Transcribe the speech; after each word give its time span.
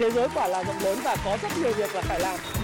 thế 0.00 0.10
giới 0.10 0.28
quả 0.34 0.48
là 0.48 0.64
rộng 0.64 0.78
lớn 0.82 0.98
và 1.04 1.16
có 1.24 1.38
rất 1.42 1.48
nhiều 1.58 1.72
việc 1.72 1.94
là 1.94 2.00
phải 2.00 2.20
làm. 2.20 2.59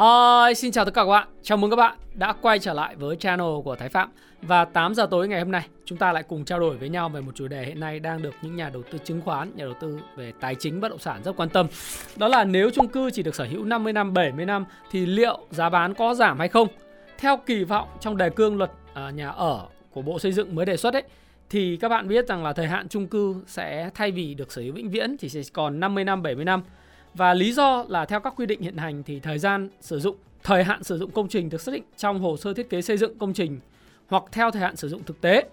Hi, 0.00 0.54
xin 0.54 0.72
chào 0.72 0.84
tất 0.84 0.94
cả 0.94 1.02
các 1.02 1.08
bạn. 1.08 1.28
Chào 1.42 1.58
mừng 1.58 1.70
các 1.70 1.76
bạn 1.76 1.96
đã 2.14 2.32
quay 2.32 2.58
trở 2.58 2.72
lại 2.72 2.96
với 2.96 3.16
channel 3.16 3.46
của 3.64 3.76
Thái 3.76 3.88
Phạm. 3.88 4.10
Và 4.42 4.64
8 4.64 4.94
giờ 4.94 5.06
tối 5.10 5.28
ngày 5.28 5.40
hôm 5.40 5.50
nay, 5.50 5.66
chúng 5.84 5.98
ta 5.98 6.12
lại 6.12 6.22
cùng 6.22 6.44
trao 6.44 6.60
đổi 6.60 6.76
với 6.76 6.88
nhau 6.88 7.08
về 7.08 7.20
một 7.20 7.32
chủ 7.34 7.48
đề 7.48 7.64
hiện 7.64 7.80
nay 7.80 8.00
đang 8.00 8.22
được 8.22 8.34
những 8.42 8.56
nhà 8.56 8.70
đầu 8.70 8.82
tư 8.82 8.98
chứng 9.04 9.20
khoán, 9.20 9.52
nhà 9.56 9.64
đầu 9.64 9.74
tư 9.80 10.00
về 10.16 10.32
tài 10.40 10.54
chính 10.54 10.80
bất 10.80 10.88
động 10.88 10.98
sản 10.98 11.22
rất 11.24 11.36
quan 11.36 11.48
tâm. 11.48 11.66
Đó 12.16 12.28
là 12.28 12.44
nếu 12.44 12.70
chung 12.70 12.88
cư 12.88 13.10
chỉ 13.10 13.22
được 13.22 13.34
sở 13.34 13.44
hữu 13.44 13.64
50 13.64 13.92
năm, 13.92 14.14
70 14.14 14.46
năm 14.46 14.64
thì 14.90 15.06
liệu 15.06 15.38
giá 15.50 15.68
bán 15.68 15.94
có 15.94 16.14
giảm 16.14 16.38
hay 16.38 16.48
không? 16.48 16.68
Theo 17.18 17.36
kỳ 17.36 17.64
vọng 17.64 17.88
trong 18.00 18.16
đề 18.16 18.30
cương 18.30 18.58
luật 18.58 18.70
à, 18.94 19.10
nhà 19.10 19.28
ở 19.28 19.66
của 19.90 20.02
Bộ 20.02 20.18
Xây 20.18 20.32
dựng 20.32 20.54
mới 20.54 20.66
đề 20.66 20.76
xuất 20.76 20.94
ấy 20.94 21.02
thì 21.50 21.76
các 21.76 21.88
bạn 21.88 22.08
biết 22.08 22.28
rằng 22.28 22.44
là 22.44 22.52
thời 22.52 22.66
hạn 22.66 22.88
chung 22.88 23.06
cư 23.06 23.34
sẽ 23.46 23.90
thay 23.94 24.10
vì 24.10 24.34
được 24.34 24.52
sở 24.52 24.62
hữu 24.62 24.72
vĩnh 24.74 24.90
viễn 24.90 25.16
thì 25.18 25.28
sẽ 25.28 25.40
còn 25.52 25.80
50 25.80 26.04
năm, 26.04 26.22
70 26.22 26.44
năm 26.44 26.62
và 27.14 27.34
lý 27.34 27.52
do 27.52 27.84
là 27.88 28.04
theo 28.04 28.20
các 28.20 28.34
quy 28.36 28.46
định 28.46 28.62
hiện 28.62 28.76
hành 28.76 29.02
thì 29.02 29.20
thời 29.20 29.38
gian 29.38 29.68
sử 29.80 30.00
dụng, 30.00 30.16
thời 30.42 30.64
hạn 30.64 30.84
sử 30.84 30.98
dụng 30.98 31.10
công 31.10 31.28
trình 31.28 31.50
được 31.50 31.60
xác 31.60 31.72
định 31.72 31.82
trong 31.96 32.20
hồ 32.20 32.36
sơ 32.36 32.54
thiết 32.54 32.70
kế 32.70 32.82
xây 32.82 32.96
dựng 32.96 33.18
công 33.18 33.32
trình 33.32 33.60
hoặc 34.08 34.22
theo 34.32 34.50
thời 34.50 34.62
hạn 34.62 34.76
sử 34.76 34.88
dụng 34.88 35.02
thực 35.02 35.20
tế. 35.20 35.44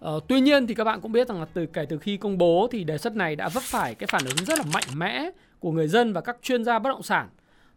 Ờ, 0.00 0.20
tuy 0.28 0.40
nhiên 0.40 0.66
thì 0.66 0.74
các 0.74 0.84
bạn 0.84 1.00
cũng 1.00 1.12
biết 1.12 1.28
rằng 1.28 1.40
là 1.40 1.46
từ 1.54 1.66
kể 1.66 1.86
từ 1.88 1.98
khi 1.98 2.16
công 2.16 2.38
bố 2.38 2.68
thì 2.72 2.84
đề 2.84 2.98
xuất 2.98 3.16
này 3.16 3.36
đã 3.36 3.48
vấp 3.48 3.62
phải 3.62 3.94
cái 3.94 4.06
phản 4.06 4.24
ứng 4.24 4.36
rất 4.46 4.58
là 4.58 4.64
mạnh 4.72 4.84
mẽ 4.94 5.30
của 5.58 5.72
người 5.72 5.88
dân 5.88 6.12
và 6.12 6.20
các 6.20 6.36
chuyên 6.42 6.64
gia 6.64 6.78
bất 6.78 6.90
động 6.90 7.02
sản. 7.02 7.28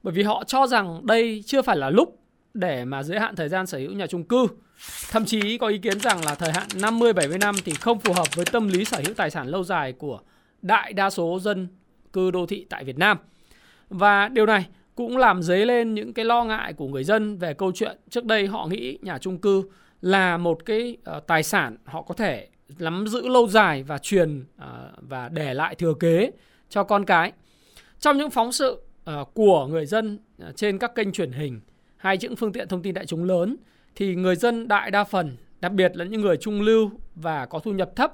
Bởi 0.04 0.14
vì 0.14 0.24
họ 0.24 0.44
cho 0.48 0.68
rằng 0.68 1.06
đây 1.06 1.44
chưa 1.46 1.62
phải 1.62 1.78
là 1.78 1.90
lúc 1.90 2.20
để 2.54 2.86
mà 2.86 3.04
giới 3.04 3.20
hạn 3.20 3.36
thời 3.36 3.50
gian 3.50 3.68
sở 3.68 3.78
hữu 3.78 3.92
nhà 3.92 4.08
chung 4.08 4.24
cư. 4.24 4.48
Thậm 5.12 5.26
chí 5.26 5.58
có 5.58 5.68
ý 5.68 5.78
kiến 5.78 6.00
rằng 6.00 6.26
là 6.26 6.36
thời 6.36 6.52
hạn 6.52 6.68
50 6.82 7.14
70 7.14 7.38
năm 7.38 7.56
thì 7.66 7.74
không 7.74 8.00
phù 8.00 8.14
hợp 8.14 8.36
với 8.36 8.46
tâm 8.46 8.68
lý 8.68 8.86
sở 8.86 9.02
hữu 9.06 9.14
tài 9.14 9.30
sản 9.30 9.48
lâu 9.48 9.64
dài 9.64 9.94
của 9.94 10.20
đại 10.62 10.94
đa 10.94 11.10
số 11.10 11.40
dân 11.40 11.68
cư 12.14 12.32
đô 12.32 12.46
thị 12.46 12.66
tại 12.70 12.84
Việt 12.84 12.98
Nam. 12.98 13.18
Và 13.90 14.28
điều 14.28 14.46
này 14.46 14.68
cũng 14.96 15.18
làm 15.18 15.44
dấy 15.44 15.66
lên 15.66 15.94
những 15.94 16.14
cái 16.14 16.26
lo 16.26 16.44
ngại 16.44 16.74
của 16.74 16.88
người 16.88 17.04
dân 17.04 17.38
về 17.38 17.54
câu 17.54 17.72
chuyện 17.72 17.98
trước 18.10 18.26
đây 18.26 18.48
họ 18.48 18.68
nghĩ 18.68 18.98
nhà 19.02 19.18
chung 19.18 19.38
cư 19.38 19.64
là 20.02 20.38
một 20.38 20.66
cái 20.66 20.98
uh, 21.18 21.28
tài 21.28 21.44
sản 21.44 21.78
họ 21.84 22.02
có 22.02 22.14
thể 22.14 22.48
nắm 22.80 23.08
giữ 23.08 23.28
lâu 23.28 23.48
dài 23.48 23.84
và 23.84 23.98
truyền 23.98 24.40
uh, 24.40 24.66
và 24.98 25.30
để 25.30 25.54
lại 25.54 25.76
thừa 25.76 25.94
kế 26.00 26.32
cho 26.70 26.84
con 26.84 27.06
cái. 27.06 27.32
Trong 28.00 28.18
những 28.18 28.30
phóng 28.30 28.52
sự 28.52 28.82
uh, 29.22 29.34
của 29.34 29.68
người 29.68 29.86
dân 29.86 30.20
uh, 30.50 30.56
trên 30.56 30.78
các 30.78 30.96
kênh 30.96 31.12
truyền 31.12 31.32
hình 31.32 31.62
hay 31.98 32.18
những 32.18 32.36
phương 32.36 32.54
tiện 32.54 32.68
thông 32.68 32.82
tin 32.82 32.94
đại 32.94 33.06
chúng 33.06 33.24
lớn 33.24 33.56
thì 33.96 34.16
người 34.16 34.36
dân 34.36 34.68
đại 34.68 34.92
đa 34.92 35.04
phần, 35.04 35.38
đặc 35.62 35.72
biệt 35.72 35.98
là 35.98 36.06
những 36.06 36.22
người 36.22 36.38
trung 36.38 36.62
lưu 36.62 36.92
và 37.16 37.46
có 37.46 37.60
thu 37.60 37.72
nhập 37.72 37.92
thấp, 37.96 38.14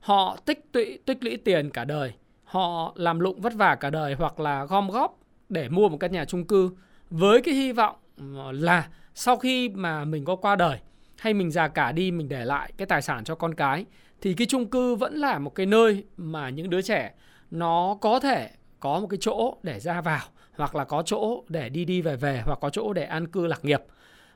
họ 0.00 0.36
tích 0.44 0.72
tụy 0.72 0.98
tích 1.04 1.24
lũy 1.24 1.36
tiền 1.36 1.70
cả 1.70 1.84
đời 1.84 2.12
họ 2.48 2.92
làm 2.96 3.20
lụng 3.20 3.40
vất 3.40 3.54
vả 3.54 3.74
cả 3.74 3.90
đời 3.90 4.14
hoặc 4.14 4.40
là 4.40 4.64
gom 4.64 4.90
góp 4.90 5.18
để 5.48 5.68
mua 5.68 5.88
một 5.88 5.96
căn 6.00 6.12
nhà 6.12 6.24
chung 6.24 6.44
cư 6.44 6.70
với 7.10 7.42
cái 7.42 7.54
hy 7.54 7.72
vọng 7.72 7.96
ờ, 8.36 8.52
là 8.52 8.88
sau 9.14 9.36
khi 9.36 9.68
mà 9.68 10.04
mình 10.04 10.24
có 10.24 10.36
qua 10.36 10.56
đời 10.56 10.78
hay 11.18 11.34
mình 11.34 11.50
già 11.50 11.68
cả 11.68 11.92
đi 11.92 12.10
mình 12.10 12.28
để 12.28 12.44
lại 12.44 12.72
cái 12.76 12.86
tài 12.86 13.02
sản 13.02 13.24
cho 13.24 13.34
con 13.34 13.54
cái 13.54 13.84
thì 14.20 14.34
cái 14.34 14.46
chung 14.46 14.66
cư 14.66 14.94
vẫn 14.94 15.14
là 15.14 15.38
một 15.38 15.54
cái 15.54 15.66
nơi 15.66 16.04
mà 16.16 16.50
những 16.50 16.70
đứa 16.70 16.82
trẻ 16.82 17.12
nó 17.50 17.96
có 18.00 18.20
thể 18.20 18.50
có 18.80 19.00
một 19.00 19.06
cái 19.10 19.18
chỗ 19.20 19.56
để 19.62 19.80
ra 19.80 20.00
vào 20.00 20.20
hoặc 20.56 20.74
là 20.74 20.84
có 20.84 21.02
chỗ 21.02 21.42
để 21.48 21.68
đi 21.68 21.84
đi 21.84 22.02
về 22.02 22.16
về 22.16 22.42
hoặc 22.44 22.58
có 22.60 22.70
chỗ 22.70 22.92
để 22.92 23.04
an 23.04 23.26
cư 23.26 23.46
lạc 23.46 23.64
nghiệp. 23.64 23.80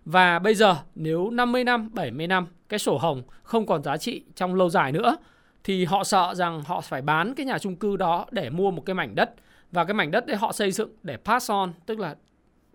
Và 0.04 0.38
bây 0.38 0.54
giờ 0.54 0.76
nếu 0.94 1.30
50 1.30 1.64
năm, 1.64 1.90
70 1.92 2.26
năm 2.26 2.46
cái 2.68 2.78
sổ 2.78 2.98
hồng 2.98 3.22
không 3.42 3.66
còn 3.66 3.82
giá 3.82 3.96
trị 3.96 4.24
trong 4.34 4.54
lâu 4.54 4.70
dài 4.70 4.92
nữa 4.92 5.16
thì 5.64 5.84
họ 5.84 6.04
sợ 6.04 6.34
rằng 6.34 6.62
họ 6.62 6.80
phải 6.80 7.02
bán 7.02 7.34
cái 7.34 7.46
nhà 7.46 7.58
chung 7.58 7.76
cư 7.76 7.96
đó 7.96 8.26
để 8.30 8.50
mua 8.50 8.70
một 8.70 8.82
cái 8.86 8.94
mảnh 8.94 9.14
đất. 9.14 9.34
Và 9.72 9.84
cái 9.84 9.94
mảnh 9.94 10.10
đất 10.10 10.26
đấy 10.26 10.36
họ 10.36 10.52
xây 10.52 10.72
dựng 10.72 10.90
để 11.02 11.16
pass 11.16 11.50
on 11.50 11.72
tức 11.86 11.98
là 11.98 12.16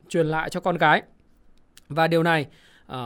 truyền 0.09 0.27
lại 0.27 0.49
cho 0.49 0.59
con 0.59 0.77
cái 0.77 1.01
và 1.89 2.07
điều 2.07 2.23
này 2.23 2.45
uh, 2.91 2.97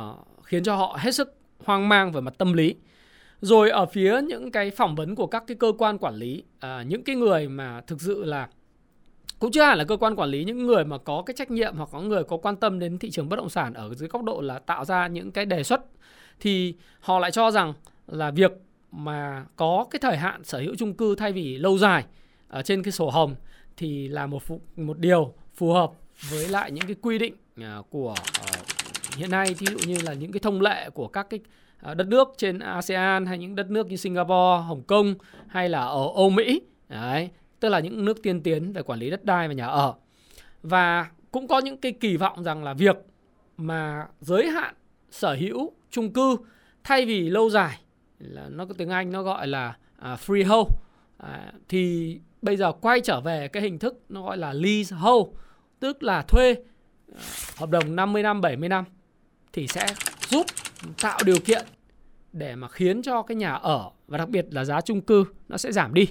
khiến 0.44 0.64
cho 0.64 0.76
họ 0.76 0.98
hết 1.00 1.12
sức 1.12 1.36
hoang 1.66 1.90
mang 1.90 2.12
về 2.12 2.22
mặt 2.22 2.34
tâm 2.38 2.54
lý. 2.54 2.76
Rồi 3.42 3.70
ở 3.70 3.86
phía 3.86 4.22
những 4.22 4.52
cái 4.52 4.72
phỏng 4.72 4.96
vấn 4.96 5.16
của 5.16 5.28
các 5.28 5.44
cái 5.48 5.58
cơ 5.60 5.72
quan 5.78 5.98
quản 5.98 6.16
lý 6.16 6.44
uh, 6.66 6.88
những 6.88 7.04
cái 7.04 7.16
người 7.16 7.48
mà 7.48 7.82
thực 7.88 8.02
sự 8.02 8.24
là 8.24 8.48
cũng 9.40 9.52
chưa 9.52 9.64
hẳn 9.64 9.78
là 9.78 9.84
cơ 9.84 9.98
quan 9.98 10.16
quản 10.16 10.30
lý 10.30 10.44
những 10.44 10.68
người 10.68 10.86
mà 10.86 10.98
có 10.98 11.24
cái 11.26 11.34
trách 11.38 11.52
nhiệm 11.52 11.76
hoặc 11.76 11.90
có 11.92 12.02
người 12.02 12.24
có 12.24 12.38
quan 12.38 12.56
tâm 12.56 12.80
đến 12.80 12.98
thị 12.98 13.10
trường 13.10 13.30
bất 13.30 13.36
động 13.36 13.50
sản 13.50 13.74
ở 13.74 13.94
dưới 13.94 14.10
góc 14.10 14.24
độ 14.24 14.42
là 14.42 14.60
tạo 14.60 14.86
ra 14.86 15.08
những 15.08 15.32
cái 15.32 15.46
đề 15.46 15.64
xuất 15.64 15.82
thì 16.40 16.76
họ 17.00 17.20
lại 17.20 17.32
cho 17.32 17.52
rằng 17.52 17.74
là 18.08 18.32
việc 18.32 18.52
mà 18.92 19.46
có 19.56 19.86
cái 19.92 20.00
thời 20.00 20.18
hạn 20.18 20.44
sở 20.44 20.60
hữu 20.60 20.76
chung 20.76 20.94
cư 20.94 21.16
thay 21.16 21.32
vì 21.32 21.58
lâu 21.58 21.78
dài 21.78 22.06
ở 22.48 22.62
trên 22.62 22.84
cái 22.84 22.92
sổ 22.92 23.10
hồng 23.10 23.36
thì 23.78 24.08
là 24.08 24.28
một 24.28 24.44
phụ 24.44 24.62
một 24.76 25.00
điều 25.00 25.34
phù 25.56 25.74
hợp 25.74 25.92
với 26.30 26.50
lại 26.50 26.72
những 26.72 26.86
cái 26.88 26.96
quy 27.02 27.20
định 27.20 27.34
à, 27.62 27.78
của 27.90 28.16
ờ, 28.40 28.62
hiện 29.18 29.32
nay. 29.32 29.56
Ví 29.58 29.68
dụ 29.72 29.78
như 29.88 29.98
là 30.04 30.14
những 30.14 30.32
cái 30.32 30.40
thông 30.40 30.62
lệ 30.62 30.90
của 30.90 31.08
các 31.08 31.28
cái 31.30 31.40
à, 31.80 31.94
đất 31.94 32.08
nước 32.08 32.28
trên 32.38 32.60
ASEAN 32.60 33.26
hay 33.26 33.38
những 33.38 33.56
đất 33.56 33.70
nước 33.70 33.88
như 33.88 33.96
Singapore, 33.96 34.64
Hồng 34.68 34.84
Kông 34.88 35.16
hay 35.48 35.70
là 35.70 35.82
ở 35.82 36.08
Âu 36.16 36.30
Mỹ. 36.30 36.62
Đấy 36.90 37.30
tức 37.60 37.70
là 37.70 37.80
những 37.80 38.06
nước 38.06 38.24
tiên 38.24 38.44
tiến 38.44 38.74
về 38.74 38.84
quản 38.84 39.00
lý 39.00 39.10
đất 39.10 39.26
đai 39.26 39.48
và 39.48 39.54
nhà 39.54 39.66
ở. 39.66 39.94
Và 40.64 41.08
cũng 41.32 41.48
có 41.48 41.60
những 41.60 41.78
cái 41.78 41.92
kỳ 41.92 42.18
vọng 42.18 42.44
rằng 42.44 42.64
là 42.64 42.74
việc 42.74 42.98
mà 43.58 44.08
giới 44.20 44.48
hạn 44.48 44.76
sở 45.12 45.34
hữu 45.34 45.72
chung 45.90 46.14
cư 46.14 46.38
thay 46.84 47.06
vì 47.06 47.30
lâu 47.30 47.50
dài 47.50 47.80
là 48.22 48.50
nó 48.50 48.66
có 48.66 48.74
tiếng 48.78 48.90
Anh 48.90 49.12
nó 49.12 49.24
gọi 49.24 49.48
là 49.48 49.78
à, 50.00 50.14
uh, 50.14 50.20
freehold 50.20 50.68
à, 51.18 51.54
thì 51.70 52.20
bây 52.42 52.58
giờ 52.58 52.72
quay 52.72 53.02
trở 53.02 53.22
về 53.22 53.48
cái 53.48 53.64
hình 53.64 53.80
thức 53.80 54.02
nó 54.10 54.24
gọi 54.24 54.38
là 54.38 54.54
leasehold 54.54 55.28
tức 55.80 56.04
là 56.04 56.22
thuê 56.22 56.52
uh, 56.52 57.18
hợp 57.58 57.70
đồng 57.70 57.96
50 57.96 58.24
năm 58.24 58.42
70 58.42 58.70
năm 58.70 58.86
thì 59.54 59.68
sẽ 59.68 59.86
giúp 60.30 60.46
tạo 61.02 61.20
điều 61.26 61.40
kiện 61.46 61.66
để 62.34 62.56
mà 62.56 62.68
khiến 62.68 63.02
cho 63.02 63.22
cái 63.22 63.36
nhà 63.36 63.54
ở 63.54 63.90
và 64.08 64.18
đặc 64.18 64.30
biệt 64.30 64.46
là 64.52 64.66
giá 64.66 64.82
chung 64.82 65.02
cư 65.02 65.26
nó 65.50 65.58
sẽ 65.58 65.72
giảm 65.72 65.94
đi. 65.94 66.08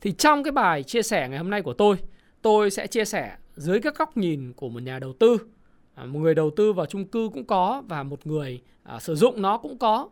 Thì 0.00 0.12
trong 0.12 0.44
cái 0.44 0.52
bài 0.52 0.82
chia 0.82 1.02
sẻ 1.02 1.28
ngày 1.28 1.38
hôm 1.38 1.50
nay 1.50 1.62
của 1.62 1.72
tôi, 1.72 1.96
tôi 2.42 2.70
sẽ 2.70 2.86
chia 2.86 3.04
sẻ 3.04 3.36
dưới 3.54 3.80
các 3.80 3.98
góc 3.98 4.16
nhìn 4.16 4.52
của 4.52 4.68
một 4.68 4.82
nhà 4.82 4.98
đầu 4.98 5.12
tư, 5.12 5.38
à, 5.94 6.04
một 6.04 6.18
người 6.18 6.34
đầu 6.34 6.50
tư 6.56 6.72
vào 6.72 6.86
chung 6.86 7.04
cư 7.04 7.30
cũng 7.34 7.44
có 7.44 7.82
và 7.88 8.02
một 8.02 8.26
người 8.26 8.62
à, 8.82 8.98
sử 9.00 9.14
dụng 9.14 9.42
nó 9.42 9.58
cũng 9.58 9.78
có 9.78 10.08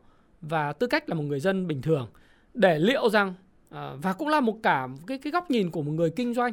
và 0.49 0.73
tư 0.73 0.87
cách 0.87 1.09
là 1.09 1.15
một 1.15 1.23
người 1.23 1.41
dân 1.41 1.67
bình 1.67 1.83
thường 1.83 2.09
để 2.55 2.79
liệu 2.79 3.11
rằng 3.11 3.35
à, 3.71 3.93
và 4.03 4.13
cũng 4.13 4.29
là 4.29 4.41
một 4.41 4.57
cả 4.63 4.89
cái 5.07 5.19
cái 5.19 5.31
góc 5.31 5.51
nhìn 5.51 5.71
của 5.71 5.83
một 5.83 5.93
người 5.93 6.11
kinh 6.11 6.35
doanh. 6.35 6.53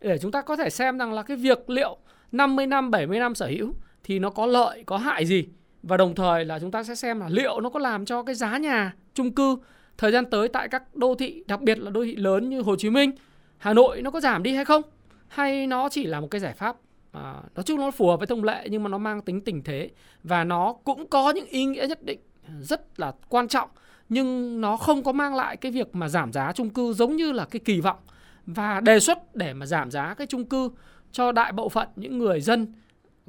Để 0.00 0.18
chúng 0.18 0.30
ta 0.30 0.42
có 0.42 0.56
thể 0.56 0.70
xem 0.70 0.98
rằng 0.98 1.12
là 1.12 1.22
cái 1.22 1.36
việc 1.36 1.70
liệu 1.70 1.96
50 2.32 2.66
năm 2.66 2.90
70 2.90 3.18
năm 3.18 3.34
sở 3.34 3.46
hữu 3.46 3.74
thì 4.04 4.18
nó 4.18 4.30
có 4.30 4.46
lợi 4.46 4.84
có 4.86 4.96
hại 4.96 5.26
gì? 5.26 5.48
Và 5.82 5.96
đồng 5.96 6.14
thời 6.14 6.44
là 6.44 6.58
chúng 6.58 6.70
ta 6.70 6.84
sẽ 6.84 6.94
xem 6.94 7.20
là 7.20 7.28
liệu 7.28 7.60
nó 7.60 7.70
có 7.70 7.78
làm 7.78 8.04
cho 8.04 8.22
cái 8.22 8.34
giá 8.34 8.58
nhà 8.58 8.94
chung 9.14 9.34
cư 9.34 9.56
thời 9.98 10.12
gian 10.12 10.24
tới 10.30 10.48
tại 10.48 10.68
các 10.68 10.96
đô 10.96 11.14
thị 11.14 11.44
đặc 11.46 11.60
biệt 11.60 11.78
là 11.78 11.90
đô 11.90 12.04
thị 12.04 12.16
lớn 12.16 12.50
như 12.50 12.60
Hồ 12.60 12.76
Chí 12.76 12.90
Minh, 12.90 13.12
Hà 13.58 13.74
Nội 13.74 14.02
nó 14.02 14.10
có 14.10 14.20
giảm 14.20 14.42
đi 14.42 14.54
hay 14.54 14.64
không? 14.64 14.82
Hay 15.28 15.66
nó 15.66 15.88
chỉ 15.88 16.06
là 16.06 16.20
một 16.20 16.28
cái 16.30 16.40
giải 16.40 16.52
pháp 16.52 16.76
à, 17.12 17.34
nói 17.54 17.62
chung 17.64 17.80
nó 17.80 17.90
phù 17.90 18.08
hợp 18.08 18.16
với 18.16 18.26
thông 18.26 18.44
lệ 18.44 18.68
nhưng 18.70 18.82
mà 18.82 18.88
nó 18.88 18.98
mang 18.98 19.22
tính 19.22 19.40
tình 19.40 19.62
thế 19.62 19.90
và 20.22 20.44
nó 20.44 20.72
cũng 20.72 21.08
có 21.08 21.30
những 21.30 21.46
ý 21.46 21.64
nghĩa 21.64 21.86
nhất 21.88 22.02
định? 22.02 22.18
Rất 22.60 23.00
là 23.00 23.12
quan 23.28 23.48
trọng 23.48 23.68
nhưng 24.08 24.60
nó 24.60 24.76
không 24.76 25.02
có 25.02 25.12
mang 25.12 25.34
lại 25.34 25.56
cái 25.56 25.72
việc 25.72 25.94
mà 25.94 26.08
giảm 26.08 26.32
giá 26.32 26.52
chung 26.52 26.70
cư 26.70 26.92
giống 26.92 27.16
như 27.16 27.32
là 27.32 27.44
cái 27.44 27.60
kỳ 27.64 27.80
vọng. 27.80 27.98
Và 28.46 28.80
đề 28.80 29.00
xuất 29.00 29.36
để 29.36 29.54
mà 29.54 29.66
giảm 29.66 29.90
giá 29.90 30.14
cái 30.14 30.26
chung 30.26 30.44
cư 30.44 30.70
cho 31.12 31.32
đại 31.32 31.52
bộ 31.52 31.68
phận 31.68 31.88
những 31.96 32.18
người 32.18 32.40
dân 32.40 32.66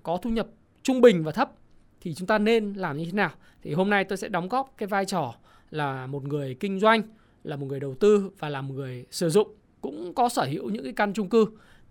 có 0.04 0.18
thu 0.18 0.30
nhập 0.30 0.48
trung 0.84 1.02
bình 1.02 1.24
và 1.24 1.32
thấp 1.32 1.52
thì 2.02 2.14
chúng 2.14 2.28
ta 2.28 2.38
nên 2.38 2.74
làm 2.74 2.98
như 2.98 3.06
thế 3.06 3.12
nào? 3.12 3.32
Thì 3.62 3.74
hôm 3.74 3.90
nay 3.90 4.04
tôi 4.04 4.18
sẽ 4.18 4.30
đóng 4.30 4.50
góp 4.50 4.74
cái 4.78 4.88
vai 4.88 5.06
trò 5.06 5.34
là 5.72 6.08
một 6.08 6.24
người 6.24 6.56
kinh 6.60 6.80
doanh 6.80 7.02
là 7.44 7.56
một 7.56 7.66
người 7.66 7.80
đầu 7.80 7.96
tư 8.00 8.30
và 8.40 8.50
là 8.50 8.62
một 8.62 8.74
người 8.74 9.06
sử 9.12 9.30
dụng 9.30 9.48
cũng 9.82 10.14
có 10.14 10.30
sở 10.30 10.44
hữu 10.44 10.70
những 10.70 10.84
cái 10.84 10.94
căn 10.94 11.14
chung 11.14 11.30
cư 11.30 11.46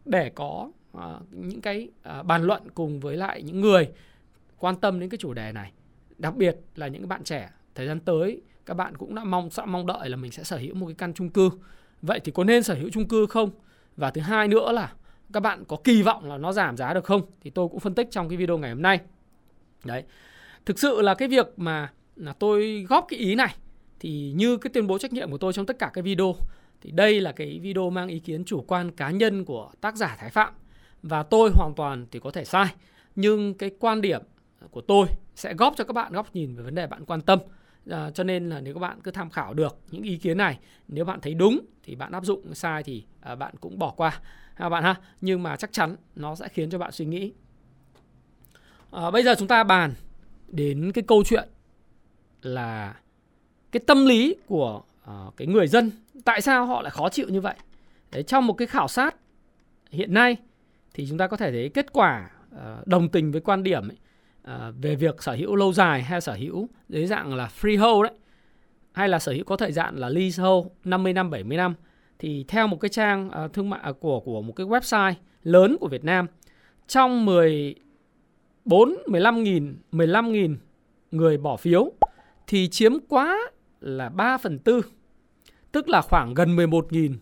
để 0.04 0.30
có 0.34 0.70
uh, 0.96 1.02
những 1.30 1.60
cái 1.60 1.88
uh, 2.20 2.26
bàn 2.26 2.42
luận 2.42 2.62
cùng 2.74 3.00
với 3.00 3.16
lại 3.16 3.42
những 3.42 3.60
người 3.60 3.88
quan 4.58 4.76
tâm 4.76 5.00
đến 5.00 5.10
cái 5.10 5.18
chủ 5.18 5.34
đề 5.34 5.52
này 5.52 5.72
đặc 6.18 6.36
biệt 6.36 6.56
là 6.74 6.88
những 6.88 7.08
bạn 7.08 7.24
trẻ, 7.24 7.50
thời 7.74 7.86
gian 7.86 8.00
tới, 8.00 8.42
các 8.66 8.74
bạn 8.74 8.96
cũng 8.96 9.14
đã 9.14 9.24
mong 9.24 9.50
sẽ 9.50 9.62
mong 9.66 9.86
đợi 9.86 10.08
là 10.08 10.16
mình 10.16 10.32
sẽ 10.32 10.44
sở 10.44 10.56
hữu 10.56 10.74
một 10.74 10.86
cái 10.86 10.94
căn 10.94 11.14
chung 11.14 11.30
cư. 11.30 11.50
Vậy 12.02 12.20
thì 12.20 12.32
có 12.32 12.44
nên 12.44 12.62
sở 12.62 12.74
hữu 12.74 12.90
chung 12.92 13.08
cư 13.08 13.26
không? 13.26 13.50
Và 13.96 14.10
thứ 14.10 14.20
hai 14.20 14.48
nữa 14.48 14.72
là 14.72 14.92
các 15.32 15.40
bạn 15.40 15.64
có 15.64 15.76
kỳ 15.84 16.02
vọng 16.02 16.24
là 16.24 16.38
nó 16.38 16.52
giảm 16.52 16.76
giá 16.76 16.94
được 16.94 17.04
không? 17.04 17.22
Thì 17.40 17.50
tôi 17.50 17.68
cũng 17.68 17.80
phân 17.80 17.94
tích 17.94 18.08
trong 18.10 18.28
cái 18.28 18.36
video 18.36 18.58
ngày 18.58 18.70
hôm 18.70 18.82
nay. 18.82 19.00
Đấy. 19.84 20.02
Thực 20.66 20.78
sự 20.78 21.02
là 21.02 21.14
cái 21.14 21.28
việc 21.28 21.46
mà 21.56 21.92
là 22.16 22.32
tôi 22.32 22.86
góp 22.88 23.06
cái 23.08 23.18
ý 23.18 23.34
này 23.34 23.54
thì 24.00 24.32
như 24.36 24.56
cái 24.56 24.70
tuyên 24.74 24.86
bố 24.86 24.98
trách 24.98 25.12
nhiệm 25.12 25.30
của 25.30 25.38
tôi 25.38 25.52
trong 25.52 25.66
tất 25.66 25.78
cả 25.78 25.90
cái 25.94 26.02
video, 26.02 26.34
thì 26.80 26.90
đây 26.90 27.20
là 27.20 27.32
cái 27.32 27.58
video 27.62 27.90
mang 27.90 28.08
ý 28.08 28.18
kiến 28.18 28.44
chủ 28.44 28.64
quan 28.68 28.90
cá 28.90 29.10
nhân 29.10 29.44
của 29.44 29.70
tác 29.80 29.96
giả 29.96 30.16
Thái 30.18 30.30
Phạm. 30.30 30.54
Và 31.02 31.22
tôi 31.22 31.50
hoàn 31.54 31.72
toàn 31.76 32.06
thì 32.10 32.18
có 32.18 32.30
thể 32.30 32.44
sai, 32.44 32.66
nhưng 33.16 33.54
cái 33.54 33.70
quan 33.78 34.00
điểm 34.00 34.22
của 34.70 34.80
tôi 34.80 35.06
sẽ 35.34 35.54
góp 35.54 35.74
cho 35.76 35.84
các 35.84 35.92
bạn 35.92 36.12
góc 36.12 36.34
nhìn 36.34 36.56
về 36.56 36.62
vấn 36.62 36.74
đề 36.74 36.86
bạn 36.86 37.04
quan 37.04 37.20
tâm. 37.20 37.38
À, 37.90 38.10
cho 38.10 38.24
nên 38.24 38.48
là 38.48 38.60
nếu 38.60 38.74
các 38.74 38.80
bạn 38.80 39.00
cứ 39.00 39.10
tham 39.10 39.30
khảo 39.30 39.54
được 39.54 39.78
những 39.90 40.02
ý 40.02 40.16
kiến 40.16 40.38
này 40.38 40.58
nếu 40.88 41.04
bạn 41.04 41.20
thấy 41.20 41.34
đúng 41.34 41.60
thì 41.82 41.94
bạn 41.94 42.12
áp 42.12 42.24
dụng 42.24 42.54
sai 42.54 42.82
thì 42.82 43.04
à, 43.20 43.34
bạn 43.34 43.54
cũng 43.60 43.78
bỏ 43.78 43.90
qua. 43.90 44.20
Ha 44.54 44.68
bạn 44.68 44.82
ha 44.82 44.94
nhưng 45.20 45.42
mà 45.42 45.56
chắc 45.56 45.72
chắn 45.72 45.96
nó 46.16 46.34
sẽ 46.34 46.48
khiến 46.48 46.70
cho 46.70 46.78
bạn 46.78 46.92
suy 46.92 47.04
nghĩ. 47.04 47.32
À, 48.90 49.10
bây 49.10 49.22
giờ 49.22 49.34
chúng 49.38 49.48
ta 49.48 49.64
bàn 49.64 49.94
đến 50.48 50.92
cái 50.92 51.04
câu 51.06 51.24
chuyện 51.24 51.48
là 52.42 52.94
cái 53.72 53.80
tâm 53.86 54.06
lý 54.06 54.36
của 54.46 54.82
uh, 55.10 55.36
cái 55.36 55.46
người 55.48 55.66
dân. 55.66 55.90
Tại 56.24 56.40
sao 56.40 56.66
họ 56.66 56.82
lại 56.82 56.90
khó 56.90 57.08
chịu 57.08 57.28
như 57.28 57.40
vậy? 57.40 57.54
Đấy, 58.12 58.22
trong 58.22 58.46
một 58.46 58.52
cái 58.52 58.66
khảo 58.66 58.88
sát 58.88 59.16
hiện 59.90 60.14
nay 60.14 60.36
thì 60.94 61.06
chúng 61.08 61.18
ta 61.18 61.26
có 61.26 61.36
thể 61.36 61.50
thấy 61.50 61.68
kết 61.68 61.92
quả 61.92 62.30
uh, 62.54 62.86
đồng 62.86 63.08
tình 63.08 63.32
với 63.32 63.40
quan 63.40 63.62
điểm 63.62 63.88
ấy, 63.88 63.96
uh, 64.50 64.74
về 64.82 64.96
việc 64.96 65.22
sở 65.22 65.32
hữu 65.32 65.56
lâu 65.56 65.72
dài 65.72 66.02
hay 66.02 66.20
sở 66.20 66.34
hữu 66.34 66.68
dưới 66.88 67.06
dạng 67.06 67.34
là 67.34 67.48
freehold 67.60 68.02
đấy 68.02 68.12
hay 68.92 69.08
là 69.08 69.18
sở 69.18 69.32
hữu 69.32 69.44
có 69.44 69.56
thời 69.56 69.72
gian 69.72 69.96
là 69.96 70.08
leasehold 70.08 70.66
50 70.84 71.12
năm 71.12 71.30
70 71.30 71.56
năm 71.56 71.74
thì 72.18 72.44
theo 72.48 72.66
một 72.66 72.80
cái 72.80 72.88
trang 72.88 73.30
uh, 73.44 73.52
thương 73.52 73.70
mại 73.70 73.80
uh, 73.90 74.00
của 74.00 74.20
của 74.20 74.42
một 74.42 74.52
cái 74.52 74.66
website 74.66 75.14
lớn 75.42 75.76
của 75.80 75.88
Việt 75.88 76.04
Nam 76.04 76.26
trong 76.86 77.24
14 77.24 77.78
15.000 79.06 79.74
15.000 79.92 80.56
người 81.10 81.38
bỏ 81.38 81.56
phiếu 81.56 81.92
thì 82.46 82.68
chiếm 82.68 82.92
quá 83.08 83.38
là 83.80 84.08
3 84.08 84.38
phần 84.38 84.58
tư 84.58 84.82
tức 85.72 85.88
là 85.88 86.02
khoảng 86.02 86.34
gần 86.34 86.56
11.000 86.56 87.10
uh, 87.14 87.18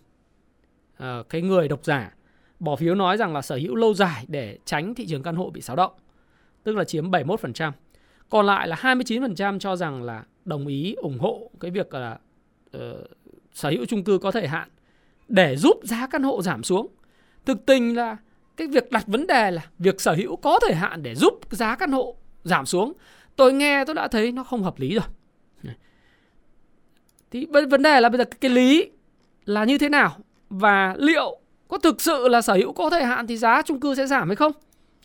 ờ, 0.96 1.22
cái 1.28 1.42
người 1.42 1.69
độc 1.69 1.84
giả 1.84 2.14
bỏ 2.58 2.76
phiếu 2.76 2.94
nói 2.94 3.16
rằng 3.16 3.34
là 3.34 3.42
sở 3.42 3.56
hữu 3.56 3.74
lâu 3.74 3.94
dài 3.94 4.24
để 4.28 4.58
tránh 4.64 4.94
thị 4.94 5.06
trường 5.06 5.22
căn 5.22 5.36
hộ 5.36 5.50
bị 5.50 5.60
xáo 5.60 5.76
động 5.76 5.92
tức 6.64 6.76
là 6.76 6.84
chiếm 6.84 7.10
71%. 7.10 7.72
Còn 8.30 8.46
lại 8.46 8.68
là 8.68 8.76
29% 8.76 9.58
cho 9.58 9.76
rằng 9.76 10.02
là 10.02 10.24
đồng 10.44 10.66
ý 10.66 10.94
ủng 10.94 11.18
hộ 11.18 11.50
cái 11.60 11.70
việc 11.70 11.94
là 11.94 12.18
uh, 12.76 12.82
sở 13.52 13.70
hữu 13.70 13.84
chung 13.84 14.04
cư 14.04 14.18
có 14.18 14.30
thời 14.30 14.48
hạn 14.48 14.68
để 15.28 15.56
giúp 15.56 15.76
giá 15.82 16.06
căn 16.06 16.22
hộ 16.22 16.42
giảm 16.42 16.62
xuống. 16.62 16.86
Thực 17.44 17.66
tình 17.66 17.96
là 17.96 18.16
cái 18.56 18.66
việc 18.66 18.90
đặt 18.90 19.04
vấn 19.06 19.26
đề 19.26 19.50
là 19.50 19.62
việc 19.78 20.00
sở 20.00 20.12
hữu 20.12 20.36
có 20.36 20.58
thời 20.66 20.74
hạn 20.74 21.02
để 21.02 21.14
giúp 21.14 21.34
giá 21.50 21.76
căn 21.76 21.92
hộ 21.92 22.16
giảm 22.44 22.66
xuống. 22.66 22.92
Tôi 23.36 23.52
nghe 23.52 23.84
tôi 23.84 23.94
đã 23.94 24.08
thấy 24.08 24.32
nó 24.32 24.44
không 24.44 24.62
hợp 24.62 24.78
lý 24.78 24.94
rồi. 24.94 25.04
Thì 27.30 27.46
vấn 27.70 27.82
đề 27.82 28.00
là 28.00 28.08
bây 28.08 28.18
giờ 28.18 28.24
cái 28.40 28.50
lý 28.50 28.90
là 29.44 29.64
như 29.64 29.78
thế 29.78 29.88
nào 29.88 30.16
và 30.50 30.94
liệu 30.98 31.38
có 31.68 31.78
thực 31.78 32.00
sự 32.00 32.28
là 32.28 32.42
sở 32.42 32.54
hữu 32.54 32.72
có 32.72 32.90
thời 32.90 33.04
hạn 33.04 33.26
thì 33.26 33.36
giá 33.36 33.62
chung 33.62 33.80
cư 33.80 33.94
sẽ 33.94 34.06
giảm 34.06 34.28
hay 34.28 34.36
không? 34.36 34.52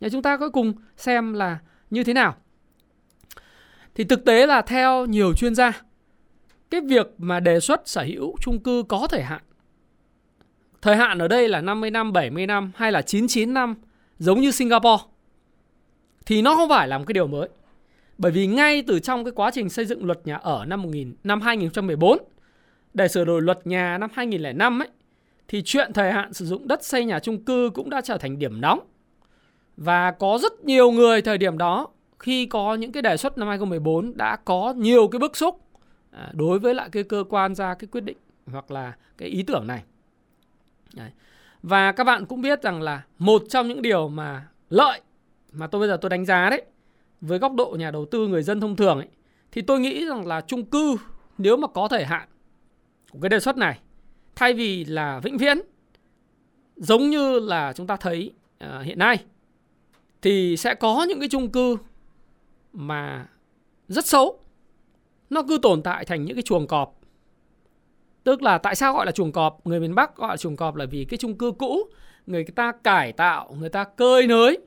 Để 0.01 0.09
chúng 0.09 0.21
ta 0.21 0.37
có 0.37 0.49
cùng 0.49 0.73
xem 0.97 1.33
là 1.33 1.59
như 1.89 2.03
thế 2.03 2.13
nào. 2.13 2.35
Thì 3.95 4.03
thực 4.03 4.25
tế 4.25 4.47
là 4.47 4.61
theo 4.61 5.05
nhiều 5.05 5.33
chuyên 5.33 5.55
gia, 5.55 5.81
cái 6.69 6.81
việc 6.81 7.13
mà 7.17 7.39
đề 7.39 7.59
xuất 7.59 7.81
sở 7.87 8.03
hữu 8.03 8.35
chung 8.41 8.59
cư 8.59 8.83
có 8.87 9.07
thời 9.11 9.23
hạn 9.23 9.41
Thời 10.81 10.95
hạn 10.95 11.17
ở 11.19 11.27
đây 11.27 11.49
là 11.49 11.61
50 11.61 11.91
năm, 11.91 12.13
70 12.13 12.47
năm 12.47 12.71
hay 12.75 12.91
là 12.91 13.01
99 13.01 13.53
năm 13.53 13.75
giống 14.19 14.41
như 14.41 14.51
Singapore 14.51 15.03
thì 16.25 16.41
nó 16.41 16.55
không 16.55 16.69
phải 16.69 16.87
là 16.87 16.97
một 16.97 17.03
cái 17.07 17.13
điều 17.13 17.27
mới. 17.27 17.49
Bởi 18.17 18.31
vì 18.31 18.47
ngay 18.47 18.83
từ 18.87 18.99
trong 18.99 19.23
cái 19.23 19.31
quá 19.31 19.51
trình 19.53 19.69
xây 19.69 19.85
dựng 19.85 20.05
luật 20.05 20.19
nhà 20.25 20.35
ở 20.35 20.65
năm 20.65 20.81
1000 20.81 21.15
năm 21.23 21.41
2014 21.41 22.17
để 22.93 23.07
sửa 23.07 23.25
đổi 23.25 23.41
luật 23.41 23.67
nhà 23.67 23.97
năm 23.97 24.09
2005 24.13 24.81
ấy 24.81 24.87
thì 25.47 25.61
chuyện 25.65 25.93
thời 25.93 26.11
hạn 26.11 26.33
sử 26.33 26.45
dụng 26.45 26.67
đất 26.67 26.85
xây 26.85 27.05
nhà 27.05 27.19
chung 27.19 27.43
cư 27.43 27.69
cũng 27.73 27.89
đã 27.89 28.01
trở 28.01 28.17
thành 28.17 28.39
điểm 28.39 28.61
nóng. 28.61 28.79
Và 29.77 30.11
có 30.11 30.37
rất 30.41 30.63
nhiều 30.63 30.91
người 30.91 31.21
thời 31.21 31.37
điểm 31.37 31.57
đó 31.57 31.87
khi 32.19 32.45
có 32.45 32.75
những 32.75 32.91
cái 32.91 33.01
đề 33.01 33.17
xuất 33.17 33.37
năm 33.37 33.47
2014 33.47 34.17
đã 34.17 34.35
có 34.35 34.73
nhiều 34.77 35.07
cái 35.07 35.19
bức 35.19 35.37
xúc 35.37 35.61
à, 36.11 36.29
đối 36.33 36.59
với 36.59 36.73
lại 36.73 36.89
cái 36.91 37.03
cơ 37.03 37.23
quan 37.29 37.55
ra 37.55 37.73
cái 37.73 37.87
quyết 37.91 38.01
định 38.01 38.17
hoặc 38.45 38.71
là 38.71 38.93
cái 39.17 39.29
ý 39.29 39.43
tưởng 39.43 39.67
này. 39.67 39.83
Đấy. 40.93 41.11
Và 41.63 41.91
các 41.91 42.03
bạn 42.03 42.25
cũng 42.25 42.41
biết 42.41 42.61
rằng 42.61 42.81
là 42.81 43.03
một 43.19 43.43
trong 43.49 43.67
những 43.67 43.81
điều 43.81 44.09
mà 44.09 44.47
lợi 44.69 45.01
mà 45.51 45.67
tôi 45.67 45.79
bây 45.79 45.89
giờ 45.89 45.97
tôi 46.01 46.09
đánh 46.09 46.25
giá 46.25 46.49
đấy 46.49 46.61
với 47.21 47.39
góc 47.39 47.53
độ 47.53 47.75
nhà 47.79 47.91
đầu 47.91 48.05
tư 48.05 48.27
người 48.27 48.43
dân 48.43 48.61
thông 48.61 48.75
thường 48.75 48.97
ấy 48.97 49.07
thì 49.51 49.61
tôi 49.61 49.79
nghĩ 49.79 50.05
rằng 50.05 50.27
là 50.27 50.41
chung 50.41 50.65
cư 50.65 50.97
nếu 51.37 51.57
mà 51.57 51.67
có 51.67 51.87
thời 51.87 52.05
hạn 52.05 52.27
của 53.11 53.19
cái 53.21 53.29
đề 53.29 53.39
xuất 53.39 53.57
này 53.57 53.79
thay 54.35 54.53
vì 54.53 54.85
là 54.85 55.19
vĩnh 55.19 55.37
viễn 55.37 55.57
giống 56.75 57.09
như 57.09 57.39
là 57.39 57.73
chúng 57.73 57.87
ta 57.87 57.95
thấy 57.95 58.31
uh, 58.63 58.85
hiện 58.85 58.99
nay 58.99 59.17
thì 60.21 60.57
sẽ 60.57 60.75
có 60.75 61.05
những 61.09 61.19
cái 61.19 61.29
chung 61.29 61.51
cư 61.51 61.77
mà 62.73 63.27
rất 63.87 64.05
xấu. 64.05 64.39
Nó 65.29 65.43
cứ 65.47 65.59
tồn 65.61 65.83
tại 65.83 66.05
thành 66.05 66.25
những 66.25 66.35
cái 66.35 66.43
chuồng 66.43 66.67
cọp. 66.67 66.99
Tức 68.23 68.41
là 68.43 68.57
tại 68.57 68.75
sao 68.75 68.93
gọi 68.93 69.05
là 69.05 69.11
chuồng 69.11 69.31
cọp? 69.31 69.67
Người 69.67 69.79
miền 69.79 69.95
bắc 69.95 70.15
gọi 70.15 70.29
là 70.29 70.37
chuồng 70.37 70.55
cọp 70.55 70.75
là 70.75 70.85
vì 70.85 71.05
cái 71.05 71.17
chung 71.17 71.37
cư 71.37 71.51
cũ 71.51 71.77
người 72.27 72.43
ta 72.43 72.71
cải 72.71 73.13
tạo 73.13 73.55
người 73.59 73.69
ta 73.69 73.83
cơi 73.83 74.27
nới. 74.27 74.57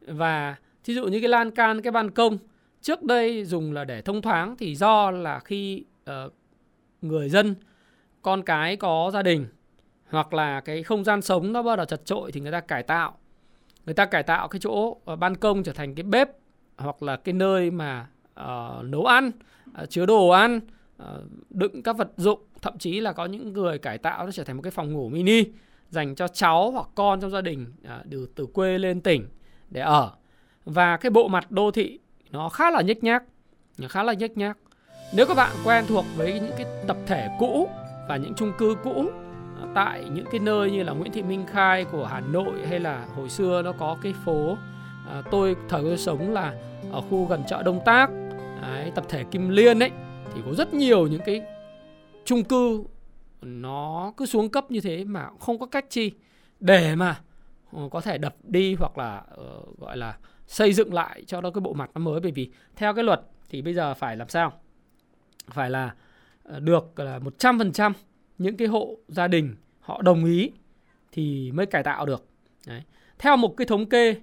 Và 0.00 0.56
ví 0.84 0.94
dụ 0.94 1.06
như 1.06 1.20
cái 1.20 1.28
lan 1.28 1.50
can 1.50 1.82
cái 1.82 1.92
ban 1.92 2.10
công 2.10 2.38
trước 2.80 3.02
đây 3.02 3.44
dùng 3.44 3.72
là 3.72 3.84
để 3.84 4.02
thông 4.02 4.22
thoáng 4.22 4.56
thì 4.56 4.74
do 4.74 5.10
là 5.10 5.40
khi 5.40 5.84
uh, 6.10 6.32
người 7.02 7.28
dân 7.28 7.54
con 8.22 8.42
cái 8.42 8.76
có 8.76 9.10
gia 9.12 9.22
đình 9.22 9.46
hoặc 10.08 10.34
là 10.34 10.60
cái 10.60 10.82
không 10.82 11.04
gian 11.04 11.22
sống 11.22 11.52
nó 11.52 11.62
bắt 11.62 11.76
đầu 11.76 11.86
chật 11.86 12.06
trội 12.06 12.32
thì 12.32 12.40
người 12.40 12.52
ta 12.52 12.60
cải 12.60 12.82
tạo 12.82 13.18
người 13.86 13.94
ta 13.94 14.06
cải 14.06 14.22
tạo 14.22 14.48
cái 14.48 14.60
chỗ 14.60 14.96
ờ, 15.04 15.16
ban 15.16 15.36
công 15.36 15.62
trở 15.62 15.72
thành 15.72 15.94
cái 15.94 16.04
bếp 16.04 16.30
hoặc 16.76 17.02
là 17.02 17.16
cái 17.16 17.32
nơi 17.32 17.70
mà 17.70 18.06
uh, 18.40 18.84
nấu 18.84 19.04
ăn 19.04 19.30
uh, 19.82 19.90
chứa 19.90 20.06
đồ 20.06 20.28
ăn 20.28 20.60
uh, 21.02 21.06
đựng 21.50 21.82
các 21.82 21.96
vật 21.96 22.08
dụng. 22.16 22.40
Thậm 22.62 22.78
chí 22.78 23.00
là 23.00 23.12
có 23.12 23.26
những 23.26 23.52
người 23.52 23.78
cải 23.78 23.98
tạo 23.98 24.26
nó 24.26 24.32
trở 24.32 24.44
thành 24.44 24.56
một 24.56 24.62
cái 24.62 24.70
phòng 24.70 24.92
ngủ 24.92 25.08
mini 25.08 25.44
dành 25.88 26.14
cho 26.14 26.28
cháu 26.28 26.70
hoặc 26.70 26.86
con 26.94 27.20
trong 27.20 27.30
gia 27.30 27.40
đình 27.40 27.72
uh, 27.82 28.06
từ 28.10 28.28
từ 28.34 28.46
quê 28.46 28.78
lên 28.78 29.00
tỉnh 29.00 29.28
để 29.70 29.80
ở. 29.80 30.12
Và 30.64 30.96
cái 30.96 31.10
bộ 31.10 31.28
mặt 31.28 31.50
đô 31.50 31.70
thị 31.70 31.98
nó 32.30 32.48
khá 32.48 32.70
là 32.70 32.82
nhếch 32.82 33.04
nhác 33.04 33.22
nó 33.78 33.88
khá 33.88 34.02
là 34.02 34.12
nhếch 34.12 34.36
nhác. 34.36 34.58
Nếu 35.14 35.26
các 35.26 35.34
bạn 35.34 35.56
quen 35.64 35.84
thuộc 35.88 36.04
với 36.16 36.32
những 36.32 36.52
cái 36.58 36.66
tập 36.86 36.96
thể 37.06 37.28
cũ 37.38 37.68
và 38.08 38.16
những 38.16 38.34
chung 38.36 38.52
cư 38.58 38.76
cũ 38.84 39.10
tại 39.74 40.04
những 40.12 40.26
cái 40.30 40.40
nơi 40.40 40.70
như 40.70 40.82
là 40.82 40.92
Nguyễn 40.92 41.12
Thị 41.12 41.22
Minh 41.22 41.46
Khai 41.46 41.84
của 41.84 42.06
Hà 42.06 42.20
Nội 42.20 42.66
hay 42.68 42.80
là 42.80 43.06
hồi 43.16 43.28
xưa 43.28 43.62
nó 43.62 43.72
có 43.72 43.96
cái 44.02 44.14
phố 44.24 44.56
à, 45.06 45.22
tôi 45.30 45.56
thời 45.68 45.82
tôi 45.82 45.98
sống 45.98 46.32
là 46.32 46.54
ở 46.92 47.00
khu 47.00 47.26
gần 47.26 47.42
chợ 47.48 47.62
Đông 47.62 47.80
Tác. 47.84 48.10
Đấy, 48.62 48.92
tập 48.94 49.04
thể 49.08 49.24
Kim 49.30 49.48
Liên 49.48 49.82
ấy 49.82 49.90
thì 50.34 50.40
có 50.46 50.54
rất 50.54 50.74
nhiều 50.74 51.06
những 51.06 51.20
cái 51.26 51.42
chung 52.24 52.44
cư 52.44 52.84
nó 53.42 54.12
cứ 54.16 54.26
xuống 54.26 54.48
cấp 54.48 54.70
như 54.70 54.80
thế 54.80 55.04
mà 55.04 55.28
không 55.40 55.58
có 55.58 55.66
cách 55.66 55.84
chi 55.90 56.12
để 56.60 56.94
mà 56.94 57.20
ờ, 57.72 57.88
có 57.90 58.00
thể 58.00 58.18
đập 58.18 58.34
đi 58.42 58.74
hoặc 58.78 58.98
là 58.98 59.22
uh, 59.40 59.78
gọi 59.78 59.96
là 59.96 60.16
xây 60.46 60.72
dựng 60.72 60.94
lại 60.94 61.24
cho 61.26 61.40
nó 61.40 61.50
cái 61.50 61.60
bộ 61.60 61.72
mặt 61.72 61.90
nó 61.94 62.00
mới. 62.00 62.20
Bởi 62.20 62.32
vì 62.32 62.50
theo 62.76 62.94
cái 62.94 63.04
luật 63.04 63.20
thì 63.48 63.62
bây 63.62 63.74
giờ 63.74 63.94
phải 63.94 64.16
làm 64.16 64.28
sao? 64.28 64.52
Phải 65.48 65.70
là 65.70 65.94
ờ, 66.42 66.60
được 66.60 66.98
là 66.98 67.18
100% 67.18 67.92
những 68.40 68.56
cái 68.56 68.68
hộ 68.68 68.98
gia 69.08 69.28
đình 69.28 69.54
họ 69.80 70.02
đồng 70.02 70.24
ý 70.24 70.50
thì 71.12 71.52
mới 71.52 71.66
cải 71.66 71.82
tạo 71.82 72.06
được. 72.06 72.24
Đấy. 72.66 72.82
Theo 73.18 73.36
một 73.36 73.56
cái 73.56 73.66
thống 73.66 73.88
kê 73.88 74.14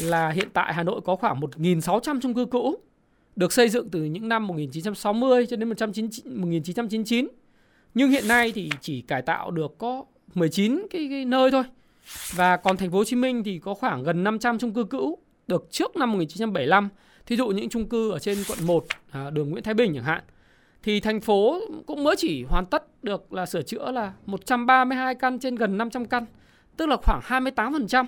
là 0.00 0.30
hiện 0.30 0.48
tại 0.52 0.74
Hà 0.74 0.82
Nội 0.82 1.00
có 1.04 1.16
khoảng 1.16 1.40
1.600 1.40 2.20
chung 2.20 2.34
cư 2.34 2.44
cũ 2.44 2.76
được 3.36 3.52
xây 3.52 3.68
dựng 3.68 3.88
từ 3.90 4.04
những 4.04 4.28
năm 4.28 4.46
1960 4.46 5.46
cho 5.46 5.56
đến 5.56 5.68
1999. 5.68 7.28
Nhưng 7.94 8.10
hiện 8.10 8.28
nay 8.28 8.52
thì 8.52 8.70
chỉ 8.80 9.00
cải 9.00 9.22
tạo 9.22 9.50
được 9.50 9.78
có 9.78 10.04
19 10.34 10.86
cái, 10.90 11.06
cái 11.10 11.24
nơi 11.24 11.50
thôi. 11.50 11.62
Và 12.34 12.56
còn 12.56 12.76
thành 12.76 12.90
phố 12.90 12.98
Hồ 12.98 13.04
Chí 13.04 13.16
Minh 13.16 13.44
thì 13.44 13.58
có 13.58 13.74
khoảng 13.74 14.02
gần 14.02 14.24
500 14.24 14.58
chung 14.58 14.74
cư 14.74 14.84
cũ 14.84 15.18
được 15.48 15.66
trước 15.70 15.96
năm 15.96 16.12
1975. 16.12 16.88
Thí 17.26 17.36
dụ 17.36 17.48
những 17.48 17.68
chung 17.68 17.88
cư 17.88 18.10
ở 18.10 18.18
trên 18.18 18.38
quận 18.48 18.58
1, 18.66 18.86
à, 19.10 19.30
đường 19.30 19.50
Nguyễn 19.50 19.64
Thái 19.64 19.74
Bình 19.74 19.92
chẳng 19.94 20.04
hạn. 20.04 20.22
Thì 20.82 21.00
thành 21.00 21.20
phố 21.20 21.60
cũng 21.86 22.04
mới 22.04 22.16
chỉ 22.18 22.44
hoàn 22.44 22.66
tất 22.66 23.04
được 23.04 23.32
là 23.32 23.46
sửa 23.46 23.62
chữa 23.62 23.90
là 23.90 24.12
132 24.26 25.14
căn 25.14 25.38
trên 25.38 25.54
gần 25.54 25.78
500 25.78 26.04
căn. 26.04 26.24
Tức 26.76 26.86
là 26.86 26.96
khoảng 27.02 27.20
28%. 27.20 28.06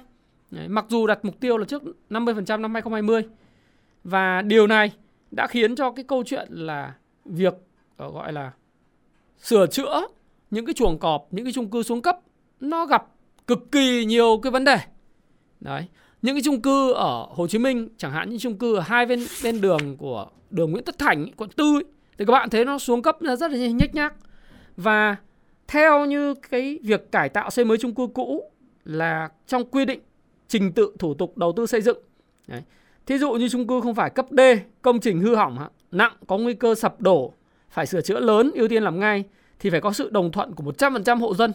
Đấy, 0.50 0.68
mặc 0.68 0.84
dù 0.88 1.06
đặt 1.06 1.24
mục 1.24 1.40
tiêu 1.40 1.58
là 1.58 1.64
trước 1.64 1.82
50% 2.10 2.60
năm 2.60 2.74
2020. 2.74 3.22
Và 4.04 4.42
điều 4.42 4.66
này 4.66 4.92
đã 5.30 5.46
khiến 5.46 5.76
cho 5.76 5.90
cái 5.90 6.04
câu 6.04 6.22
chuyện 6.26 6.48
là 6.50 6.94
việc 7.24 7.54
ờ, 7.96 8.10
gọi 8.10 8.32
là 8.32 8.52
sửa 9.42 9.66
chữa 9.66 10.06
những 10.50 10.66
cái 10.66 10.74
chuồng 10.74 10.98
cọp, 10.98 11.28
những 11.30 11.44
cái 11.44 11.52
chung 11.52 11.70
cư 11.70 11.82
xuống 11.82 12.02
cấp 12.02 12.18
nó 12.60 12.86
gặp 12.86 13.06
cực 13.46 13.72
kỳ 13.72 14.04
nhiều 14.04 14.40
cái 14.42 14.50
vấn 14.50 14.64
đề. 14.64 14.78
Đấy 15.60 15.86
những 16.22 16.34
cái 16.34 16.42
chung 16.44 16.62
cư 16.62 16.92
ở 16.92 17.26
Hồ 17.30 17.46
Chí 17.46 17.58
Minh 17.58 17.88
chẳng 17.96 18.12
hạn 18.12 18.30
những 18.30 18.38
chung 18.38 18.58
cư 18.58 18.76
ở 18.76 18.80
hai 18.80 19.06
bên 19.06 19.20
bên 19.44 19.60
đường 19.60 19.96
của 19.96 20.26
đường 20.50 20.70
Nguyễn 20.70 20.84
Tất 20.84 20.98
Thành 20.98 21.26
quận 21.36 21.50
Tư 21.50 21.74
ấy, 21.74 21.84
thì 22.20 22.26
các 22.26 22.32
bạn 22.32 22.50
thấy 22.50 22.64
nó 22.64 22.78
xuống 22.78 23.02
cấp 23.02 23.16
rất 23.38 23.50
là 23.50 23.58
nhếch 23.58 23.94
nhác 23.94 24.14
và 24.76 25.16
theo 25.68 26.06
như 26.06 26.34
cái 26.34 26.78
việc 26.82 27.12
cải 27.12 27.28
tạo 27.28 27.50
xây 27.50 27.64
mới 27.64 27.78
chung 27.78 27.94
cư 27.94 28.06
cũ 28.14 28.50
là 28.84 29.28
trong 29.46 29.64
quy 29.70 29.84
định 29.84 30.00
trình 30.48 30.72
tự 30.72 30.94
thủ 30.98 31.14
tục 31.14 31.38
đầu 31.38 31.52
tư 31.56 31.66
xây 31.66 31.80
dựng. 31.80 31.98
Đấy. 32.46 32.62
Thí 33.06 33.18
dụ 33.18 33.32
như 33.32 33.48
chung 33.48 33.66
cư 33.66 33.80
không 33.80 33.94
phải 33.94 34.10
cấp 34.10 34.26
D, 34.30 34.40
công 34.82 35.00
trình 35.00 35.20
hư 35.20 35.34
hỏng 35.34 35.58
nặng 35.90 36.12
có 36.26 36.38
nguy 36.38 36.54
cơ 36.54 36.74
sập 36.74 37.00
đổ, 37.00 37.32
phải 37.70 37.86
sửa 37.86 38.00
chữa 38.00 38.20
lớn, 38.20 38.50
ưu 38.54 38.68
tiên 38.68 38.82
làm 38.82 39.00
ngay 39.00 39.24
thì 39.60 39.70
phải 39.70 39.80
có 39.80 39.92
sự 39.92 40.10
đồng 40.10 40.32
thuận 40.32 40.54
của 40.54 40.64
100% 40.64 41.18
hộ 41.18 41.34
dân. 41.34 41.52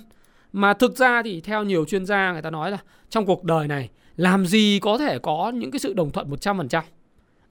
Mà 0.54 0.74
thực 0.74 0.98
ra 0.98 1.22
thì 1.24 1.42
theo 1.42 1.64
nhiều 1.64 1.86
chuyên 1.86 2.06
gia 2.06 2.34
người 2.34 2.42
ta 2.42 2.50
nói 2.50 2.72
là 2.72 2.78
trong 3.10 3.26
cuộc 3.26 3.44
đời 3.44 3.68
này 3.68 3.90
làm 4.16 4.46
gì 4.46 4.80
có 4.82 4.98
thể 4.98 5.20
có 5.20 5.52
những 5.56 5.72
cái 5.72 5.80
sự 5.80 5.94
đồng 5.94 6.12
thuận 6.12 6.30
100%. 6.30 6.82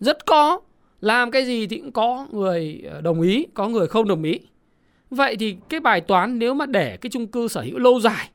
Rất 0.00 0.26
có, 0.26 0.61
làm 1.00 1.30
cái 1.30 1.46
gì 1.46 1.66
thì 1.66 1.78
cũng 1.78 1.92
có 1.92 2.26
người 2.32 2.82
ờ, 2.90 3.00
đồng 3.00 3.20
ý, 3.20 3.46
có 3.54 3.68
người 3.68 3.88
không 3.88 4.08
đồng 4.08 4.22
ý. 4.22 4.40
Vậy 5.10 5.36
thì 5.36 5.56
cái 5.68 5.80
bài 5.80 6.00
toán 6.00 6.38
nếu 6.38 6.54
mà 6.54 6.66
để 6.66 6.96
cái 6.96 7.10
chung 7.10 7.26
cư 7.26 7.48
sở 7.48 7.60
hữu 7.60 7.78
lâu 7.78 8.00
dài 8.00 8.30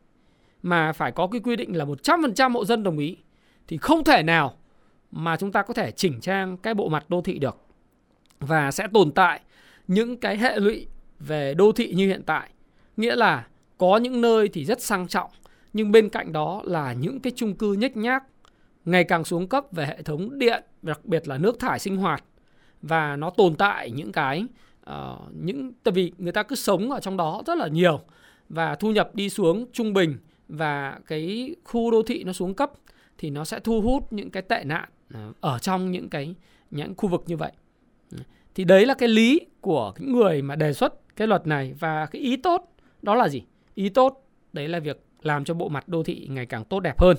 mà 0.63 0.93
phải 0.93 1.11
có 1.11 1.27
cái 1.27 1.41
quy 1.41 1.55
định 1.55 1.77
là 1.77 1.85
100% 1.85 2.51
hộ 2.51 2.65
dân 2.65 2.83
đồng 2.83 2.97
ý 2.97 3.17
thì 3.67 3.77
không 3.77 4.03
thể 4.03 4.23
nào 4.23 4.53
mà 5.11 5.37
chúng 5.37 5.51
ta 5.51 5.61
có 5.61 5.73
thể 5.73 5.91
chỉnh 5.91 6.19
trang 6.21 6.57
cái 6.57 6.73
bộ 6.73 6.89
mặt 6.89 7.09
đô 7.09 7.21
thị 7.21 7.39
được. 7.39 7.57
Và 8.39 8.71
sẽ 8.71 8.87
tồn 8.93 9.11
tại 9.11 9.41
những 9.87 10.17
cái 10.17 10.37
hệ 10.37 10.59
lụy 10.59 10.87
về 11.19 11.53
đô 11.53 11.71
thị 11.71 11.93
như 11.95 12.07
hiện 12.07 12.23
tại. 12.25 12.49
Nghĩa 12.97 13.15
là 13.15 13.47
có 13.77 13.97
những 13.97 14.21
nơi 14.21 14.47
thì 14.47 14.65
rất 14.65 14.81
sang 14.81 15.07
trọng 15.07 15.31
nhưng 15.73 15.91
bên 15.91 16.09
cạnh 16.09 16.33
đó 16.33 16.61
là 16.65 16.93
những 16.93 17.19
cái 17.19 17.33
chung 17.35 17.55
cư 17.55 17.73
nhếch 17.73 17.97
nhác 17.97 18.23
ngày 18.85 19.03
càng 19.03 19.23
xuống 19.23 19.47
cấp 19.47 19.65
về 19.71 19.85
hệ 19.85 20.01
thống 20.01 20.39
điện, 20.39 20.63
đặc 20.81 21.05
biệt 21.05 21.27
là 21.27 21.37
nước 21.37 21.59
thải 21.59 21.79
sinh 21.79 21.97
hoạt 21.97 22.23
và 22.81 23.15
nó 23.15 23.29
tồn 23.29 23.55
tại 23.55 23.91
những 23.91 24.11
cái 24.11 24.45
uh, 24.89 24.93
những 25.33 25.73
tại 25.83 25.91
vì 25.91 26.11
người 26.17 26.31
ta 26.31 26.43
cứ 26.43 26.55
sống 26.55 26.91
ở 26.91 26.99
trong 26.99 27.17
đó 27.17 27.43
rất 27.45 27.57
là 27.57 27.67
nhiều 27.67 27.99
và 28.49 28.75
thu 28.75 28.91
nhập 28.91 29.15
đi 29.15 29.29
xuống 29.29 29.65
trung 29.73 29.93
bình 29.93 30.17
và 30.47 30.99
cái 31.07 31.55
khu 31.63 31.91
đô 31.91 32.03
thị 32.03 32.23
nó 32.23 32.33
xuống 32.33 32.53
cấp 32.53 32.71
thì 33.17 33.29
nó 33.29 33.45
sẽ 33.45 33.59
thu 33.59 33.81
hút 33.81 34.13
những 34.13 34.29
cái 34.29 34.43
tệ 34.43 34.63
nạn 34.65 34.89
ờ, 35.13 35.33
ở 35.39 35.59
trong 35.59 35.91
những 35.91 36.09
cái 36.09 36.35
những 36.71 36.93
khu 36.97 37.09
vực 37.09 37.23
như 37.27 37.37
vậy. 37.37 37.51
Thì 38.55 38.63
đấy 38.63 38.85
là 38.85 38.93
cái 38.93 39.09
lý 39.09 39.39
của 39.61 39.93
những 39.99 40.13
người 40.13 40.41
mà 40.41 40.55
đề 40.55 40.73
xuất 40.73 41.15
cái 41.15 41.27
luật 41.27 41.47
này 41.47 41.73
và 41.79 42.05
cái 42.05 42.21
ý 42.21 42.37
tốt 42.37 42.73
đó 43.01 43.15
là 43.15 43.29
gì? 43.29 43.43
Ý 43.75 43.89
tốt 43.89 44.27
đấy 44.53 44.67
là 44.67 44.79
việc 44.79 45.03
làm 45.21 45.45
cho 45.45 45.53
bộ 45.53 45.69
mặt 45.69 45.87
đô 45.87 46.03
thị 46.03 46.27
ngày 46.29 46.45
càng 46.45 46.65
tốt 46.65 46.79
đẹp 46.79 47.01
hơn. 47.01 47.17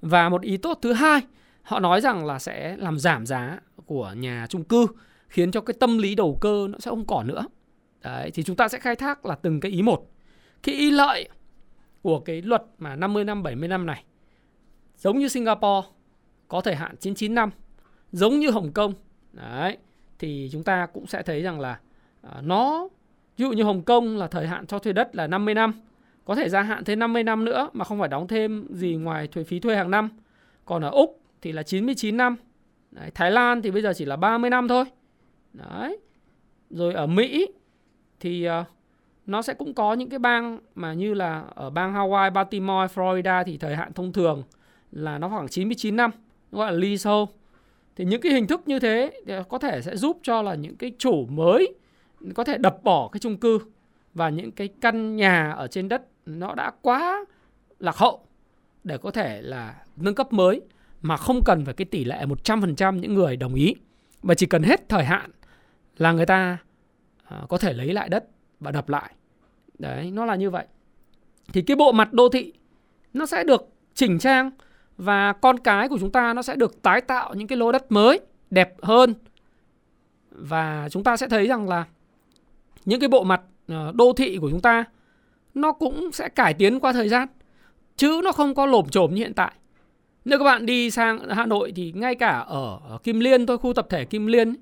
Và 0.00 0.28
một 0.28 0.42
ý 0.42 0.56
tốt 0.56 0.78
thứ 0.82 0.92
hai, 0.92 1.20
họ 1.64 1.80
nói 1.80 2.00
rằng 2.00 2.26
là 2.26 2.38
sẽ 2.38 2.76
làm 2.76 2.98
giảm 2.98 3.26
giá 3.26 3.58
của 3.86 4.14
nhà 4.16 4.46
chung 4.48 4.64
cư 4.64 4.86
khiến 5.28 5.50
cho 5.50 5.60
cái 5.60 5.74
tâm 5.80 5.98
lý 5.98 6.14
đầu 6.14 6.38
cơ 6.40 6.68
nó 6.70 6.78
sẽ 6.78 6.90
không 6.90 7.06
còn 7.06 7.26
nữa. 7.26 7.46
Đấy, 8.02 8.30
thì 8.34 8.42
chúng 8.42 8.56
ta 8.56 8.68
sẽ 8.68 8.78
khai 8.78 8.96
thác 8.96 9.26
là 9.26 9.34
từng 9.34 9.60
cái 9.60 9.72
ý 9.72 9.82
một. 9.82 10.10
Cái 10.62 10.74
ý 10.74 10.90
lợi 10.90 11.28
của 12.02 12.20
cái 12.20 12.42
luật 12.42 12.62
mà 12.78 12.96
50 12.96 13.24
năm 13.24 13.42
70 13.42 13.68
năm 13.68 13.86
này 13.86 14.04
giống 14.96 15.18
như 15.18 15.28
Singapore 15.28 15.88
có 16.48 16.60
thời 16.60 16.74
hạn 16.74 16.96
99 16.96 17.34
năm, 17.34 17.50
giống 18.12 18.38
như 18.38 18.50
Hồng 18.50 18.72
Kông. 18.72 18.92
Đấy, 19.32 19.76
thì 20.18 20.48
chúng 20.52 20.62
ta 20.62 20.86
cũng 20.86 21.06
sẽ 21.06 21.22
thấy 21.22 21.42
rằng 21.42 21.60
là 21.60 21.78
à, 22.22 22.40
nó 22.42 22.88
ví 23.36 23.44
dụ 23.44 23.52
như 23.52 23.62
Hồng 23.62 23.82
Kông 23.82 24.16
là 24.16 24.26
thời 24.26 24.46
hạn 24.46 24.66
cho 24.66 24.78
thuê 24.78 24.92
đất 24.92 25.16
là 25.16 25.26
50 25.26 25.54
năm 25.54 25.72
có 26.24 26.34
thể 26.34 26.48
gia 26.48 26.62
hạn 26.62 26.84
thêm 26.84 26.98
50 26.98 27.22
năm 27.22 27.44
nữa 27.44 27.70
mà 27.72 27.84
không 27.84 28.00
phải 28.00 28.08
đóng 28.08 28.28
thêm 28.28 28.66
gì 28.70 28.94
ngoài 28.94 29.26
thuế 29.26 29.44
phí 29.44 29.60
thuê 29.60 29.76
hàng 29.76 29.90
năm. 29.90 30.08
Còn 30.64 30.82
ở 30.82 30.90
Úc 30.90 31.23
thì 31.44 31.52
là 31.52 31.62
99 31.62 32.16
năm. 32.16 32.36
Đấy, 32.90 33.10
Thái 33.14 33.30
Lan 33.30 33.62
thì 33.62 33.70
bây 33.70 33.82
giờ 33.82 33.92
chỉ 33.96 34.04
là 34.04 34.16
30 34.16 34.50
năm 34.50 34.68
thôi. 34.68 34.84
Đấy. 35.52 35.98
Rồi 36.70 36.94
ở 36.94 37.06
Mỹ 37.06 37.48
thì 38.20 38.48
uh, 38.48 38.66
nó 39.26 39.42
sẽ 39.42 39.54
cũng 39.54 39.74
có 39.74 39.94
những 39.94 40.10
cái 40.10 40.18
bang 40.18 40.58
mà 40.74 40.92
như 40.92 41.14
là 41.14 41.44
ở 41.54 41.70
bang 41.70 41.94
Hawaii, 41.94 42.32
Baltimore, 42.32 42.94
Florida 42.94 43.44
thì 43.44 43.58
thời 43.58 43.76
hạn 43.76 43.92
thông 43.92 44.12
thường 44.12 44.42
là 44.92 45.18
nó 45.18 45.28
khoảng 45.28 45.48
99 45.48 45.96
năm, 45.96 46.10
gọi 46.52 46.72
là 46.72 46.78
leasehold. 46.78 47.28
Thì 47.96 48.04
những 48.04 48.20
cái 48.20 48.32
hình 48.32 48.46
thức 48.46 48.62
như 48.66 48.78
thế 48.78 49.20
có 49.48 49.58
thể 49.58 49.82
sẽ 49.82 49.96
giúp 49.96 50.18
cho 50.22 50.42
là 50.42 50.54
những 50.54 50.76
cái 50.76 50.92
chủ 50.98 51.26
mới 51.26 51.74
có 52.34 52.44
thể 52.44 52.58
đập 52.58 52.76
bỏ 52.82 53.08
cái 53.12 53.20
chung 53.20 53.36
cư 53.36 53.58
và 54.14 54.28
những 54.28 54.52
cái 54.52 54.68
căn 54.80 55.16
nhà 55.16 55.50
ở 55.50 55.66
trên 55.66 55.88
đất 55.88 56.02
nó 56.26 56.54
đã 56.54 56.72
quá 56.82 57.24
lạc 57.78 57.96
hậu 57.96 58.20
để 58.84 58.98
có 58.98 59.10
thể 59.10 59.42
là 59.42 59.74
nâng 59.96 60.14
cấp 60.14 60.32
mới 60.32 60.60
mà 61.04 61.16
không 61.16 61.44
cần 61.44 61.64
phải 61.64 61.74
cái 61.74 61.84
tỷ 61.84 62.04
lệ 62.04 62.24
100% 62.44 62.98
những 62.98 63.14
người 63.14 63.36
đồng 63.36 63.54
ý 63.54 63.74
và 64.22 64.34
chỉ 64.34 64.46
cần 64.46 64.62
hết 64.62 64.88
thời 64.88 65.04
hạn 65.04 65.30
là 65.96 66.12
người 66.12 66.26
ta 66.26 66.58
à, 67.24 67.42
có 67.48 67.58
thể 67.58 67.72
lấy 67.72 67.92
lại 67.92 68.08
đất 68.08 68.24
và 68.60 68.70
đập 68.70 68.88
lại. 68.88 69.12
Đấy, 69.78 70.10
nó 70.10 70.24
là 70.24 70.34
như 70.34 70.50
vậy. 70.50 70.66
Thì 71.52 71.62
cái 71.62 71.76
bộ 71.76 71.92
mặt 71.92 72.12
đô 72.12 72.28
thị 72.28 72.52
nó 73.14 73.26
sẽ 73.26 73.44
được 73.44 73.68
chỉnh 73.94 74.18
trang 74.18 74.50
và 74.96 75.32
con 75.32 75.58
cái 75.58 75.88
của 75.88 75.98
chúng 76.00 76.12
ta 76.12 76.34
nó 76.34 76.42
sẽ 76.42 76.56
được 76.56 76.82
tái 76.82 77.00
tạo 77.00 77.34
những 77.34 77.46
cái 77.46 77.58
lô 77.58 77.72
đất 77.72 77.92
mới 77.92 78.20
đẹp 78.50 78.74
hơn. 78.82 79.14
Và 80.30 80.88
chúng 80.90 81.04
ta 81.04 81.16
sẽ 81.16 81.28
thấy 81.28 81.46
rằng 81.46 81.68
là 81.68 81.84
những 82.84 83.00
cái 83.00 83.08
bộ 83.08 83.24
mặt 83.24 83.40
à, 83.68 83.92
đô 83.94 84.12
thị 84.12 84.38
của 84.40 84.50
chúng 84.50 84.60
ta 84.60 84.84
nó 85.54 85.72
cũng 85.72 86.12
sẽ 86.12 86.28
cải 86.28 86.54
tiến 86.54 86.80
qua 86.80 86.92
thời 86.92 87.08
gian 87.08 87.28
chứ 87.96 88.20
nó 88.24 88.32
không 88.32 88.54
có 88.54 88.66
lổm 88.66 88.88
chổm 88.88 89.14
như 89.14 89.22
hiện 89.22 89.34
tại 89.34 89.52
nếu 90.24 90.38
các 90.38 90.44
bạn 90.44 90.66
đi 90.66 90.90
sang 90.90 91.28
Hà 91.28 91.46
Nội 91.46 91.72
thì 91.76 91.92
ngay 91.92 92.14
cả 92.14 92.38
ở, 92.38 92.78
Kim 93.02 93.20
Liên 93.20 93.46
thôi 93.46 93.58
khu 93.58 93.72
tập 93.72 93.86
thể 93.90 94.04
Kim 94.04 94.26
Liên 94.26 94.54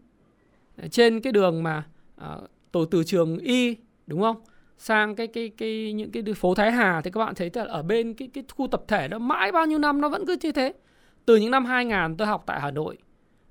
trên 0.90 1.20
cái 1.20 1.32
đường 1.32 1.62
mà 1.62 1.84
à, 2.16 2.36
tổ 2.72 2.84
từ 2.84 3.04
trường 3.04 3.38
Y 3.38 3.76
đúng 4.06 4.20
không? 4.20 4.36
Sang 4.78 5.14
cái 5.14 5.26
cái 5.26 5.50
cái 5.58 5.92
những 5.92 6.10
cái 6.10 6.22
phố 6.36 6.54
Thái 6.54 6.72
Hà 6.72 7.00
thì 7.00 7.10
các 7.10 7.18
bạn 7.18 7.34
thấy 7.34 7.50
là 7.54 7.64
ở 7.64 7.82
bên 7.82 8.14
cái 8.14 8.28
cái 8.34 8.44
khu 8.56 8.66
tập 8.66 8.82
thể 8.88 9.08
đó 9.08 9.18
mãi 9.18 9.52
bao 9.52 9.66
nhiêu 9.66 9.78
năm 9.78 10.00
nó 10.00 10.08
vẫn 10.08 10.26
cứ 10.26 10.36
như 10.40 10.52
thế. 10.52 10.72
Từ 11.26 11.36
những 11.36 11.50
năm 11.50 11.64
2000 11.64 12.16
tôi 12.16 12.28
học 12.28 12.42
tại 12.46 12.60
Hà 12.60 12.70
Nội 12.70 12.98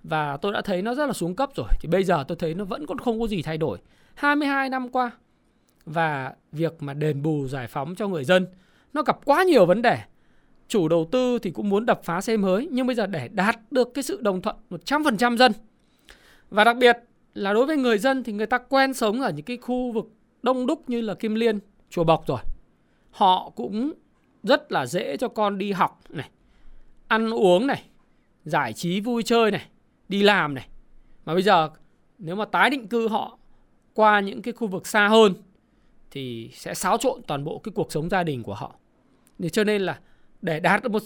và 0.03 0.38
tôi 0.38 0.53
đã 0.53 0.62
thấy 0.62 0.82
nó 0.82 0.96
rất 0.96 1.06
là 1.06 1.13
xuống 1.13 1.36
cấp 1.36 1.50
rồi. 1.56 1.68
Thì 1.80 1.89
bây 1.89 2.03
giờ 2.03 2.24
tôi 2.27 2.38
thấy 2.39 2.53
nó 2.53 2.65
vẫn 2.65 2.86
còn 2.86 2.98
không 2.98 3.20
có 3.20 3.27
gì 3.27 3.41
thay 3.41 3.58
đổi. 3.58 3.77
22 4.13 4.70
năm 4.70 4.89
qua 4.89 5.12
và 5.86 6.34
việc 6.51 6.74
mà 6.80 6.94
đền 6.94 7.22
bù 7.22 7.48
giải 7.48 7.68
phóng 7.68 7.96
cho 7.96 8.08
người 8.08 8.24
dân 8.24 8.48
nó 8.94 9.03
gặp 9.03 9.25
quá 9.25 9.44
nhiều 9.44 9.65
vấn 9.65 9.82
đề. 9.82 9.98
Chủ 10.72 10.88
đầu 10.88 11.08
tư 11.12 11.40
thì 11.40 11.51
cũng 11.51 11.70
muốn 11.70 11.86
đập 11.86 12.01
phá 12.04 12.22
xe 12.22 12.38
mới 12.38 12.68
nhưng 12.72 12.88
bây 12.88 12.96
giờ 12.96 13.06
để 13.06 13.28
đạt 13.28 13.60
được 13.72 13.94
cái 13.94 14.04
sự 14.04 14.22
đồng 14.22 14.42
thuận 14.42 14.56
100% 14.70 15.38
dân. 15.38 15.51
Và 16.50 16.63
đặc 16.63 16.78
biệt 16.78 16.98
là 17.34 17.54
đối 17.54 17.66
với 17.66 17.78
người 17.78 17.98
dân 17.98 18.24
thì 18.24 18.34
người 18.34 18.46
ta 18.46 18.58
quen 18.58 18.94
sống 18.94 19.22
ở 19.22 19.32
những 19.32 19.46
cái 19.46 19.58
khu 19.58 19.92
vực 19.92 20.06
đông 20.44 20.68
đúc 20.68 20.90
như 20.90 21.01
là 21.01 21.13
Kim 21.13 21.36
Liên, 21.36 21.60
Chùa 21.90 22.04
Bọc 22.04 22.28
rồi. 22.28 22.40
Họ 23.12 23.50
cũng 23.56 23.94
rất 24.44 24.72
là 24.72 24.86
dễ 24.86 25.18
cho 25.18 25.28
con 25.28 25.58
đi 25.58 25.72
học 25.72 26.01
này, 26.10 26.30
ăn 27.08 27.30
uống 27.34 27.68
này, 27.68 27.84
giải 28.46 28.74
trí 28.74 29.01
vui 29.01 29.24
chơi 29.24 29.51
này, 29.51 29.66
đi 30.10 30.24
làm 30.24 30.54
này. 30.54 30.68
Mà 31.25 31.34
bây 31.34 31.44
giờ 31.44 31.70
nếu 32.18 32.36
mà 32.36 32.46
tái 32.46 32.70
định 32.70 32.88
cư 32.88 33.08
họ 33.08 33.38
qua 33.94 34.20
những 34.20 34.42
cái 34.42 34.54
khu 34.54 34.68
vực 34.68 34.88
xa 34.88 35.08
hơn 35.08 35.34
thì 36.12 36.50
sẽ 36.54 36.74
xáo 36.74 36.98
trộn 36.98 37.22
toàn 37.28 37.44
bộ 37.44 37.60
cái 37.63 37.72
cuộc 37.75 37.92
sống 37.92 38.10
gia 38.10 38.24
đình 38.24 38.44
của 38.44 38.56
họ. 38.56 38.75
Thế 39.40 39.50
cho 39.50 39.63
nên 39.63 39.82
là 39.82 40.00
để 40.41 40.60
đạt 40.60 40.83
được 40.83 40.91
một 40.91 41.03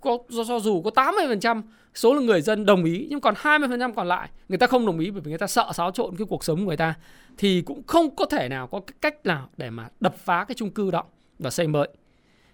có 0.00 0.18
do 0.28 0.60
dù 0.60 0.82
có 0.82 0.90
80% 0.90 1.62
số 1.94 2.14
lượng 2.14 2.26
người 2.26 2.40
dân 2.40 2.66
đồng 2.66 2.84
ý 2.84 3.06
nhưng 3.10 3.20
còn 3.20 3.34
20% 3.34 3.92
còn 3.92 4.08
lại 4.08 4.28
người 4.48 4.58
ta 4.58 4.66
không 4.66 4.86
đồng 4.86 4.98
ý 4.98 5.10
bởi 5.10 5.20
vì 5.20 5.30
người 5.30 5.38
ta 5.38 5.46
sợ 5.46 5.70
xáo 5.74 5.90
trộn 5.90 6.16
cái 6.16 6.26
cuộc 6.30 6.44
sống 6.44 6.58
của 6.58 6.66
người 6.66 6.76
ta 6.76 6.94
thì 7.38 7.62
cũng 7.62 7.82
không 7.86 8.16
có 8.16 8.26
thể 8.26 8.48
nào 8.48 8.66
có 8.66 8.80
cái 8.80 8.94
cách 9.00 9.26
nào 9.26 9.48
để 9.56 9.70
mà 9.70 9.88
đập 10.00 10.14
phá 10.16 10.44
cái 10.44 10.54
chung 10.54 10.70
cư 10.70 10.90
đó 10.90 11.04
và 11.38 11.50
xây 11.50 11.66
mới. 11.66 11.88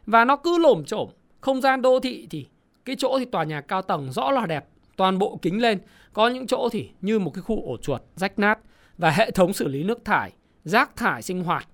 Và 0.07 0.25
nó 0.25 0.37
cứ 0.37 0.59
lổm 0.59 0.85
chổm, 0.85 1.09
không 1.41 1.61
gian 1.61 1.83
đô 1.83 2.01
thị 2.01 2.27
thì 2.31 2.47
cái 2.85 2.97
chỗ 2.99 3.19
thì 3.19 3.25
tòa 3.25 3.45
nhà 3.45 3.61
cao 3.61 3.83
tầng 3.83 4.13
rõ 4.13 4.31
là 4.31 4.47
đẹp, 4.47 4.69
toàn 4.97 5.19
bộ 5.19 5.39
kính 5.43 5.63
lên, 5.63 5.79
có 6.13 6.29
những 6.29 6.47
chỗ 6.47 6.69
thì 6.73 6.91
như 7.01 7.19
một 7.19 7.35
cái 7.35 7.43
khu 7.43 7.63
ổ 7.67 7.77
chuột 7.77 8.03
rách 8.17 8.39
nát 8.39 8.59
và 8.99 9.11
hệ 9.11 9.31
thống 9.31 9.53
xử 9.53 9.69
lý 9.69 9.83
nước 9.83 10.05
thải, 10.05 10.33
rác 10.65 10.97
thải 10.97 11.23
sinh 11.23 11.45
hoạt 11.45 11.69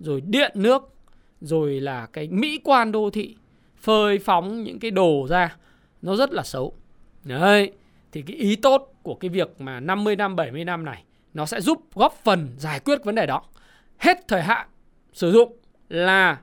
rồi 0.00 0.20
điện 0.20 0.52
nước, 0.54 0.94
rồi 1.40 1.80
là 1.80 2.06
cái 2.06 2.28
mỹ 2.28 2.60
quan 2.64 2.92
đô 2.92 3.10
thị, 3.10 3.36
phơi 3.80 4.18
phóng 4.18 4.62
những 4.62 4.78
cái 4.78 4.90
đồ 4.90 5.26
ra 5.30 5.56
nó 6.02 6.16
rất 6.16 6.32
là 6.32 6.42
xấu. 6.42 6.72
Đấy, 7.24 7.72
thì 8.12 8.22
cái 8.22 8.36
ý 8.36 8.56
tốt 8.56 8.94
của 9.02 9.14
cái 9.14 9.28
việc 9.28 9.60
mà 9.60 9.80
50 9.80 10.16
năm 10.16 10.36
70 10.36 10.64
năm 10.64 10.84
này 10.84 11.04
nó 11.34 11.46
sẽ 11.46 11.60
giúp 11.60 11.82
góp 11.94 12.20
phần 12.24 12.48
giải 12.58 12.80
quyết 12.80 13.04
vấn 13.04 13.14
đề 13.14 13.26
đó. 13.26 13.42
Hết 13.98 14.28
thời 14.28 14.42
hạn 14.42 14.68
sử 15.12 15.32
dụng 15.32 15.56
là 15.88 16.40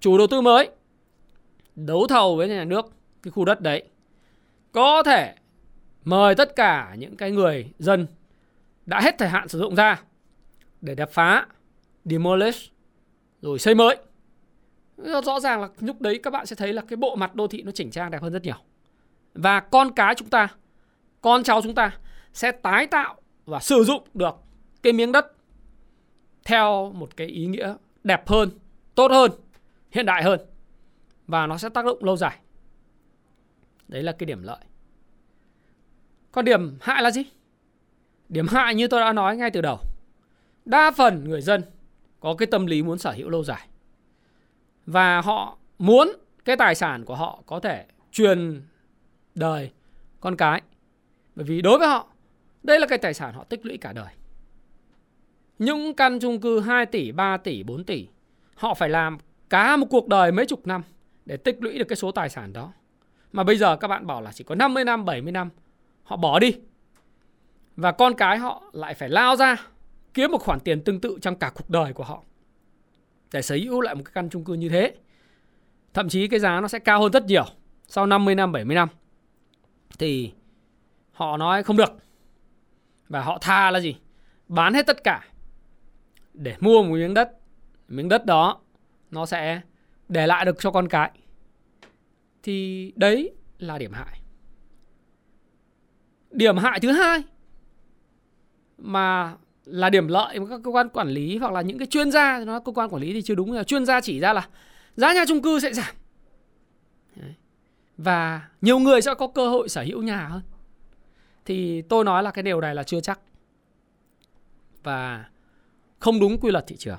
chủ 0.00 0.18
đầu 0.18 0.26
tư 0.26 0.40
mới 0.40 0.70
đấu 1.76 2.06
thầu 2.06 2.36
với 2.36 2.48
nhà 2.48 2.64
nước 2.64 2.92
cái 3.22 3.30
khu 3.30 3.44
đất 3.44 3.60
đấy 3.60 3.82
có 4.72 5.02
thể 5.02 5.34
mời 6.04 6.34
tất 6.34 6.56
cả 6.56 6.94
những 6.98 7.16
cái 7.16 7.30
người 7.30 7.72
dân 7.78 8.06
đã 8.86 9.00
hết 9.00 9.14
thời 9.18 9.28
hạn 9.28 9.48
sử 9.48 9.58
dụng 9.58 9.74
ra 9.74 10.02
để 10.80 10.94
đập 10.94 11.10
phá 11.12 11.46
demolish 12.04 12.72
rồi 13.42 13.58
xây 13.58 13.74
mới 13.74 13.96
rõ 15.24 15.40
ràng 15.40 15.60
là 15.60 15.68
lúc 15.80 16.00
đấy 16.00 16.20
các 16.22 16.30
bạn 16.30 16.46
sẽ 16.46 16.56
thấy 16.56 16.72
là 16.72 16.82
cái 16.82 16.96
bộ 16.96 17.16
mặt 17.16 17.34
đô 17.34 17.46
thị 17.46 17.62
nó 17.62 17.70
chỉnh 17.70 17.90
trang 17.90 18.10
đẹp 18.10 18.22
hơn 18.22 18.32
rất 18.32 18.42
nhiều 18.42 18.56
và 19.34 19.60
con 19.60 19.92
cái 19.92 20.14
chúng 20.14 20.28
ta 20.28 20.48
con 21.20 21.42
cháu 21.42 21.62
chúng 21.62 21.74
ta 21.74 21.90
sẽ 22.32 22.52
tái 22.52 22.86
tạo 22.86 23.16
và 23.44 23.60
sử 23.60 23.84
dụng 23.84 24.02
được 24.14 24.34
cái 24.82 24.92
miếng 24.92 25.12
đất 25.12 25.32
theo 26.44 26.92
một 26.92 27.16
cái 27.16 27.26
ý 27.26 27.46
nghĩa 27.46 27.74
đẹp 28.04 28.28
hơn 28.28 28.50
tốt 28.98 29.10
hơn, 29.10 29.30
hiện 29.90 30.06
đại 30.06 30.22
hơn 30.22 30.40
và 31.26 31.46
nó 31.46 31.58
sẽ 31.58 31.68
tác 31.68 31.84
động 31.84 32.04
lâu 32.04 32.16
dài. 32.16 32.38
Đấy 33.88 34.02
là 34.02 34.12
cái 34.12 34.26
điểm 34.26 34.42
lợi. 34.42 34.58
Còn 36.32 36.44
điểm 36.44 36.78
hại 36.80 37.02
là 37.02 37.10
gì? 37.10 37.22
Điểm 38.28 38.48
hại 38.48 38.74
như 38.74 38.88
tôi 38.88 39.00
đã 39.00 39.12
nói 39.12 39.36
ngay 39.36 39.50
từ 39.50 39.60
đầu. 39.60 39.78
Đa 40.64 40.90
phần 40.90 41.28
người 41.28 41.40
dân 41.40 41.62
có 42.20 42.34
cái 42.38 42.46
tâm 42.46 42.66
lý 42.66 42.82
muốn 42.82 42.98
sở 42.98 43.10
hữu 43.10 43.28
lâu 43.28 43.44
dài. 43.44 43.67
Và 44.88 45.20
họ 45.20 45.58
muốn 45.78 46.12
cái 46.44 46.56
tài 46.56 46.74
sản 46.74 47.04
của 47.04 47.14
họ 47.14 47.42
có 47.46 47.60
thể 47.60 47.86
truyền 48.12 48.62
đời 49.34 49.70
con 50.20 50.36
cái. 50.36 50.62
Bởi 51.34 51.44
vì 51.44 51.62
đối 51.62 51.78
với 51.78 51.88
họ, 51.88 52.06
đây 52.62 52.80
là 52.80 52.86
cái 52.86 52.98
tài 52.98 53.14
sản 53.14 53.34
họ 53.34 53.44
tích 53.44 53.66
lũy 53.66 53.76
cả 53.76 53.92
đời. 53.92 54.12
Những 55.58 55.94
căn 55.94 56.18
chung 56.18 56.40
cư 56.40 56.60
2 56.60 56.86
tỷ, 56.86 57.12
3 57.12 57.36
tỷ, 57.36 57.62
4 57.62 57.84
tỷ, 57.84 58.08
họ 58.54 58.74
phải 58.74 58.88
làm 58.88 59.18
cả 59.50 59.76
một 59.76 59.86
cuộc 59.90 60.08
đời 60.08 60.32
mấy 60.32 60.46
chục 60.46 60.66
năm 60.66 60.82
để 61.24 61.36
tích 61.36 61.56
lũy 61.60 61.78
được 61.78 61.88
cái 61.88 61.96
số 61.96 62.10
tài 62.10 62.28
sản 62.28 62.52
đó. 62.52 62.72
Mà 63.32 63.44
bây 63.44 63.56
giờ 63.56 63.76
các 63.76 63.88
bạn 63.88 64.06
bảo 64.06 64.22
là 64.22 64.32
chỉ 64.32 64.44
có 64.44 64.54
50 64.54 64.84
năm, 64.84 65.04
70 65.04 65.32
năm, 65.32 65.50
họ 66.02 66.16
bỏ 66.16 66.38
đi. 66.38 66.52
Và 67.76 67.92
con 67.92 68.14
cái 68.14 68.38
họ 68.38 68.62
lại 68.72 68.94
phải 68.94 69.08
lao 69.08 69.36
ra 69.36 69.56
kiếm 70.14 70.30
một 70.30 70.42
khoản 70.42 70.60
tiền 70.60 70.84
tương 70.84 71.00
tự 71.00 71.18
trong 71.22 71.36
cả 71.36 71.50
cuộc 71.54 71.70
đời 71.70 71.92
của 71.92 72.04
họ 72.04 72.22
để 73.32 73.42
sở 73.42 73.54
hữu 73.54 73.80
lại 73.80 73.94
một 73.94 74.02
cái 74.04 74.12
căn 74.14 74.30
chung 74.30 74.44
cư 74.44 74.54
như 74.54 74.68
thế. 74.68 74.94
Thậm 75.94 76.08
chí 76.08 76.28
cái 76.28 76.40
giá 76.40 76.60
nó 76.60 76.68
sẽ 76.68 76.78
cao 76.78 77.02
hơn 77.02 77.12
rất 77.12 77.24
nhiều 77.24 77.44
sau 77.86 78.06
50 78.06 78.34
năm, 78.34 78.52
70 78.52 78.74
năm. 78.74 78.88
Thì 79.98 80.32
họ 81.12 81.36
nói 81.36 81.62
không 81.62 81.76
được. 81.76 81.96
Và 83.08 83.22
họ 83.22 83.38
tha 83.40 83.70
là 83.70 83.80
gì? 83.80 83.96
Bán 84.48 84.74
hết 84.74 84.86
tất 84.86 85.04
cả 85.04 85.28
để 86.34 86.56
mua 86.60 86.82
một 86.82 86.88
miếng 86.88 87.14
đất. 87.14 87.30
Miếng 87.88 88.08
đất 88.08 88.26
đó 88.26 88.60
nó 89.10 89.26
sẽ 89.26 89.60
để 90.08 90.26
lại 90.26 90.44
được 90.44 90.56
cho 90.58 90.70
con 90.70 90.88
cái. 90.88 91.10
Thì 92.42 92.92
đấy 92.96 93.34
là 93.58 93.78
điểm 93.78 93.92
hại. 93.92 94.20
Điểm 96.30 96.56
hại 96.56 96.80
thứ 96.80 96.92
hai 96.92 97.22
mà 98.78 99.36
là 99.70 99.90
điểm 99.90 100.08
lợi 100.08 100.38
của 100.38 100.46
các 100.46 100.60
cơ 100.64 100.70
quan 100.70 100.88
quản 100.88 101.08
lý 101.08 101.36
hoặc 101.36 101.52
là 101.52 101.60
những 101.60 101.78
cái 101.78 101.86
chuyên 101.86 102.10
gia 102.10 102.44
nó 102.44 102.60
cơ 102.60 102.72
quan 102.72 102.90
quản 102.90 103.02
lý 103.02 103.12
thì 103.12 103.22
chưa 103.22 103.34
đúng 103.34 103.52
là 103.52 103.64
chuyên 103.64 103.86
gia 103.86 104.00
chỉ 104.00 104.20
ra 104.20 104.32
là 104.32 104.48
giá 104.96 105.12
nhà 105.12 105.24
chung 105.28 105.42
cư 105.42 105.60
sẽ 105.60 105.72
giảm. 105.72 105.94
Và 107.96 108.48
nhiều 108.60 108.78
người 108.78 109.02
sẽ 109.02 109.14
có 109.14 109.26
cơ 109.26 109.48
hội 109.48 109.68
sở 109.68 109.82
hữu 109.82 110.02
nhà 110.02 110.28
hơn. 110.28 110.42
Thì 111.44 111.82
tôi 111.82 112.04
nói 112.04 112.22
là 112.22 112.30
cái 112.30 112.42
điều 112.42 112.60
này 112.60 112.74
là 112.74 112.82
chưa 112.82 113.00
chắc 113.00 113.20
và 114.82 115.24
không 115.98 116.20
đúng 116.20 116.40
quy 116.40 116.50
luật 116.50 116.66
thị 116.66 116.76
trường. 116.76 116.98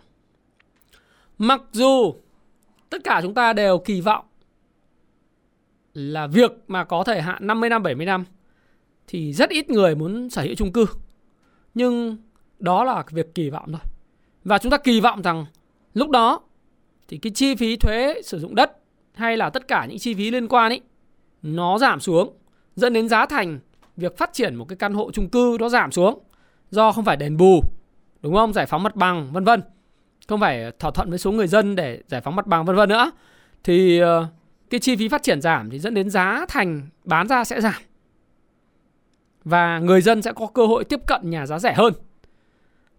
Mặc 1.38 1.62
dù 1.72 2.16
tất 2.90 3.04
cả 3.04 3.20
chúng 3.24 3.34
ta 3.34 3.54
đều 3.54 3.78
kỳ 3.78 4.02
vọng 4.02 4.26
là 5.94 6.28
việc 6.28 6.52
mà 6.68 6.84
có 6.84 7.04
thời 7.04 7.22
hạn 7.22 7.48
50 7.48 7.70
năm 7.70 7.84
70 7.84 8.06
năm 8.06 8.26
thì 9.08 9.34
rất 9.34 9.50
ít 9.50 9.70
người 9.70 9.96
muốn 9.96 10.30
sở 10.30 10.42
hữu 10.42 10.56
chung 10.56 10.72
cư. 10.72 10.86
Nhưng 11.74 12.18
đó 12.60 12.84
là 12.84 13.04
việc 13.10 13.36
kỳ 13.36 13.50
vọng 13.50 13.72
thôi. 13.72 13.82
Và 14.44 14.58
chúng 14.58 14.72
ta 14.72 14.78
kỳ 14.78 15.00
vọng 15.00 15.22
rằng 15.22 15.46
lúc 15.94 16.10
đó 16.10 16.42
thì 17.08 17.18
cái 17.18 17.32
chi 17.32 17.56
phí 17.56 17.76
thuế 17.76 18.22
sử 18.24 18.40
dụng 18.40 18.56
đất 18.56 18.72
hay 19.14 19.38
là 19.38 19.50
tất 19.50 19.68
cả 19.68 19.86
những 19.86 20.00
chi 20.00 20.14
phí 20.14 20.32
liên 20.32 20.48
quan 20.48 20.72
ấy, 20.72 20.82
nó 21.42 21.78
giảm 21.78 22.00
xuống, 22.00 22.34
dẫn 22.76 22.94
đến 22.94 23.10
giá 23.10 23.26
thành 23.26 23.60
việc 23.98 24.18
phát 24.18 24.34
triển 24.34 24.56
một 24.56 24.66
cái 24.66 24.76
căn 24.76 24.94
hộ 24.94 25.12
chung 25.12 25.30
cư 25.30 25.58
nó 25.60 25.70
giảm 25.70 25.92
xuống 25.92 26.20
do 26.72 26.92
không 26.92 27.06
phải 27.06 27.18
đền 27.18 27.38
bù, 27.38 27.64
đúng 28.22 28.34
không? 28.34 28.54
Giải 28.54 28.66
phóng 28.66 28.84
mặt 28.84 28.96
bằng, 28.96 29.32
vân 29.32 29.44
vân. 29.44 29.62
Không 30.28 30.40
phải 30.40 30.72
thỏa 30.80 30.92
thuận 30.92 31.10
với 31.10 31.20
số 31.20 31.32
người 31.32 31.48
dân 31.48 31.76
để 31.76 32.02
giải 32.08 32.22
phóng 32.22 32.36
mặt 32.36 32.48
bằng, 32.48 32.66
vân 32.66 32.76
vân 32.76 32.90
nữa. 32.90 33.12
Thì 33.64 34.00
ờ, 34.00 34.28
cái 34.70 34.80
chi 34.80 34.96
phí 34.96 35.08
phát 35.08 35.24
triển 35.24 35.42
giảm 35.42 35.70
thì 35.70 35.80
dẫn 35.80 35.94
đến 35.94 36.10
giá 36.10 36.46
thành 36.50 36.88
bán 37.04 37.28
ra 37.28 37.44
sẽ 37.44 37.62
giảm. 37.62 37.82
Và 39.44 39.80
người 39.80 40.02
dân 40.02 40.22
sẽ 40.22 40.32
có 40.34 40.48
cơ 40.48 40.66
hội 40.66 40.84
tiếp 40.84 41.00
cận 41.08 41.30
nhà 41.30 41.46
giá 41.46 41.60
rẻ 41.60 41.74
hơn 41.74 41.94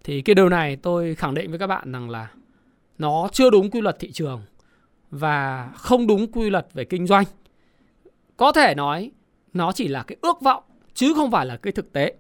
thì 0.05 0.23
cái 0.23 0.35
điều 0.35 0.49
này 0.49 0.77
tôi 0.77 1.15
khẳng 1.15 1.35
định 1.35 1.51
với 1.51 1.59
các 1.59 1.67
bạn 1.67 1.93
rằng 1.93 2.11
là 2.11 2.31
nó 2.99 3.29
chưa 3.33 3.51
đúng 3.51 3.71
quy 3.71 3.81
luật 3.81 3.97
thị 3.99 4.13
trường 4.13 4.43
và 5.11 5.71
không 5.77 6.07
đúng 6.07 6.33
quy 6.33 6.51
luật 6.51 6.67
về 6.75 6.85
kinh 6.85 7.07
doanh. 7.07 7.25
Có 8.37 8.53
thể 8.53 8.75
nói 8.75 9.11
nó 9.53 9.73
chỉ 9.73 9.89
là 9.89 10.03
cái 10.03 10.17
ước 10.21 10.41
vọng 10.43 10.63
chứ 10.95 11.13
không 11.15 11.31
phải 11.31 11.47
là 11.47 11.57
cái 11.57 11.73
thực 11.73 11.93
tế. 11.93 12.15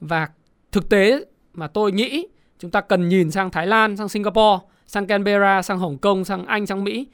Và 0.00 0.28
thực 0.72 0.88
tế 0.88 1.24
mà 1.52 1.68
tôi 1.68 1.92
nghĩ 1.92 2.26
chúng 2.58 2.70
ta 2.70 2.80
cần 2.80 3.08
nhìn 3.08 3.30
sang 3.30 3.50
Thái 3.50 3.66
Lan, 3.66 3.96
sang 3.96 4.08
Singapore, 4.08 4.64
sang 4.86 5.06
Canberra, 5.06 5.62
sang 5.62 5.78
Hồng 5.78 5.98
Kông, 5.98 6.24
sang 6.24 6.46
Anh, 6.46 6.66
sang 6.66 6.84
Mỹ 6.84 7.06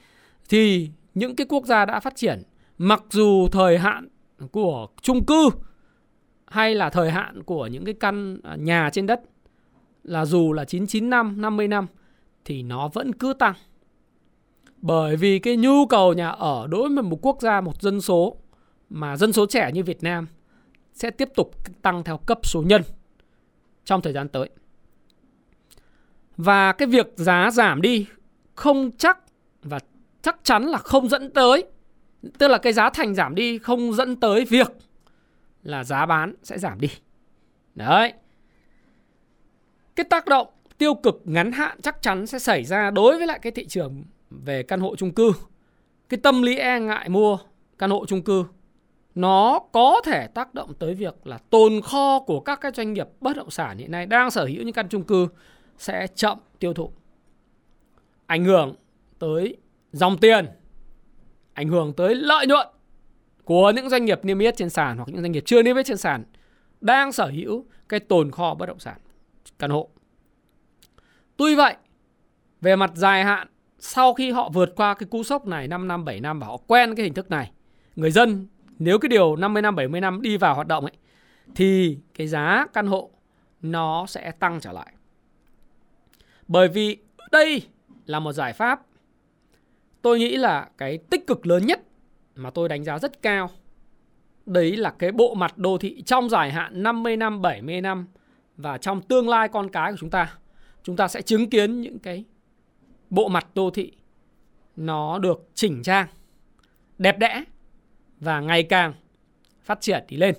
thì 0.48 0.90
những 1.14 1.36
cái 1.36 1.46
quốc 1.50 1.66
gia 1.66 1.84
đã 1.84 2.00
phát 2.00 2.16
triển 2.16 2.42
mặc 2.78 3.02
dù 3.10 3.48
thời 3.52 3.78
hạn 3.78 4.08
của 4.52 4.88
chung 5.02 5.24
cư 5.24 5.50
hay 6.46 6.74
là 6.74 6.90
thời 6.90 7.10
hạn 7.10 7.42
của 7.42 7.66
những 7.66 7.84
cái 7.84 7.94
căn 8.00 8.40
à, 8.42 8.56
nhà 8.56 8.90
trên 8.92 9.06
đất 9.06 9.20
là 10.02 10.24
dù 10.24 10.52
là 10.52 10.64
99 10.64 11.10
năm, 11.10 11.40
50 11.40 11.68
năm 11.68 11.86
thì 12.44 12.62
nó 12.62 12.88
vẫn 12.88 13.12
cứ 13.12 13.32
tăng. 13.32 13.54
Bởi 14.76 15.16
vì 15.16 15.38
cái 15.38 15.56
nhu 15.56 15.86
cầu 15.86 16.12
nhà 16.12 16.28
ở 16.28 16.66
đối 16.66 16.88
với 16.88 17.02
một 17.02 17.18
quốc 17.22 17.40
gia, 17.40 17.60
một 17.60 17.82
dân 17.82 18.00
số 18.00 18.36
mà 18.90 19.16
dân 19.16 19.32
số 19.32 19.46
trẻ 19.46 19.70
như 19.72 19.82
Việt 19.82 20.02
Nam 20.02 20.26
sẽ 20.94 21.10
tiếp 21.10 21.28
tục 21.34 21.82
tăng 21.82 22.04
theo 22.04 22.16
cấp 22.16 22.38
số 22.42 22.62
nhân 22.62 22.82
trong 23.84 24.02
thời 24.02 24.12
gian 24.12 24.28
tới. 24.28 24.50
Và 26.36 26.72
cái 26.72 26.88
việc 26.88 27.12
giá 27.16 27.50
giảm 27.50 27.82
đi 27.82 28.06
không 28.54 28.90
chắc 28.98 29.18
và 29.62 29.78
chắc 30.22 30.40
chắn 30.42 30.64
là 30.64 30.78
không 30.78 31.08
dẫn 31.08 31.30
tới 31.30 31.64
tức 32.38 32.48
là 32.48 32.58
cái 32.58 32.72
giá 32.72 32.90
thành 32.90 33.14
giảm 33.14 33.34
đi 33.34 33.58
không 33.58 33.92
dẫn 33.92 34.16
tới 34.16 34.44
việc 34.44 34.72
là 35.62 35.84
giá 35.84 36.06
bán 36.06 36.34
sẽ 36.42 36.58
giảm 36.58 36.80
đi. 36.80 36.88
Đấy 37.74 38.12
cái 39.96 40.04
tác 40.04 40.26
động 40.26 40.46
tiêu 40.78 40.94
cực 40.94 41.22
ngắn 41.24 41.52
hạn 41.52 41.78
chắc 41.82 42.02
chắn 42.02 42.26
sẽ 42.26 42.38
xảy 42.38 42.64
ra 42.64 42.90
đối 42.90 43.18
với 43.18 43.26
lại 43.26 43.38
cái 43.42 43.52
thị 43.52 43.66
trường 43.66 44.04
về 44.30 44.62
căn 44.62 44.80
hộ 44.80 44.96
chung 44.96 45.14
cư. 45.14 45.32
Cái 46.08 46.20
tâm 46.22 46.42
lý 46.42 46.58
e 46.58 46.80
ngại 46.80 47.08
mua 47.08 47.38
căn 47.78 47.90
hộ 47.90 48.06
chung 48.06 48.22
cư 48.22 48.44
nó 49.14 49.60
có 49.72 50.00
thể 50.04 50.26
tác 50.26 50.54
động 50.54 50.74
tới 50.74 50.94
việc 50.94 51.26
là 51.26 51.38
tồn 51.38 51.80
kho 51.80 52.20
của 52.20 52.40
các 52.40 52.60
cái 52.60 52.72
doanh 52.74 52.92
nghiệp 52.92 53.08
bất 53.20 53.36
động 53.36 53.50
sản 53.50 53.78
hiện 53.78 53.90
nay 53.90 54.06
đang 54.06 54.30
sở 54.30 54.44
hữu 54.44 54.62
những 54.62 54.72
căn 54.72 54.88
chung 54.88 55.02
cư 55.02 55.28
sẽ 55.78 56.06
chậm 56.14 56.38
tiêu 56.58 56.74
thụ. 56.74 56.92
Ảnh 58.26 58.44
hưởng 58.44 58.74
tới 59.18 59.56
dòng 59.92 60.18
tiền, 60.18 60.46
ảnh 61.54 61.68
hưởng 61.68 61.92
tới 61.92 62.14
lợi 62.14 62.46
nhuận 62.46 62.66
của 63.44 63.72
những 63.76 63.90
doanh 63.90 64.04
nghiệp 64.04 64.24
niêm 64.24 64.38
yết 64.38 64.56
trên 64.56 64.70
sàn 64.70 64.96
hoặc 64.96 65.08
những 65.08 65.22
doanh 65.22 65.32
nghiệp 65.32 65.42
chưa 65.46 65.62
niêm 65.62 65.76
yết 65.76 65.86
trên 65.86 65.96
sàn 65.96 66.24
đang 66.80 67.12
sở 67.12 67.26
hữu 67.26 67.64
cái 67.88 68.00
tồn 68.00 68.30
kho 68.30 68.54
bất 68.54 68.66
động 68.66 68.78
sản 68.78 68.96
căn 69.62 69.70
hộ. 69.70 69.88
Tuy 71.36 71.54
vậy, 71.54 71.76
về 72.60 72.76
mặt 72.76 72.90
dài 72.94 73.24
hạn, 73.24 73.48
sau 73.78 74.14
khi 74.14 74.30
họ 74.30 74.50
vượt 74.52 74.72
qua 74.76 74.94
cái 74.94 75.06
cú 75.10 75.22
sốc 75.22 75.46
này 75.46 75.68
5 75.68 75.88
năm, 75.88 76.04
7 76.04 76.20
năm 76.20 76.40
và 76.40 76.46
họ 76.46 76.56
quen 76.56 76.94
cái 76.94 77.04
hình 77.04 77.14
thức 77.14 77.30
này, 77.30 77.52
người 77.96 78.10
dân 78.10 78.46
nếu 78.78 78.98
cái 78.98 79.08
điều 79.08 79.36
50 79.36 79.62
năm, 79.62 79.76
70 79.76 80.00
năm 80.00 80.22
đi 80.22 80.36
vào 80.36 80.54
hoạt 80.54 80.66
động 80.66 80.84
ấy, 80.84 80.92
thì 81.54 81.98
cái 82.14 82.26
giá 82.26 82.66
căn 82.72 82.86
hộ 82.86 83.10
nó 83.60 84.06
sẽ 84.06 84.30
tăng 84.30 84.60
trở 84.60 84.72
lại. 84.72 84.92
Bởi 86.48 86.68
vì 86.68 86.96
đây 87.32 87.62
là 88.06 88.20
một 88.20 88.32
giải 88.32 88.52
pháp 88.52 88.82
tôi 90.02 90.18
nghĩ 90.18 90.36
là 90.36 90.68
cái 90.78 90.98
tích 90.98 91.26
cực 91.26 91.46
lớn 91.46 91.66
nhất 91.66 91.80
mà 92.34 92.50
tôi 92.50 92.68
đánh 92.68 92.84
giá 92.84 92.98
rất 92.98 93.22
cao. 93.22 93.50
Đấy 94.46 94.76
là 94.76 94.90
cái 94.90 95.12
bộ 95.12 95.34
mặt 95.34 95.58
đô 95.58 95.78
thị 95.78 96.02
trong 96.02 96.28
dài 96.28 96.50
hạn 96.50 96.82
50 96.82 97.16
năm, 97.16 97.42
70 97.42 97.80
năm 97.80 98.06
và 98.62 98.78
trong 98.78 99.02
tương 99.02 99.28
lai 99.28 99.48
con 99.48 99.68
cái 99.70 99.92
của 99.92 99.96
chúng 100.00 100.10
ta 100.10 100.34
chúng 100.82 100.96
ta 100.96 101.08
sẽ 101.08 101.22
chứng 101.22 101.50
kiến 101.50 101.80
những 101.80 101.98
cái 101.98 102.24
bộ 103.10 103.28
mặt 103.28 103.46
đô 103.54 103.70
thị 103.70 103.92
nó 104.76 105.18
được 105.18 105.48
chỉnh 105.54 105.82
trang 105.82 106.06
đẹp 106.98 107.18
đẽ 107.18 107.44
và 108.20 108.40
ngày 108.40 108.62
càng 108.62 108.94
phát 109.62 109.80
triển 109.80 110.04
đi 110.08 110.16
lên. 110.16 110.34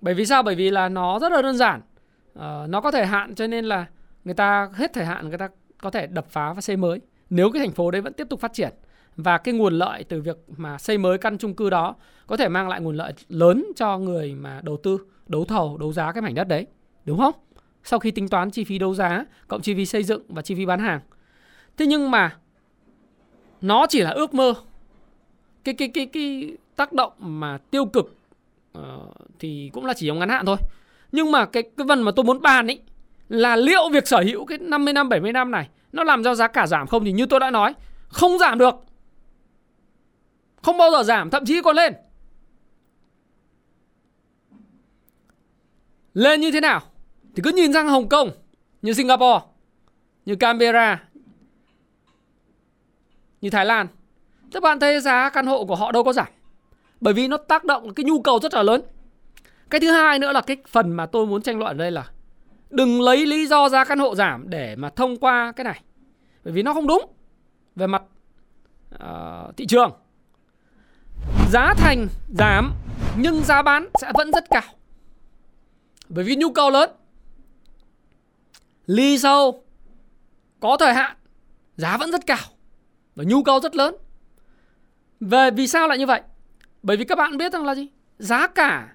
Bởi 0.00 0.14
vì 0.14 0.26
sao? 0.26 0.42
Bởi 0.42 0.54
vì 0.54 0.70
là 0.70 0.88
nó 0.88 1.18
rất 1.18 1.32
là 1.32 1.42
đơn 1.42 1.56
giản. 1.56 1.80
Ờ, 2.34 2.66
nó 2.68 2.80
có 2.80 2.90
thời 2.90 3.06
hạn 3.06 3.34
cho 3.34 3.46
nên 3.46 3.64
là 3.64 3.86
người 4.24 4.34
ta 4.34 4.70
hết 4.74 4.92
thời 4.94 5.04
hạn 5.04 5.28
người 5.28 5.38
ta 5.38 5.48
có 5.78 5.90
thể 5.90 6.06
đập 6.06 6.26
phá 6.30 6.52
và 6.52 6.60
xây 6.60 6.76
mới 6.76 7.00
nếu 7.30 7.50
cái 7.50 7.60
thành 7.60 7.72
phố 7.72 7.90
đấy 7.90 8.00
vẫn 8.00 8.12
tiếp 8.12 8.26
tục 8.30 8.40
phát 8.40 8.52
triển. 8.52 8.72
Và 9.16 9.38
cái 9.38 9.54
nguồn 9.54 9.74
lợi 9.74 10.04
từ 10.04 10.20
việc 10.20 10.36
mà 10.56 10.78
xây 10.78 10.98
mới 10.98 11.18
căn 11.18 11.38
chung 11.38 11.54
cư 11.54 11.70
đó 11.70 11.94
có 12.26 12.36
thể 12.36 12.48
mang 12.48 12.68
lại 12.68 12.80
nguồn 12.80 12.96
lợi 12.96 13.12
lớn 13.28 13.66
cho 13.76 13.98
người 13.98 14.34
mà 14.34 14.60
đầu 14.64 14.76
tư 14.82 14.98
đấu 15.32 15.44
thầu 15.44 15.76
đấu 15.78 15.92
giá 15.92 16.12
cái 16.12 16.22
mảnh 16.22 16.34
đất 16.34 16.48
đấy 16.48 16.66
đúng 17.04 17.18
không? 17.18 17.34
Sau 17.84 17.98
khi 17.98 18.10
tính 18.10 18.28
toán 18.28 18.50
chi 18.50 18.64
phí 18.64 18.78
đấu 18.78 18.94
giá 18.94 19.24
cộng 19.48 19.62
chi 19.62 19.74
phí 19.74 19.86
xây 19.86 20.02
dựng 20.02 20.22
và 20.28 20.42
chi 20.42 20.54
phí 20.54 20.66
bán 20.66 20.80
hàng. 20.80 21.00
Thế 21.76 21.86
nhưng 21.86 22.10
mà 22.10 22.36
nó 23.60 23.86
chỉ 23.88 24.00
là 24.00 24.10
ước 24.10 24.34
mơ. 24.34 24.54
Cái 25.64 25.74
cái 25.74 25.88
cái 25.88 26.06
cái 26.06 26.56
tác 26.76 26.92
động 26.92 27.12
mà 27.18 27.58
tiêu 27.58 27.84
cực 27.84 28.16
uh, 28.78 28.82
thì 29.38 29.70
cũng 29.72 29.84
là 29.84 29.94
chỉ 29.94 30.06
trong 30.06 30.18
ngắn 30.18 30.28
hạn 30.28 30.46
thôi. 30.46 30.56
Nhưng 31.12 31.32
mà 31.32 31.44
cái 31.44 31.62
cái 31.62 31.86
phần 31.88 32.02
mà 32.02 32.12
tôi 32.16 32.24
muốn 32.24 32.42
bàn 32.42 32.66
ấy 32.66 32.80
là 33.28 33.56
liệu 33.56 33.88
việc 33.92 34.08
sở 34.08 34.20
hữu 34.20 34.44
cái 34.44 34.58
50 34.58 34.94
năm 34.94 35.08
70 35.08 35.32
năm 35.32 35.50
này 35.50 35.68
nó 35.92 36.04
làm 36.04 36.24
cho 36.24 36.34
giá 36.34 36.48
cả 36.48 36.66
giảm 36.66 36.86
không? 36.86 37.04
Thì 37.04 37.12
như 37.12 37.26
tôi 37.26 37.40
đã 37.40 37.50
nói 37.50 37.74
không 38.08 38.38
giảm 38.38 38.58
được. 38.58 38.74
Không 40.62 40.78
bao 40.78 40.90
giờ 40.90 41.02
giảm 41.02 41.30
thậm 41.30 41.44
chí 41.44 41.62
còn 41.62 41.76
lên. 41.76 41.94
Lên 46.14 46.40
như 46.40 46.50
thế 46.50 46.60
nào 46.60 46.80
thì 47.36 47.42
cứ 47.42 47.52
nhìn 47.52 47.72
sang 47.72 47.88
Hồng 47.88 48.08
Kông 48.08 48.30
như 48.82 48.92
Singapore 48.92 49.40
như 50.26 50.36
Canberra 50.36 51.02
như 53.40 53.50
Thái 53.50 53.66
Lan. 53.66 53.86
Các 54.52 54.62
bạn 54.62 54.80
thấy 54.80 55.00
giá 55.00 55.30
căn 55.30 55.46
hộ 55.46 55.64
của 55.64 55.76
họ 55.76 55.92
đâu 55.92 56.04
có 56.04 56.12
giảm 56.12 56.26
bởi 57.00 57.14
vì 57.14 57.28
nó 57.28 57.36
tác 57.36 57.64
động 57.64 57.94
cái 57.94 58.04
nhu 58.04 58.20
cầu 58.20 58.38
rất 58.42 58.54
là 58.54 58.62
lớn. 58.62 58.82
Cái 59.70 59.80
thứ 59.80 59.90
hai 59.90 60.18
nữa 60.18 60.32
là 60.32 60.40
cái 60.40 60.56
phần 60.68 60.92
mà 60.92 61.06
tôi 61.06 61.26
muốn 61.26 61.42
tranh 61.42 61.58
luận 61.58 61.76
ở 61.76 61.78
đây 61.78 61.90
là 61.90 62.04
đừng 62.70 63.00
lấy 63.00 63.26
lý 63.26 63.46
do 63.46 63.68
giá 63.68 63.84
căn 63.84 63.98
hộ 63.98 64.14
giảm 64.14 64.50
để 64.50 64.76
mà 64.76 64.90
thông 64.90 65.16
qua 65.16 65.52
cái 65.56 65.64
này 65.64 65.80
bởi 66.44 66.52
vì 66.52 66.62
nó 66.62 66.74
không 66.74 66.86
đúng 66.86 67.06
về 67.76 67.86
mặt 67.86 68.02
uh, 68.94 69.56
thị 69.56 69.66
trường. 69.66 69.92
Giá 71.50 71.74
thành 71.76 72.06
giảm 72.38 72.72
nhưng 73.16 73.44
giá 73.44 73.62
bán 73.62 73.88
sẽ 74.00 74.12
vẫn 74.14 74.32
rất 74.32 74.44
cao 74.50 74.62
bởi 76.14 76.24
vì 76.24 76.36
nhu 76.36 76.52
cầu 76.52 76.70
lớn. 76.70 76.90
Ly 78.86 79.18
sâu 79.18 79.64
có 80.60 80.76
thời 80.76 80.94
hạn, 80.94 81.16
giá 81.76 81.96
vẫn 81.96 82.10
rất 82.10 82.26
cao 82.26 82.38
và 83.14 83.24
nhu 83.24 83.42
cầu 83.42 83.60
rất 83.60 83.76
lớn. 83.76 83.94
Về 85.20 85.50
vì 85.50 85.66
sao 85.66 85.88
lại 85.88 85.98
như 85.98 86.06
vậy? 86.06 86.20
Bởi 86.82 86.96
vì 86.96 87.04
các 87.04 87.18
bạn 87.18 87.36
biết 87.36 87.52
rằng 87.52 87.64
là 87.64 87.74
gì? 87.74 87.88
Giá 88.18 88.46
cả 88.46 88.94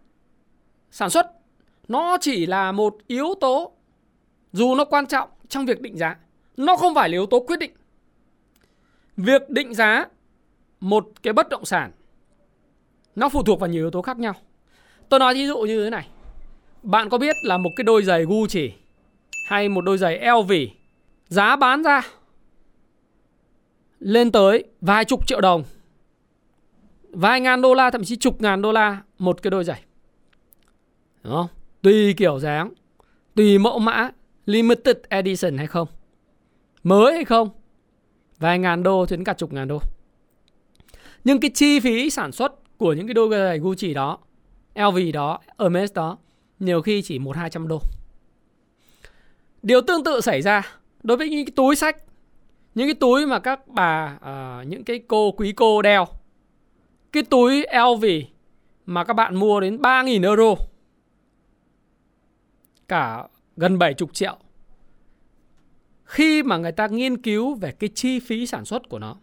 sản 0.92 1.10
xuất 1.10 1.28
nó 1.88 2.18
chỉ 2.22 2.46
là 2.46 2.72
một 2.72 2.98
yếu 3.08 3.34
tố, 3.42 3.72
dù 4.54 4.76
nó 4.76 4.86
quan 4.86 5.06
trọng 5.06 5.30
trong 5.48 5.66
việc 5.66 5.82
định 5.82 5.98
giá, 5.98 6.16
nó 6.58 6.78
không 6.78 6.96
phải 6.96 7.10
là 7.10 7.14
yếu 7.14 7.26
tố 7.26 7.40
quyết 7.40 7.60
định. 7.60 7.72
Việc 9.18 9.50
định 9.50 9.74
giá 9.74 10.06
một 10.80 11.08
cái 11.24 11.34
bất 11.34 11.50
động 11.50 11.66
sản 11.66 11.92
nó 13.16 13.30
phụ 13.30 13.44
thuộc 13.44 13.60
vào 13.60 13.70
nhiều 13.70 13.84
yếu 13.84 13.92
tố 13.92 14.02
khác 14.02 14.20
nhau. 14.20 14.34
Tôi 15.10 15.20
nói 15.20 15.34
ví 15.34 15.48
dụ 15.48 15.58
như 15.58 15.84
thế 15.84 15.90
này 15.90 16.08
bạn 16.88 17.10
có 17.10 17.18
biết 17.18 17.36
là 17.44 17.58
một 17.58 17.70
cái 17.76 17.84
đôi 17.84 18.04
giày 18.04 18.26
Gucci 18.26 18.72
hay 19.50 19.70
một 19.70 19.82
đôi 19.82 19.98
giày 19.98 20.20
LV 20.32 20.52
giá 21.28 21.56
bán 21.56 21.84
ra 21.84 22.02
lên 24.00 24.32
tới 24.32 24.64
vài 24.82 25.06
chục 25.06 25.28
triệu 25.28 25.42
đồng, 25.42 25.64
vài 27.10 27.42
ngàn 27.42 27.62
đô 27.62 27.74
la, 27.74 27.92
thậm 27.92 28.04
chí 28.04 28.16
chục 28.16 28.42
ngàn 28.42 28.62
đô 28.62 28.72
la 28.72 29.02
một 29.18 29.42
cái 29.42 29.52
đôi 29.52 29.64
giày? 29.64 29.82
Đúng 31.24 31.34
không? 31.34 31.48
Tùy 31.82 32.14
kiểu 32.14 32.40
dáng, 32.40 32.74
tùy 33.36 33.58
mẫu 33.58 33.80
mã, 33.80 34.12
limited 34.46 34.98
edition 35.10 35.58
hay 35.58 35.68
không? 35.68 35.88
Mới 36.84 37.14
hay 37.14 37.26
không? 37.26 37.50
Vài 38.40 38.60
ngàn 38.60 38.84
đô 38.84 39.06
đến 39.10 39.24
cả 39.24 39.34
chục 39.34 39.54
ngàn 39.54 39.68
đô. 39.68 39.82
Nhưng 41.24 41.40
cái 41.40 41.52
chi 41.54 41.80
phí 41.80 42.10
sản 42.10 42.32
xuất 42.32 42.78
của 42.78 42.94
những 42.94 43.08
cái 43.08 43.14
đôi 43.14 43.30
giày 43.32 43.60
Gucci 43.60 43.94
đó 43.94 44.18
LV 44.76 44.98
đó, 45.14 45.40
Hermes 45.60 45.94
đó 45.94 46.18
nhiều 46.60 46.82
khi 46.82 47.02
chỉ 47.02 47.20
một 47.20 47.38
hai 47.38 47.50
trăm 47.50 47.68
đô. 47.68 47.82
Điều 49.64 49.82
tương 49.82 50.04
tự 50.04 50.22
xảy 50.22 50.42
ra 50.42 50.62
đối 51.04 51.18
với 51.18 51.30
những 51.30 51.46
cái 51.46 51.54
túi 51.56 51.76
sách 51.76 51.98
những 52.78 52.88
cái 52.88 52.96
túi 52.96 53.26
mà 53.26 53.40
các 53.40 53.68
bà 53.68 54.18
uh, 54.18 54.68
những 54.68 54.84
cái 54.84 55.00
cô 55.08 55.32
quý 55.32 55.52
cô 55.52 55.82
đeo. 55.82 56.06
Cái 57.12 57.24
túi 57.24 57.66
LV 57.74 58.06
mà 58.86 59.04
các 59.04 59.14
bạn 59.14 59.36
mua 59.36 59.60
đến 59.60 59.78
3.000 59.78 60.24
euro 60.24 60.56
cả 62.88 63.28
gần 63.58 63.78
70 63.78 64.08
triệu. 64.14 64.38
Khi 66.04 66.44
mà 66.44 66.58
người 66.58 66.72
ta 66.72 66.88
nghiên 66.88 67.22
cứu 67.22 67.56
về 67.56 67.72
cái 67.72 67.90
chi 67.96 68.20
phí 68.20 68.48
sản 68.48 68.66
xuất 68.66 68.90
của 68.90 69.00
nó 69.00 69.16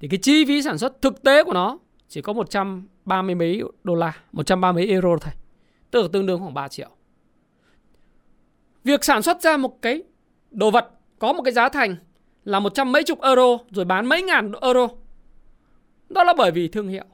thì 0.00 0.08
cái 0.08 0.18
chi 0.22 0.44
phí 0.44 0.62
sản 0.62 0.78
xuất 0.78 1.02
thực 1.02 1.22
tế 1.22 1.44
của 1.44 1.52
nó 1.52 1.78
chỉ 2.08 2.22
có 2.22 2.32
130 2.32 3.34
mấy 3.34 3.62
đô 3.84 3.94
la, 3.94 4.12
130 4.32 4.72
mấy 4.72 4.92
euro 4.92 5.16
thôi. 5.20 5.32
Tức 5.94 6.02
là 6.02 6.08
tương 6.12 6.26
đương 6.26 6.40
khoảng 6.40 6.54
3 6.54 6.68
triệu. 6.68 6.88
Việc 8.84 9.04
sản 9.04 9.22
xuất 9.22 9.42
ra 9.42 9.56
một 9.56 9.82
cái 9.82 10.02
đồ 10.50 10.70
vật 10.70 10.90
có 11.18 11.32
một 11.32 11.42
cái 11.42 11.52
giá 11.52 11.68
thành 11.68 11.96
là 12.44 12.60
một 12.60 12.74
trăm 12.74 12.92
mấy 12.92 13.02
chục 13.02 13.20
euro 13.20 13.58
rồi 13.70 13.84
bán 13.84 14.06
mấy 14.06 14.22
ngàn 14.22 14.52
euro. 14.62 14.88
Đó 16.08 16.24
là 16.24 16.34
bởi 16.38 16.50
vì 16.50 16.68
thương 16.68 16.88
hiệu. 16.88 17.04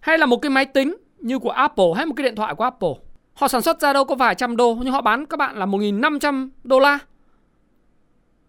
Hay 0.00 0.18
là 0.18 0.26
một 0.26 0.36
cái 0.36 0.50
máy 0.50 0.64
tính 0.64 0.96
như 1.18 1.38
của 1.38 1.50
Apple 1.50 1.84
hay 1.96 2.06
một 2.06 2.14
cái 2.16 2.24
điện 2.24 2.36
thoại 2.36 2.54
của 2.54 2.64
Apple. 2.64 2.94
Họ 3.34 3.48
sản 3.48 3.62
xuất 3.62 3.80
ra 3.80 3.92
đâu 3.92 4.04
có 4.04 4.14
vài 4.14 4.34
trăm 4.34 4.56
đô 4.56 4.74
nhưng 4.74 4.92
họ 4.92 5.00
bán 5.00 5.26
các 5.26 5.36
bạn 5.36 5.56
là 5.56 5.66
1.500 5.66 6.48
đô 6.64 6.78
la. 6.78 6.98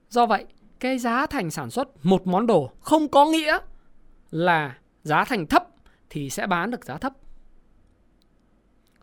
Do 0.10 0.26
vậy, 0.26 0.46
cái 0.80 0.98
giá 0.98 1.26
thành 1.26 1.52
sản 1.52 1.70
xuất 1.70 2.06
một 2.06 2.28
món 2.28 2.48
đồ 2.48 2.72
không 2.80 3.08
có 3.08 3.26
nghĩa 3.26 3.58
là 4.32 4.78
giá 5.04 5.24
thành 5.24 5.48
thấp 5.48 5.68
thì 6.10 6.30
sẽ 6.30 6.48
bán 6.48 6.72
được 6.72 6.86
giá 6.86 6.98
thấp. 6.98 7.14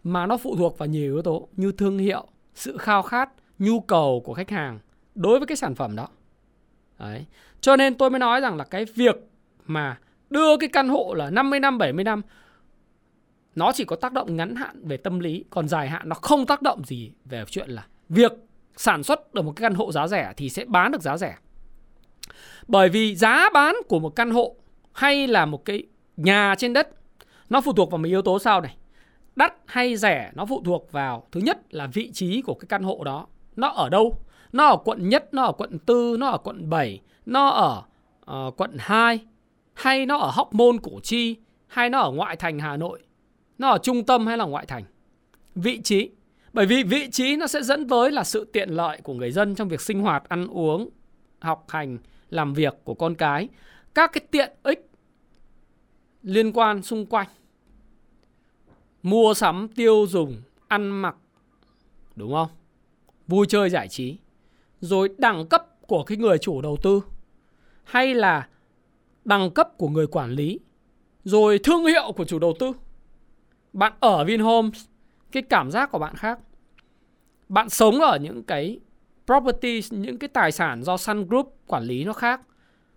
Mà 0.04 0.26
nó 0.26 0.36
phụ 0.36 0.56
thuộc 0.56 0.78
vào 0.78 0.88
nhiều 0.88 1.14
yếu 1.14 1.22
tố 1.22 1.48
như 1.56 1.72
thương 1.72 1.98
hiệu, 1.98 2.26
sự 2.54 2.76
khao 2.76 3.02
khát, 3.02 3.30
nhu 3.58 3.80
cầu 3.80 4.22
của 4.24 4.34
khách 4.34 4.50
hàng 4.50 4.78
đối 5.14 5.38
với 5.38 5.46
cái 5.46 5.56
sản 5.56 5.74
phẩm 5.74 5.96
đó. 5.96 6.08
Đấy. 6.98 7.26
Cho 7.60 7.76
nên 7.76 7.94
tôi 7.94 8.10
mới 8.10 8.18
nói 8.18 8.40
rằng 8.40 8.56
là 8.56 8.64
cái 8.64 8.84
việc 8.84 9.16
mà 9.66 9.98
đưa 10.30 10.56
cái 10.56 10.68
căn 10.68 10.88
hộ 10.88 11.14
là 11.14 11.30
50 11.30 11.60
năm, 11.60 11.78
70 11.78 12.04
năm 12.04 12.22
nó 13.54 13.72
chỉ 13.72 13.84
có 13.84 13.96
tác 13.96 14.12
động 14.12 14.36
ngắn 14.36 14.56
hạn 14.56 14.88
về 14.88 14.96
tâm 14.96 15.20
lý, 15.20 15.44
còn 15.50 15.68
dài 15.68 15.88
hạn 15.88 16.08
nó 16.08 16.14
không 16.14 16.46
tác 16.46 16.62
động 16.62 16.82
gì 16.84 17.12
về 17.24 17.44
chuyện 17.48 17.70
là 17.70 17.86
việc 18.08 18.32
sản 18.76 19.02
xuất 19.02 19.34
được 19.34 19.42
một 19.42 19.52
cái 19.56 19.62
căn 19.62 19.74
hộ 19.74 19.92
giá 19.92 20.08
rẻ 20.08 20.32
thì 20.36 20.48
sẽ 20.48 20.64
bán 20.64 20.92
được 20.92 21.02
giá 21.02 21.16
rẻ. 21.16 21.36
Bởi 22.68 22.88
vì 22.88 23.16
giá 23.16 23.48
bán 23.54 23.74
của 23.88 23.98
một 23.98 24.16
căn 24.16 24.30
hộ 24.30 24.56
hay 24.92 25.26
là 25.26 25.46
một 25.46 25.64
cái 25.64 25.82
nhà 26.16 26.54
trên 26.58 26.72
đất 26.72 26.88
nó 27.48 27.60
phụ 27.60 27.72
thuộc 27.72 27.90
vào 27.90 27.98
mấy 27.98 28.08
yếu 28.08 28.22
tố 28.22 28.38
sau 28.38 28.60
này. 28.60 28.76
Đắt 29.36 29.54
hay 29.66 29.96
rẻ 29.96 30.30
nó 30.34 30.46
phụ 30.46 30.62
thuộc 30.64 30.92
vào 30.92 31.26
thứ 31.32 31.40
nhất 31.40 31.74
là 31.74 31.86
vị 31.86 32.10
trí 32.12 32.42
của 32.42 32.54
cái 32.54 32.66
căn 32.68 32.82
hộ 32.82 33.04
đó. 33.04 33.26
Nó 33.56 33.68
ở 33.68 33.88
đâu? 33.88 34.18
Nó 34.52 34.66
ở 34.66 34.76
quận 34.76 35.08
nhất, 35.08 35.34
nó 35.34 35.44
ở 35.44 35.52
quận 35.52 35.78
tư, 35.78 36.16
nó 36.18 36.28
ở 36.28 36.38
quận 36.38 36.70
7, 36.70 37.00
nó 37.26 37.48
ở 37.48 37.82
uh, 38.48 38.56
quận 38.56 38.76
2 38.78 39.20
hay 39.74 40.06
nó 40.06 40.18
ở 40.18 40.30
Hóc 40.30 40.54
Môn 40.54 40.78
Củ 40.78 41.00
Chi 41.02 41.36
hay 41.66 41.90
nó 41.90 41.98
ở 41.98 42.10
ngoại 42.10 42.36
thành 42.36 42.58
Hà 42.58 42.76
Nội. 42.76 43.02
Nó 43.58 43.68
ở 43.68 43.78
trung 43.78 44.04
tâm 44.04 44.26
hay 44.26 44.36
là 44.36 44.44
ngoại 44.44 44.66
thành. 44.66 44.84
Vị 45.54 45.80
trí 45.84 46.10
bởi 46.52 46.66
vì 46.66 46.82
vị 46.82 47.08
trí 47.10 47.36
nó 47.36 47.46
sẽ 47.46 47.62
dẫn 47.62 47.88
tới 47.88 48.10
là 48.10 48.24
sự 48.24 48.50
tiện 48.52 48.68
lợi 48.68 49.00
của 49.02 49.14
người 49.14 49.30
dân 49.30 49.54
trong 49.54 49.68
việc 49.68 49.80
sinh 49.80 50.00
hoạt, 50.00 50.28
ăn 50.28 50.46
uống, 50.46 50.88
học 51.40 51.64
hành, 51.68 51.98
làm 52.30 52.54
việc 52.54 52.74
của 52.84 52.94
con 52.94 53.14
cái. 53.14 53.48
Các 53.94 54.10
cái 54.12 54.22
tiện 54.30 54.52
ích 54.62 54.90
liên 56.22 56.52
quan 56.52 56.82
xung 56.82 57.06
quanh. 57.06 57.28
Mua 59.02 59.34
sắm, 59.34 59.68
tiêu 59.68 60.06
dùng, 60.08 60.42
ăn 60.68 60.90
mặc, 60.90 61.16
đúng 62.16 62.32
không? 62.32 62.48
Vui 63.26 63.46
chơi 63.48 63.70
giải 63.70 63.88
trí. 63.88 64.18
Rồi 64.80 65.08
đẳng 65.18 65.46
cấp 65.46 65.66
của 65.86 66.04
cái 66.04 66.18
người 66.18 66.38
chủ 66.38 66.60
đầu 66.60 66.76
tư 66.82 67.00
hay 67.84 68.14
là 68.14 68.48
đẳng 69.24 69.50
cấp 69.50 69.68
của 69.78 69.88
người 69.88 70.06
quản 70.06 70.30
lý 70.30 70.60
rồi 71.24 71.58
thương 71.58 71.84
hiệu 71.84 72.12
của 72.16 72.24
chủ 72.24 72.38
đầu 72.38 72.54
tư. 72.58 72.72
Bạn 73.72 73.92
ở 74.00 74.24
Vinhomes 74.24 74.84
cái 75.32 75.42
cảm 75.42 75.70
giác 75.70 75.90
của 75.90 75.98
bạn 75.98 76.14
khác 76.16 76.38
bạn 77.48 77.68
sống 77.68 78.00
ở 78.00 78.18
những 78.18 78.42
cái 78.42 78.80
property 79.26 79.80
những 79.90 80.18
cái 80.18 80.28
tài 80.28 80.52
sản 80.52 80.82
do 80.82 80.96
Sun 80.96 81.26
Group 81.26 81.54
quản 81.66 81.84
lý 81.84 82.04
nó 82.04 82.12
khác 82.12 82.40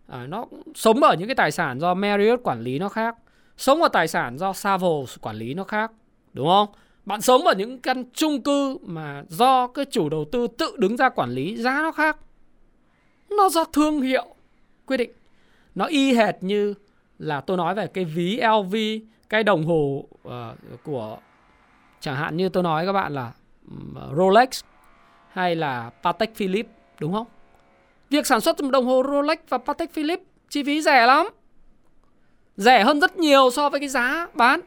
à, 0.08 0.28
nó 0.28 0.46
sống 0.76 1.04
ở 1.04 1.16
những 1.16 1.28
cái 1.28 1.36
tài 1.36 1.52
sản 1.52 1.80
do 1.80 1.94
Marriott 1.94 2.44
quản 2.44 2.62
lý 2.62 2.80
nó 2.80 2.90
khác 2.90 3.16
sống 3.58 3.82
ở 3.82 3.88
tài 3.88 4.08
sản 4.08 4.38
do 4.38 4.54
Savills 4.54 5.18
quản 5.22 5.36
lý 5.36 5.54
nó 5.54 5.64
khác 5.64 5.92
đúng 6.34 6.48
không 6.48 6.68
bạn 7.06 7.22
sống 7.22 7.42
ở 7.42 7.54
những 7.58 7.80
căn 7.80 8.04
chung 8.14 8.42
cư 8.42 8.78
mà 8.82 9.24
do 9.30 9.68
cái 9.68 9.86
chủ 9.92 10.10
đầu 10.10 10.26
tư 10.32 10.48
tự 10.48 10.76
đứng 10.78 10.98
ra 10.98 11.10
quản 11.10 11.30
lý 11.30 11.58
giá 11.58 11.82
nó 11.82 11.92
khác 11.92 12.18
nó 13.30 13.50
do 13.50 13.64
thương 13.64 14.02
hiệu 14.02 14.26
quyết 14.86 14.98
định 14.98 15.12
nó 15.76 15.86
y 15.86 16.14
hệt 16.14 16.36
như 16.42 16.74
là 17.20 17.42
tôi 17.42 17.58
nói 17.58 17.76
về 17.76 17.88
cái 17.88 18.06
ví 18.06 18.42
LV 18.62 18.76
cái 19.30 19.44
đồng 19.44 19.66
hồ 19.66 20.06
uh, 20.28 20.34
của 20.84 21.18
Chẳng 22.06 22.16
hạn 22.16 22.38
như 22.38 22.50
tôi 22.50 22.64
nói 22.64 22.86
các 22.86 22.92
bạn 22.94 23.14
là 23.14 23.32
Rolex 24.18 24.64
hay 25.32 25.56
là 25.56 25.90
Patek 26.04 26.36
Philippe 26.36 26.70
đúng 27.00 27.14
không? 27.14 27.28
Việc 28.10 28.28
sản 28.28 28.42
xuất 28.42 28.56
đồng 28.72 28.86
hồ 28.86 29.04
Rolex 29.12 29.40
và 29.50 29.58
Patek 29.58 29.94
Philippe 29.94 30.24
chi 30.50 30.64
phí 30.64 30.82
rẻ 30.82 31.06
lắm. 31.06 31.28
Rẻ 32.58 32.84
hơn 32.84 33.00
rất 33.00 33.18
nhiều 33.18 33.50
so 33.52 33.70
với 33.70 33.80
cái 33.80 33.90
giá 33.90 34.28
bán. 34.34 34.62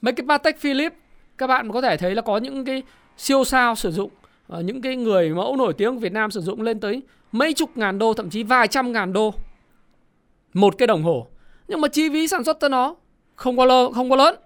Mấy 0.00 0.12
cái 0.12 0.26
Patek 0.28 0.60
Philippe 0.60 0.96
các 1.38 1.46
bạn 1.46 1.72
có 1.72 1.80
thể 1.80 1.96
thấy 1.96 2.14
là 2.14 2.22
có 2.22 2.36
những 2.36 2.64
cái 2.64 2.82
siêu 3.16 3.44
sao 3.44 3.74
sử 3.74 3.90
dụng. 3.90 4.10
Ờ, 4.48 4.60
những 4.60 4.82
cái 4.82 4.96
người 4.96 5.30
mẫu 5.30 5.56
nổi 5.56 5.72
tiếng 5.72 5.94
của 5.94 6.00
Việt 6.00 6.12
Nam 6.12 6.30
sử 6.30 6.40
dụng 6.40 6.62
lên 6.62 6.80
tới 6.80 7.02
mấy 7.32 7.52
chục 7.54 7.70
ngàn 7.74 7.98
đô 7.98 8.14
thậm 8.14 8.30
chí 8.30 8.42
vài 8.42 8.68
trăm 8.68 8.92
ngàn 8.92 9.12
đô. 9.12 9.34
Một 10.54 10.78
cái 10.78 10.86
đồng 10.86 11.02
hồ. 11.02 11.26
Nhưng 11.68 11.80
mà 11.80 11.88
chi 11.88 12.08
phí 12.08 12.28
sản 12.28 12.44
xuất 12.44 12.56
cho 12.60 12.68
nó 12.68 12.94
không 13.34 13.56
có 13.56 13.64
lớn 13.64 13.92
không 13.92 14.10
có 14.10 14.16
lớn. 14.16 14.36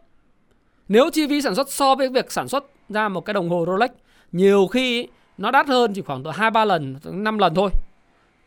Nếu 0.88 1.10
chi 1.10 1.26
phí 1.28 1.42
sản 1.42 1.54
xuất 1.54 1.72
so 1.72 1.94
với 1.94 2.08
việc 2.08 2.32
sản 2.32 2.48
xuất 2.48 2.64
ra 2.88 3.08
một 3.08 3.24
cái 3.24 3.34
đồng 3.34 3.50
hồ 3.50 3.64
Rolex 3.66 3.90
nhiều 4.32 4.66
khi 4.66 5.08
nó 5.38 5.50
đắt 5.50 5.66
hơn 5.66 5.92
chỉ 5.92 6.02
khoảng 6.02 6.22
từ 6.22 6.30
2-3 6.30 6.64
lần, 6.64 6.96
5 7.04 7.38
lần 7.38 7.54
thôi. 7.54 7.70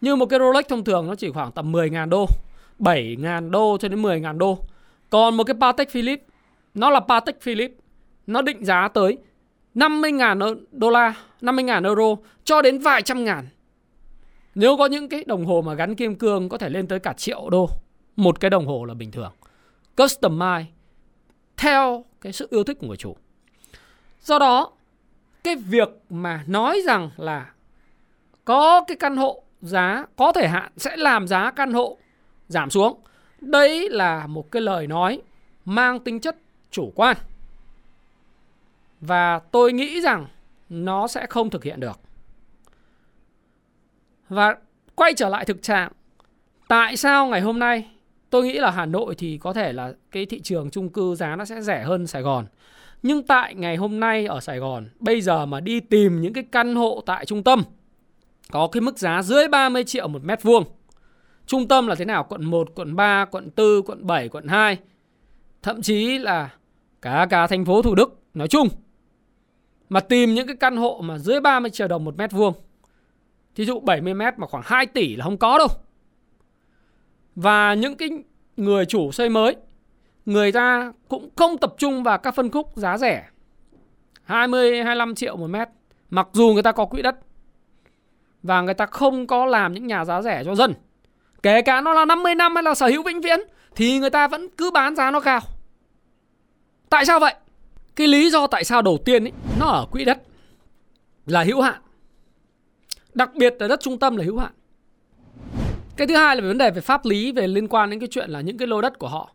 Nhưng 0.02 0.20
một 0.20 0.26
cái 0.26 0.40
Rolex 0.40 0.66
thông 0.70 0.84
thường 0.84 1.08
nó 1.08 1.16
chỉ 1.16 1.32
khoảng 1.32 1.52
tầm 1.52 1.72
10.000 1.72 2.10
đô, 2.10 2.28
7.000 2.80 3.50
đô 3.50 3.78
cho 3.78 3.88
đến 3.88 4.02
10.000 4.02 4.38
đô. 4.38 4.60
Còn 5.10 5.38
một 5.38 5.44
cái 5.44 5.56
Patek 5.62 5.90
Philippe, 5.90 6.24
nó 6.74 6.90
là 6.90 7.00
Patek 7.00 7.42
Philippe, 7.42 7.76
nó 8.28 8.42
định 8.42 8.66
giá 8.66 8.88
tới 8.88 9.18
50.000 9.76 10.58
đô 10.72 10.90
la, 10.90 11.14
50.000 11.42 11.86
euro 11.86 12.22
cho 12.44 12.62
đến 12.62 12.80
vài 12.80 13.02
trăm 13.02 13.24
ngàn. 13.24 13.48
Nếu 14.56 14.78
có 14.78 14.86
những 14.86 15.10
cái 15.10 15.24
đồng 15.28 15.46
hồ 15.46 15.62
mà 15.62 15.74
gắn 15.74 15.96
kim 15.96 16.16
cương 16.16 16.50
có 16.50 16.58
thể 16.58 16.70
lên 16.70 16.88
tới 16.88 17.00
cả 17.00 17.14
triệu 17.14 17.50
đô, 17.50 17.70
một 18.16 18.40
cái 18.40 18.50
đồng 18.50 18.68
hồ 18.68 18.86
là 18.86 18.94
bình 18.94 19.12
thường. 19.12 19.32
Customize 19.98 20.64
theo 21.58 22.06
cái 22.22 22.34
sự 22.34 22.48
yêu 22.52 22.64
thích 22.64 22.78
của 22.80 22.88
người 22.88 22.98
chủ. 22.98 23.16
Do 24.22 24.40
đó, 24.40 24.72
cái 25.44 25.56
việc 25.56 25.90
mà 26.10 26.44
nói 26.48 26.82
rằng 26.86 27.10
là 27.18 27.52
có 28.46 28.84
cái 28.88 28.98
căn 28.98 29.18
hộ 29.18 29.44
giá 29.62 30.06
có 30.16 30.32
thể 30.32 30.48
hạn 30.48 30.72
sẽ 30.78 30.98
làm 30.98 31.28
giá 31.28 31.52
căn 31.52 31.74
hộ 31.74 31.98
giảm 32.48 32.70
xuống. 32.70 33.00
Đấy 33.42 33.90
là 33.90 34.28
một 34.28 34.52
cái 34.52 34.62
lời 34.62 34.88
nói 34.88 35.22
mang 35.66 36.00
tính 36.00 36.20
chất 36.20 36.38
chủ 36.72 36.92
quan. 36.96 37.18
Và 39.02 39.40
tôi 39.40 39.74
nghĩ 39.74 40.02
rằng 40.02 40.28
nó 40.70 41.08
sẽ 41.08 41.26
không 41.26 41.50
thực 41.50 41.64
hiện 41.64 41.80
được. 41.80 42.00
Và 44.30 44.56
quay 44.96 45.14
trở 45.14 45.30
lại 45.30 45.46
thực 45.46 45.62
trạng, 45.62 45.92
tại 46.68 46.98
sao 46.98 47.28
ngày 47.28 47.42
hôm 47.42 47.60
nay 47.60 47.90
tôi 48.30 48.44
nghĩ 48.44 48.54
là 48.54 48.72
Hà 48.72 48.86
Nội 48.86 49.16
thì 49.16 49.38
có 49.38 49.54
thể 49.54 49.74
là 49.74 49.94
cái 50.12 50.26
thị 50.26 50.42
trường 50.42 50.70
chung 50.72 50.90
cư 50.90 51.16
giá 51.16 51.36
nó 51.36 51.46
sẽ 51.46 51.62
rẻ 51.62 51.84
hơn 51.84 52.08
Sài 52.08 52.22
Gòn. 52.22 52.46
Nhưng 53.04 53.24
tại 53.24 53.56
ngày 53.56 53.76
hôm 53.76 54.00
nay 54.00 54.26
ở 54.26 54.40
Sài 54.40 54.60
Gòn, 54.60 54.90
bây 55.00 55.22
giờ 55.22 55.46
mà 55.46 55.60
đi 55.60 55.80
tìm 55.80 56.22
những 56.22 56.34
cái 56.34 56.44
căn 56.52 56.76
hộ 56.76 57.04
tại 57.06 57.26
trung 57.26 57.44
tâm 57.44 57.64
có 58.52 58.68
cái 58.72 58.82
mức 58.82 58.98
giá 58.98 59.22
dưới 59.22 59.48
30 59.48 59.84
triệu 59.84 60.08
một 60.08 60.24
mét 60.24 60.44
vuông. 60.44 60.64
Trung 61.46 61.68
tâm 61.68 61.88
là 61.88 61.96
thế 61.96 62.06
nào? 62.06 62.24
Quận 62.24 62.46
1, 62.46 62.72
quận 62.76 62.96
3, 62.96 63.26
quận 63.26 63.50
4, 63.58 63.82
quận 63.86 64.08
7, 64.08 64.30
quận 64.30 64.48
2. 64.48 64.78
Thậm 65.62 65.82
chí 65.82 66.18
là 66.18 66.50
cả 67.02 67.28
cả 67.30 67.48
thành 67.48 67.66
phố 67.66 67.82
Thủ 67.82 67.96
Đức 67.96 68.22
nói 68.34 68.48
chung. 68.48 68.68
Mà 69.90 70.00
tìm 70.00 70.34
những 70.34 70.48
cái 70.48 70.56
căn 70.56 70.78
hộ 70.78 71.02
mà 71.04 71.18
dưới 71.18 71.42
30 71.42 71.72
triệu 71.72 71.88
đồng 71.88 72.06
một 72.06 72.18
mét 72.18 72.32
vuông. 72.32 72.54
Thí 73.56 73.66
dụ 73.66 73.80
70 73.80 74.14
mét 74.14 74.40
mà 74.40 74.48
khoảng 74.48 74.64
2 74.66 74.86
tỷ 74.86 75.16
là 75.16 75.24
không 75.26 75.38
có 75.38 75.58
đâu. 75.58 75.68
Và 77.36 77.74
những 77.74 77.96
cái 77.96 78.10
người 78.58 78.86
chủ 78.86 79.12
xây 79.12 79.30
mới 79.30 79.56
người 80.26 80.52
ta 80.52 80.94
cũng 81.08 81.30
không 81.36 81.58
tập 81.58 81.74
trung 81.78 82.04
vào 82.04 82.18
các 82.18 82.36
phân 82.36 82.52
khúc 82.52 82.76
giá 82.76 82.98
rẻ 82.98 83.30
20 84.24 84.84
25 84.84 85.16
triệu 85.16 85.38
một 85.38 85.48
mét 85.48 85.68
mặc 86.10 86.28
dù 86.34 86.54
người 86.54 86.64
ta 86.64 86.72
có 86.72 86.86
quỹ 86.86 87.02
đất 87.02 87.16
và 88.44 88.62
người 88.62 88.74
ta 88.74 88.86
không 88.86 89.28
có 89.28 89.46
làm 89.46 89.74
những 89.74 89.88
nhà 89.88 90.06
giá 90.06 90.22
rẻ 90.22 90.44
cho 90.46 90.56
dân 90.56 90.74
kể 91.44 91.62
cả 91.62 91.82
nó 91.82 91.94
là 91.94 92.06
50 92.06 92.36
năm 92.36 92.56
hay 92.56 92.64
là 92.64 92.76
sở 92.76 92.88
hữu 92.88 93.04
vĩnh 93.04 93.22
viễn 93.22 93.40
thì 93.76 94.00
người 94.00 94.10
ta 94.10 94.28
vẫn 94.28 94.50
cứ 94.58 94.72
bán 94.72 94.96
giá 94.96 95.12
nó 95.12 95.20
cao. 95.20 95.42
Tại 96.90 97.06
sao 97.06 97.20
vậy? 97.20 97.36
Cái 97.96 98.08
lý 98.08 98.30
do 98.30 98.48
tại 98.48 98.64
sao 98.64 98.82
đầu 98.82 98.98
tiên 99.06 99.24
ấy, 99.24 99.32
nó 99.60 99.66
ở 99.66 99.86
quỹ 99.92 100.06
đất 100.06 100.22
là 101.26 101.44
hữu 101.44 101.62
hạn. 101.62 101.82
Đặc 103.14 103.36
biệt 103.36 103.56
là 103.60 103.68
đất 103.68 103.80
trung 103.82 104.00
tâm 104.00 104.16
là 104.16 104.24
hữu 104.24 104.38
hạn. 104.38 104.52
Cái 105.98 106.08
thứ 106.08 106.16
hai 106.16 106.36
là 106.36 106.42
về 106.42 106.48
vấn 106.48 106.58
đề 106.58 106.72
về 106.72 106.82
pháp 106.82 107.06
lý 107.06 107.32
về 107.32 107.48
liên 107.48 107.68
quan 107.68 107.90
đến 107.90 108.00
cái 108.00 108.10
chuyện 108.12 108.30
là 108.30 108.42
những 108.42 108.58
cái 108.58 108.68
lô 108.68 108.82
đất 108.82 109.00
của 109.00 109.08
họ. 109.08 109.30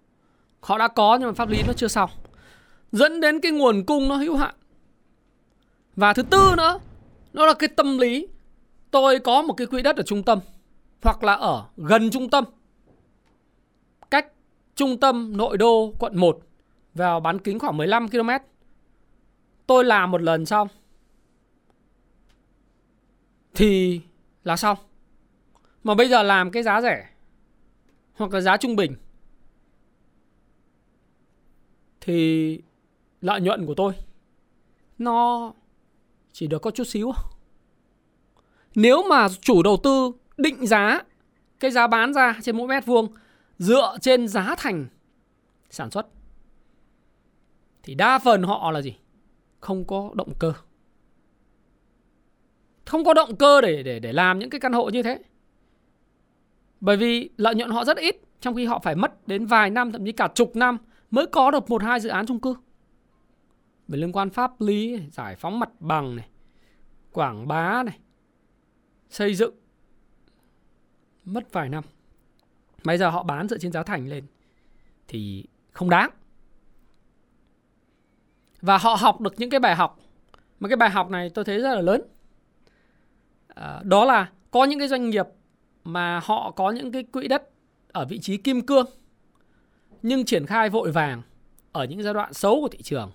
Họ 0.60 0.78
đã 0.78 0.88
có 0.88 1.16
nhưng 1.20 1.28
mà 1.28 1.34
pháp 1.34 1.48
lý 1.48 1.62
nó 1.66 1.72
chưa 1.72 1.88
xong. 1.88 2.10
Dẫn 2.92 3.20
đến 3.20 3.40
cái 3.40 3.52
nguồn 3.52 3.84
cung 3.84 4.08
nó 4.08 4.16
hữu 4.16 4.36
hạn. 4.36 4.54
Và 5.96 6.12
thứ 6.12 6.22
tư 6.22 6.54
nữa 6.56 6.78
nó 7.32 7.46
là 7.46 7.54
cái 7.54 7.68
tâm 7.68 7.98
lý. 7.98 8.26
Tôi 8.90 9.18
có 9.18 9.42
một 9.42 9.54
cái 9.54 9.66
quỹ 9.66 9.82
đất 9.82 9.96
ở 9.96 10.02
trung 10.02 10.22
tâm 10.22 10.38
hoặc 11.02 11.24
là 11.24 11.32
ở 11.32 11.68
gần 11.76 12.10
trung 12.10 12.30
tâm. 12.30 12.44
Cách 14.10 14.26
trung 14.74 15.00
tâm 15.00 15.36
nội 15.36 15.58
đô 15.58 15.92
quận 15.98 16.16
1 16.16 16.38
vào 16.94 17.20
bán 17.20 17.38
kính 17.38 17.58
khoảng 17.58 17.76
15 17.76 18.08
km 18.08 18.30
tôi 19.66 19.84
làm 19.84 20.10
một 20.10 20.22
lần 20.22 20.46
xong. 20.46 20.68
Thì 23.54 24.00
là 24.44 24.56
xong. 24.56 24.78
Mà 25.84 25.94
bây 25.94 26.08
giờ 26.08 26.22
làm 26.22 26.50
cái 26.50 26.62
giá 26.62 26.80
rẻ 26.80 27.08
hoặc 28.14 28.32
là 28.32 28.40
giá 28.40 28.56
trung 28.56 28.76
bình 28.76 28.96
thì 32.00 32.60
lợi 33.20 33.40
nhuận 33.40 33.66
của 33.66 33.74
tôi 33.74 33.92
nó 34.98 35.52
chỉ 36.32 36.46
được 36.46 36.62
có 36.62 36.70
chút 36.70 36.84
xíu. 36.84 37.12
Nếu 38.74 39.02
mà 39.10 39.28
chủ 39.40 39.62
đầu 39.62 39.76
tư 39.82 40.12
định 40.38 40.66
giá 40.66 41.02
cái 41.60 41.70
giá 41.70 41.86
bán 41.86 42.14
ra 42.14 42.36
trên 42.42 42.56
mỗi 42.56 42.68
mét 42.68 42.86
vuông 42.86 43.12
dựa 43.58 43.96
trên 44.00 44.28
giá 44.28 44.54
thành 44.58 44.86
sản 45.70 45.90
xuất 45.90 46.06
thì 47.82 47.94
đa 47.94 48.18
phần 48.18 48.42
họ 48.42 48.70
là 48.70 48.82
gì? 48.82 48.96
Không 49.60 49.84
có 49.84 50.10
động 50.14 50.32
cơ. 50.38 50.52
Không 52.84 53.04
có 53.04 53.14
động 53.14 53.36
cơ 53.36 53.60
để 53.60 53.82
để 53.82 53.98
để 53.98 54.12
làm 54.12 54.38
những 54.38 54.50
cái 54.50 54.60
căn 54.60 54.72
hộ 54.72 54.88
như 54.88 55.02
thế. 55.02 55.22
Bởi 56.80 56.96
vì 56.96 57.30
lợi 57.36 57.54
nhuận 57.54 57.70
họ 57.70 57.84
rất 57.84 57.96
ít, 57.96 58.16
trong 58.40 58.54
khi 58.54 58.64
họ 58.64 58.78
phải 58.78 58.94
mất 58.94 59.28
đến 59.28 59.46
vài 59.46 59.70
năm, 59.70 59.92
thậm 59.92 60.04
chí 60.04 60.12
cả 60.12 60.28
chục 60.34 60.56
năm 60.56 60.78
mới 61.10 61.26
có 61.26 61.50
được 61.50 61.70
một 61.70 61.82
hai 61.82 62.00
dự 62.00 62.08
án 62.08 62.26
chung 62.26 62.40
cư 62.40 62.54
về 63.88 63.98
liên 63.98 64.12
quan 64.12 64.30
pháp 64.30 64.60
lý 64.60 65.00
giải 65.12 65.36
phóng 65.36 65.60
mặt 65.60 65.70
bằng 65.80 66.16
này, 66.16 66.28
quảng 67.12 67.48
bá 67.48 67.82
này, 67.82 67.98
xây 69.10 69.34
dựng 69.34 69.54
mất 71.28 71.52
vài 71.52 71.68
năm. 71.68 71.84
Bây 72.84 72.98
giờ 72.98 73.10
họ 73.10 73.22
bán 73.22 73.48
dựa 73.48 73.58
trên 73.58 73.72
giá 73.72 73.82
thành 73.82 74.08
lên 74.08 74.24
thì 75.08 75.44
không 75.72 75.90
đáng. 75.90 76.10
Và 78.60 78.78
họ 78.78 78.94
học 78.94 79.20
được 79.20 79.34
những 79.38 79.50
cái 79.50 79.60
bài 79.60 79.74
học 79.74 79.98
mà 80.60 80.68
cái 80.68 80.76
bài 80.76 80.90
học 80.90 81.10
này 81.10 81.30
tôi 81.30 81.44
thấy 81.44 81.58
rất 81.60 81.74
là 81.74 81.80
lớn. 81.80 82.02
À, 83.48 83.80
đó 83.82 84.04
là 84.04 84.30
có 84.50 84.64
những 84.64 84.78
cái 84.78 84.88
doanh 84.88 85.10
nghiệp 85.10 85.26
mà 85.84 86.20
họ 86.24 86.50
có 86.50 86.70
những 86.70 86.92
cái 86.92 87.02
quỹ 87.02 87.28
đất 87.28 87.48
ở 87.92 88.04
vị 88.04 88.18
trí 88.18 88.36
kim 88.36 88.66
cương 88.66 88.86
nhưng 90.02 90.24
triển 90.24 90.46
khai 90.46 90.70
vội 90.70 90.92
vàng 90.92 91.22
ở 91.72 91.84
những 91.84 92.02
giai 92.02 92.14
đoạn 92.14 92.32
xấu 92.32 92.60
của 92.60 92.68
thị 92.68 92.82
trường 92.82 93.10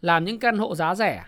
làm 0.00 0.24
những 0.24 0.38
căn 0.38 0.58
hộ 0.58 0.74
giá 0.74 0.94
rẻ 0.94 1.24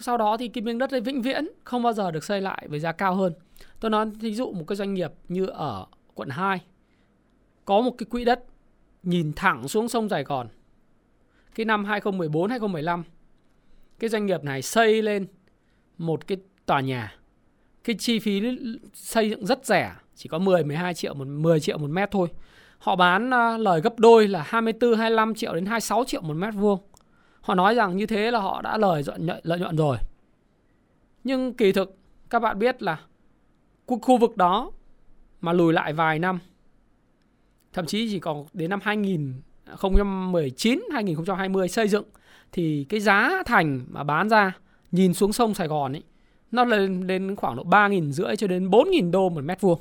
sau 0.00 0.16
đó 0.16 0.36
thì 0.36 0.48
cái 0.48 0.62
miếng 0.62 0.78
đất 0.78 0.90
ấy 0.90 1.00
vĩnh 1.00 1.22
viễn 1.22 1.48
không 1.64 1.82
bao 1.82 1.92
giờ 1.92 2.10
được 2.10 2.24
xây 2.24 2.40
lại 2.40 2.66
với 2.68 2.80
giá 2.80 2.92
cao 2.92 3.14
hơn. 3.14 3.32
Tôi 3.80 3.90
nói, 3.90 4.06
thí 4.20 4.34
dụ 4.34 4.52
một 4.52 4.64
cái 4.66 4.76
doanh 4.76 4.94
nghiệp 4.94 5.12
như 5.28 5.46
ở 5.46 5.86
quận 6.14 6.28
2 6.28 6.60
có 7.64 7.80
một 7.80 7.94
cái 7.98 8.06
quỹ 8.10 8.24
đất 8.24 8.44
nhìn 9.02 9.32
thẳng 9.36 9.68
xuống 9.68 9.88
sông 9.88 10.08
Sài 10.08 10.24
Gòn, 10.24 10.48
cái 11.54 11.66
năm 11.66 11.84
2014 11.84 12.50
2015 12.50 13.04
cái 13.98 14.10
doanh 14.10 14.26
nghiệp 14.26 14.44
này 14.44 14.62
xây 14.62 15.02
lên 15.02 15.26
một 15.98 16.26
cái 16.26 16.38
tòa 16.66 16.80
nhà. 16.80 17.14
Cái 17.84 17.96
chi 17.98 18.18
phí 18.18 18.42
xây 18.94 19.30
dựng 19.30 19.46
rất 19.46 19.66
rẻ, 19.66 19.92
chỉ 20.14 20.28
có 20.28 20.38
10 20.38 20.64
12 20.64 20.94
triệu, 20.94 21.14
một 21.14 21.26
10 21.26 21.60
triệu 21.60 21.78
một 21.78 21.90
mét 21.90 22.10
thôi. 22.10 22.28
Họ 22.78 22.96
bán 22.96 23.34
à, 23.34 23.58
lời 23.58 23.80
gấp 23.80 23.98
đôi 23.98 24.28
là 24.28 24.42
24 24.46 24.94
25 24.94 25.34
triệu 25.34 25.54
đến 25.54 25.66
26 25.66 26.04
triệu 26.04 26.22
một 26.22 26.34
mét 26.34 26.54
vuông. 26.54 26.80
Họ 27.46 27.54
nói 27.54 27.74
rằng 27.74 27.96
như 27.96 28.06
thế 28.06 28.30
là 28.30 28.38
họ 28.38 28.62
đã 28.62 28.78
lời 28.78 29.02
nhuận 29.06 29.40
lợi 29.42 29.58
nhuận 29.58 29.76
rồi. 29.76 29.96
Nhưng 31.24 31.54
kỳ 31.54 31.72
thực 31.72 31.96
các 32.30 32.38
bạn 32.38 32.58
biết 32.58 32.82
là 32.82 33.00
khu 33.86 34.18
vực 34.18 34.36
đó 34.36 34.70
mà 35.40 35.52
lùi 35.52 35.72
lại 35.72 35.92
vài 35.92 36.18
năm 36.18 36.38
thậm 37.72 37.86
chí 37.86 38.08
chỉ 38.10 38.18
còn 38.18 38.46
đến 38.52 38.70
năm 38.70 38.80
2019 38.82 40.82
2020 40.92 41.68
xây 41.68 41.88
dựng 41.88 42.04
thì 42.52 42.86
cái 42.88 43.00
giá 43.00 43.42
thành 43.46 43.84
mà 43.88 44.04
bán 44.04 44.28
ra 44.28 44.52
nhìn 44.92 45.14
xuống 45.14 45.32
sông 45.32 45.54
Sài 45.54 45.68
Gòn 45.68 45.92
ấy 45.92 46.02
nó 46.50 46.64
lên 46.64 47.06
đến 47.06 47.36
khoảng 47.36 47.56
độ 47.56 47.64
ba 47.64 47.88
nghìn 47.88 48.12
rưỡi 48.12 48.36
cho 48.36 48.46
đến 48.46 48.70
bốn 48.70 48.90
nghìn 48.90 49.10
đô 49.10 49.28
một 49.28 49.44
mét 49.44 49.60
vuông 49.60 49.80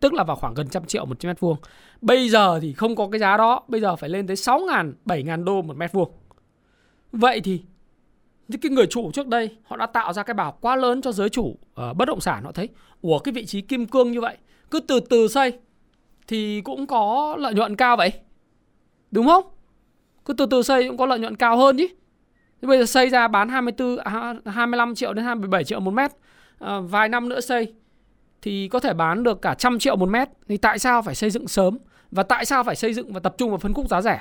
tức 0.00 0.12
là 0.12 0.24
vào 0.24 0.36
khoảng 0.36 0.54
gần 0.54 0.68
trăm 0.68 0.84
triệu 0.84 1.06
một 1.06 1.24
mét 1.24 1.40
vuông. 1.40 1.56
Bây 2.00 2.28
giờ 2.28 2.60
thì 2.60 2.72
không 2.72 2.96
có 2.96 3.08
cái 3.12 3.18
giá 3.18 3.36
đó, 3.36 3.62
bây 3.68 3.80
giờ 3.80 3.96
phải 3.96 4.10
lên 4.10 4.26
tới 4.26 4.36
6 4.36 4.60
ngàn, 4.60 4.94
7 5.04 5.22
ngàn 5.22 5.44
đô 5.44 5.62
một 5.62 5.76
mét 5.76 5.92
vuông. 5.92 6.10
Vậy 7.16 7.40
thì 7.40 7.62
những 8.48 8.60
cái 8.60 8.70
người 8.70 8.86
chủ 8.86 9.10
trước 9.12 9.28
đây 9.28 9.56
họ 9.64 9.76
đã 9.76 9.86
tạo 9.86 10.12
ra 10.12 10.22
cái 10.22 10.34
bảo 10.34 10.58
quá 10.60 10.76
lớn 10.76 11.02
cho 11.02 11.12
giới 11.12 11.28
chủ 11.28 11.42
uh, 11.42 11.96
bất 11.96 12.04
động 12.04 12.20
sản 12.20 12.44
họ 12.44 12.52
thấy 12.52 12.68
ủa 13.02 13.18
cái 13.18 13.32
vị 13.32 13.46
trí 13.46 13.60
kim 13.60 13.86
cương 13.86 14.12
như 14.12 14.20
vậy 14.20 14.36
cứ 14.70 14.80
từ 14.80 15.00
từ 15.00 15.28
xây 15.28 15.52
thì 16.26 16.60
cũng 16.60 16.86
có 16.86 17.36
lợi 17.38 17.54
nhuận 17.54 17.76
cao 17.76 17.96
vậy. 17.96 18.12
Đúng 19.10 19.26
không? 19.26 19.44
Cứ 20.24 20.32
từ 20.32 20.46
từ 20.46 20.62
xây 20.62 20.88
cũng 20.88 20.96
có 20.96 21.06
lợi 21.06 21.18
nhuận 21.18 21.36
cao 21.36 21.56
hơn 21.56 21.76
chứ 21.78 21.86
thế 22.62 22.68
bây 22.68 22.78
giờ 22.78 22.86
xây 22.86 23.08
ra 23.08 23.28
bán 23.28 23.48
24 23.48 23.98
25 24.44 24.88
à, 24.88 24.94
triệu 24.94 25.12
đến 25.12 25.24
27 25.24 25.64
triệu 25.64 25.80
một 25.80 25.90
mét 25.90 26.10
à, 26.58 26.80
vài 26.80 27.08
năm 27.08 27.28
nữa 27.28 27.40
xây 27.40 27.74
thì 28.42 28.68
có 28.68 28.80
thể 28.80 28.94
bán 28.94 29.22
được 29.22 29.42
cả 29.42 29.54
trăm 29.54 29.78
triệu 29.78 29.96
một 29.96 30.08
mét. 30.08 30.28
Thì 30.48 30.56
tại 30.56 30.78
sao 30.78 31.02
phải 31.02 31.14
xây 31.14 31.30
dựng 31.30 31.48
sớm? 31.48 31.78
Và 32.10 32.22
tại 32.22 32.44
sao 32.44 32.64
phải 32.64 32.76
xây 32.76 32.94
dựng 32.94 33.12
và 33.12 33.20
tập 33.20 33.34
trung 33.38 33.50
vào 33.50 33.58
phân 33.58 33.74
khúc 33.74 33.88
giá 33.88 34.02
rẻ? 34.02 34.20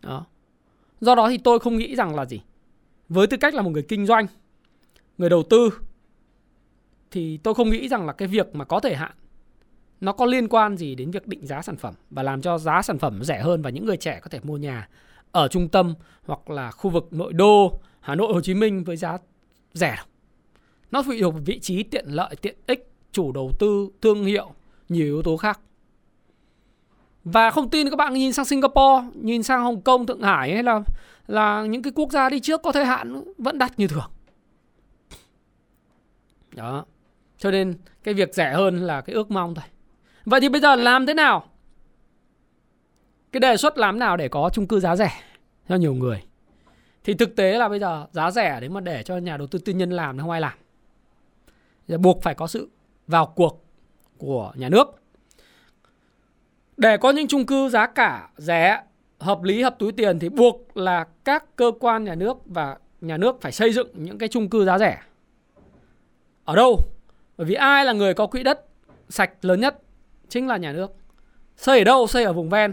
Đó 0.00 0.26
do 1.00 1.14
đó 1.14 1.28
thì 1.28 1.38
tôi 1.38 1.58
không 1.58 1.78
nghĩ 1.78 1.96
rằng 1.96 2.14
là 2.14 2.26
gì 2.26 2.40
với 3.08 3.26
tư 3.26 3.36
cách 3.36 3.54
là 3.54 3.62
một 3.62 3.70
người 3.70 3.82
kinh 3.82 4.06
doanh 4.06 4.26
người 5.18 5.30
đầu 5.30 5.42
tư 5.42 5.70
thì 7.10 7.36
tôi 7.36 7.54
không 7.54 7.70
nghĩ 7.70 7.88
rằng 7.88 8.06
là 8.06 8.12
cái 8.12 8.28
việc 8.28 8.54
mà 8.54 8.64
có 8.64 8.80
thời 8.80 8.94
hạn 8.94 9.12
nó 10.00 10.12
có 10.12 10.26
liên 10.26 10.48
quan 10.48 10.76
gì 10.76 10.94
đến 10.94 11.10
việc 11.10 11.26
định 11.26 11.46
giá 11.46 11.62
sản 11.62 11.76
phẩm 11.76 11.94
và 12.10 12.22
làm 12.22 12.40
cho 12.42 12.58
giá 12.58 12.82
sản 12.82 12.98
phẩm 12.98 13.24
rẻ 13.24 13.40
hơn 13.40 13.62
và 13.62 13.70
những 13.70 13.86
người 13.86 13.96
trẻ 13.96 14.20
có 14.22 14.28
thể 14.28 14.40
mua 14.42 14.56
nhà 14.56 14.88
ở 15.32 15.48
trung 15.48 15.68
tâm 15.68 15.94
hoặc 16.24 16.50
là 16.50 16.70
khu 16.70 16.90
vực 16.90 17.08
nội 17.10 17.32
đô 17.32 17.80
Hà 18.00 18.14
Nội 18.14 18.32
Hồ 18.32 18.40
Chí 18.40 18.54
Minh 18.54 18.84
với 18.84 18.96
giá 18.96 19.18
rẻ 19.72 19.94
đâu. 19.96 20.06
Nó 20.90 21.02
phụ 21.02 21.12
thuộc 21.20 21.34
vị 21.44 21.58
trí 21.58 21.82
tiện 21.82 22.04
lợi, 22.08 22.36
tiện 22.42 22.56
ích, 22.66 22.90
chủ 23.12 23.32
đầu 23.32 23.52
tư, 23.58 23.88
thương 24.02 24.24
hiệu, 24.24 24.52
nhiều 24.88 25.06
yếu 25.06 25.22
tố 25.22 25.36
khác. 25.36 25.60
Và 27.24 27.50
không 27.50 27.70
tin 27.70 27.90
các 27.90 27.96
bạn 27.96 28.14
nhìn 28.14 28.32
sang 28.32 28.44
Singapore, 28.44 29.06
nhìn 29.14 29.42
sang 29.42 29.62
Hồng 29.62 29.80
Kông, 29.80 30.06
Thượng 30.06 30.22
Hải 30.22 30.54
hay 30.54 30.62
là 30.62 30.80
là 31.26 31.62
những 31.62 31.82
cái 31.82 31.92
quốc 31.96 32.12
gia 32.12 32.28
đi 32.28 32.40
trước 32.40 32.62
có 32.62 32.72
thời 32.72 32.84
hạn 32.84 33.24
vẫn 33.38 33.58
đặt 33.58 33.72
như 33.76 33.88
thường. 33.88 34.10
Đó. 36.54 36.84
Cho 37.38 37.50
nên 37.50 37.74
cái 38.02 38.14
việc 38.14 38.34
rẻ 38.34 38.52
hơn 38.52 38.78
là 38.78 39.00
cái 39.00 39.14
ước 39.14 39.30
mong 39.30 39.54
thôi. 39.54 39.64
Vậy 40.24 40.40
thì 40.40 40.48
bây 40.48 40.60
giờ 40.60 40.74
làm 40.76 41.06
thế 41.06 41.14
nào? 41.14 41.44
Cái 43.32 43.40
đề 43.40 43.56
xuất 43.56 43.78
làm 43.78 43.98
nào 43.98 44.16
để 44.16 44.28
có 44.28 44.50
chung 44.52 44.66
cư 44.66 44.80
giá 44.80 44.96
rẻ 44.96 45.10
cho 45.68 45.76
nhiều 45.76 45.94
người? 45.94 46.22
Thì 47.04 47.14
thực 47.14 47.36
tế 47.36 47.58
là 47.58 47.68
bây 47.68 47.80
giờ 47.80 48.06
giá 48.12 48.30
rẻ 48.30 48.60
đấy 48.60 48.68
mà 48.68 48.80
để 48.80 49.02
cho 49.02 49.16
nhà 49.16 49.36
đầu 49.36 49.46
tư 49.46 49.58
tư 49.58 49.72
nhân 49.72 49.90
làm 49.90 50.16
thì 50.16 50.20
không 50.20 50.30
ai 50.30 50.40
làm. 50.40 50.52
Giờ 51.88 51.98
buộc 51.98 52.22
phải 52.22 52.34
có 52.34 52.46
sự 52.46 52.70
vào 53.06 53.26
cuộc 53.26 53.64
của 54.18 54.52
nhà 54.56 54.68
nước. 54.68 54.99
Để 56.80 56.96
có 56.96 57.10
những 57.10 57.28
chung 57.28 57.46
cư 57.46 57.68
giá 57.68 57.86
cả 57.86 58.28
rẻ, 58.36 58.82
hợp 59.18 59.42
lý, 59.42 59.62
hợp 59.62 59.76
túi 59.78 59.92
tiền 59.92 60.18
thì 60.18 60.28
buộc 60.28 60.76
là 60.76 61.06
các 61.24 61.56
cơ 61.56 61.72
quan 61.80 62.04
nhà 62.04 62.14
nước 62.14 62.36
và 62.44 62.76
nhà 63.00 63.16
nước 63.16 63.40
phải 63.40 63.52
xây 63.52 63.72
dựng 63.72 63.88
những 63.94 64.18
cái 64.18 64.28
chung 64.28 64.48
cư 64.48 64.64
giá 64.64 64.78
rẻ. 64.78 64.98
Ở 66.44 66.56
đâu? 66.56 66.78
Bởi 67.36 67.46
vì 67.46 67.54
ai 67.54 67.84
là 67.84 67.92
người 67.92 68.14
có 68.14 68.26
quỹ 68.26 68.42
đất 68.42 68.64
sạch 69.08 69.44
lớn 69.44 69.60
nhất? 69.60 69.78
Chính 70.28 70.48
là 70.48 70.56
nhà 70.56 70.72
nước. 70.72 70.90
Xây 71.56 71.78
ở 71.78 71.84
đâu? 71.84 72.06
Xây 72.06 72.24
ở 72.24 72.32
vùng 72.32 72.50
ven. 72.50 72.72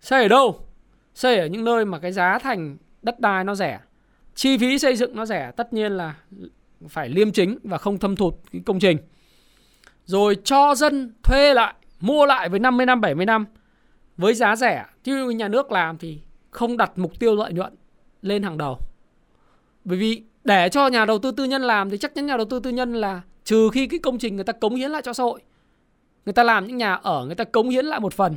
Xây 0.00 0.22
ở 0.22 0.28
đâu? 0.28 0.66
Xây 1.14 1.38
ở 1.38 1.46
những 1.46 1.64
nơi 1.64 1.84
mà 1.84 1.98
cái 1.98 2.12
giá 2.12 2.38
thành 2.38 2.76
đất 3.02 3.20
đai 3.20 3.44
nó 3.44 3.54
rẻ. 3.54 3.80
Chi 4.34 4.58
phí 4.58 4.78
xây 4.78 4.96
dựng 4.96 5.16
nó 5.16 5.26
rẻ, 5.26 5.50
tất 5.56 5.72
nhiên 5.72 5.92
là 5.92 6.14
phải 6.88 7.08
liêm 7.08 7.32
chính 7.32 7.58
và 7.64 7.78
không 7.78 7.98
thâm 7.98 8.16
thụt 8.16 8.34
cái 8.52 8.62
công 8.66 8.80
trình. 8.80 8.98
Rồi 10.04 10.36
cho 10.44 10.74
dân 10.74 11.12
thuê 11.22 11.54
lại, 11.54 11.74
mua 12.02 12.26
lại 12.26 12.48
với 12.48 12.60
50 12.60 12.86
năm, 12.86 13.00
70 13.00 13.26
năm 13.26 13.46
với 14.16 14.34
giá 14.34 14.56
rẻ. 14.56 14.84
Chứ 15.04 15.30
nhà 15.30 15.48
nước 15.48 15.72
làm 15.72 15.98
thì 15.98 16.20
không 16.50 16.76
đặt 16.76 16.92
mục 16.96 17.20
tiêu 17.20 17.34
lợi 17.34 17.52
nhuận 17.52 17.74
lên 18.22 18.42
hàng 18.42 18.58
đầu. 18.58 18.78
Bởi 19.84 19.98
vì 19.98 20.22
để 20.44 20.68
cho 20.68 20.88
nhà 20.88 21.04
đầu 21.04 21.18
tư 21.18 21.30
tư 21.30 21.44
nhân 21.44 21.62
làm 21.62 21.90
thì 21.90 21.98
chắc 21.98 22.14
chắn 22.14 22.26
nhà 22.26 22.36
đầu 22.36 22.46
tư 22.46 22.60
tư 22.60 22.70
nhân 22.70 22.94
là 22.94 23.20
trừ 23.44 23.70
khi 23.72 23.86
cái 23.86 24.00
công 24.02 24.18
trình 24.18 24.34
người 24.34 24.44
ta 24.44 24.52
cống 24.52 24.74
hiến 24.74 24.90
lại 24.90 25.02
cho 25.04 25.12
xã 25.12 25.22
hội. 25.22 25.40
Người 26.24 26.32
ta 26.32 26.42
làm 26.42 26.66
những 26.66 26.76
nhà 26.76 26.94
ở, 26.94 27.26
người 27.26 27.34
ta 27.34 27.44
cống 27.44 27.68
hiến 27.68 27.84
lại 27.84 28.00
một 28.00 28.14
phần. 28.14 28.36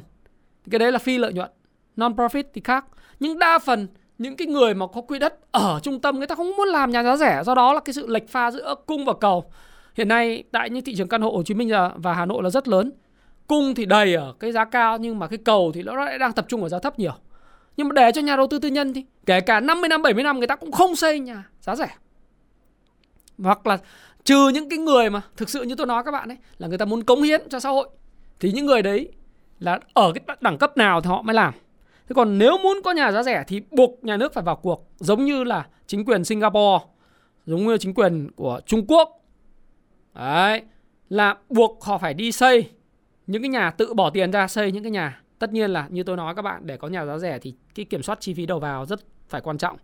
Cái 0.71 0.79
đấy 0.79 0.91
là 0.91 0.99
phi 0.99 1.17
lợi 1.17 1.33
nhuận. 1.33 1.49
Non-profit 1.97 2.43
thì 2.53 2.61
khác. 2.63 2.85
Nhưng 3.19 3.39
đa 3.39 3.59
phần 3.59 3.87
những 4.17 4.35
cái 4.35 4.47
người 4.47 4.73
mà 4.73 4.87
có 4.87 5.01
quỹ 5.01 5.19
đất 5.19 5.51
ở 5.51 5.79
trung 5.83 6.01
tâm 6.01 6.17
người 6.17 6.27
ta 6.27 6.35
không 6.35 6.55
muốn 6.57 6.67
làm 6.67 6.91
nhà 6.91 7.03
giá 7.03 7.17
rẻ 7.17 7.43
do 7.45 7.55
đó 7.55 7.73
là 7.73 7.79
cái 7.79 7.93
sự 7.93 8.07
lệch 8.07 8.29
pha 8.29 8.51
giữa 8.51 8.75
cung 8.85 9.05
và 9.05 9.13
cầu 9.21 9.51
hiện 9.95 10.07
nay 10.07 10.43
tại 10.51 10.69
những 10.69 10.83
thị 10.83 10.95
trường 10.95 11.07
căn 11.07 11.21
hộ 11.21 11.31
Hồ 11.31 11.43
Chí 11.43 11.53
Minh 11.53 11.71
và 11.95 12.13
Hà 12.13 12.25
Nội 12.25 12.43
là 12.43 12.49
rất 12.49 12.67
lớn 12.67 12.91
cung 13.47 13.75
thì 13.75 13.85
đầy 13.85 14.13
ở 14.13 14.33
cái 14.39 14.51
giá 14.51 14.65
cao 14.65 14.97
nhưng 14.97 15.19
mà 15.19 15.27
cái 15.27 15.37
cầu 15.45 15.71
thì 15.73 15.83
nó 15.83 16.05
lại 16.05 16.19
đang 16.19 16.33
tập 16.33 16.45
trung 16.47 16.63
ở 16.63 16.69
giá 16.69 16.79
thấp 16.79 16.99
nhiều. 16.99 17.13
Nhưng 17.77 17.87
mà 17.87 17.93
để 17.93 18.11
cho 18.11 18.21
nhà 18.21 18.35
đầu 18.35 18.47
tư 18.47 18.59
tư 18.59 18.69
nhân 18.69 18.93
thì 18.93 19.05
kể 19.25 19.41
cả 19.41 19.59
50 19.59 19.89
năm 19.89 20.01
70 20.01 20.23
năm 20.23 20.37
người 20.37 20.47
ta 20.47 20.55
cũng 20.55 20.71
không 20.71 20.95
xây 20.95 21.19
nhà 21.19 21.43
giá 21.61 21.75
rẻ. 21.75 21.87
Hoặc 23.37 23.67
là 23.67 23.77
trừ 24.23 24.49
những 24.49 24.69
cái 24.69 24.79
người 24.79 25.09
mà 25.09 25.21
thực 25.37 25.49
sự 25.49 25.63
như 25.63 25.75
tôi 25.75 25.87
nói 25.87 26.03
các 26.03 26.11
bạn 26.11 26.29
ấy 26.29 26.37
là 26.57 26.67
người 26.67 26.77
ta 26.77 26.85
muốn 26.85 27.03
cống 27.03 27.21
hiến 27.21 27.41
cho 27.49 27.59
xã 27.59 27.69
hội 27.69 27.89
thì 28.39 28.51
những 28.51 28.65
người 28.65 28.81
đấy 28.81 29.11
là 29.59 29.79
ở 29.93 30.11
cái 30.13 30.37
đẳng 30.41 30.57
cấp 30.57 30.77
nào 30.77 31.01
thì 31.01 31.07
họ 31.07 31.21
mới 31.21 31.33
làm. 31.33 31.53
Thế 32.09 32.13
còn 32.15 32.37
nếu 32.37 32.57
muốn 32.57 32.77
có 32.83 32.91
nhà 32.91 33.11
giá 33.11 33.23
rẻ 33.23 33.43
thì 33.47 33.61
buộc 33.71 34.03
nhà 34.03 34.17
nước 34.17 34.33
phải 34.33 34.43
vào 34.43 34.55
cuộc 34.55 34.87
giống 34.97 35.25
như 35.25 35.43
là 35.43 35.67
chính 35.87 36.05
quyền 36.05 36.23
Singapore, 36.23 36.85
giống 37.45 37.67
như 37.67 37.77
chính 37.77 37.93
quyền 37.93 38.31
của 38.31 38.61
Trung 38.65 38.85
Quốc. 38.87 39.21
Đấy, 40.13 40.61
là 41.09 41.35
buộc 41.49 41.83
họ 41.83 41.97
phải 41.97 42.13
đi 42.13 42.31
xây 42.31 42.69
những 43.27 43.41
cái 43.41 43.49
nhà 43.49 43.71
tự 43.71 43.93
bỏ 43.93 44.09
tiền 44.09 44.31
ra 44.31 44.47
xây 44.47 44.71
những 44.71 44.83
cái 44.83 44.91
nhà. 44.91 45.21
Tất 45.39 45.53
nhiên 45.53 45.71
là 45.71 45.87
như 45.89 46.03
tôi 46.03 46.17
nói 46.17 46.35
các 46.35 46.41
bạn 46.41 46.61
để 46.65 46.77
có 46.77 46.87
nhà 46.87 47.05
giá 47.05 47.17
rẻ 47.17 47.39
thì 47.39 47.53
cái 47.75 47.85
kiểm 47.85 48.03
soát 48.03 48.19
chi 48.21 48.33
phí 48.33 48.45
đầu 48.45 48.59
vào 48.59 48.85
rất 48.85 48.99
phải 49.29 49.41
quan 49.41 49.57
trọng. 49.57 49.77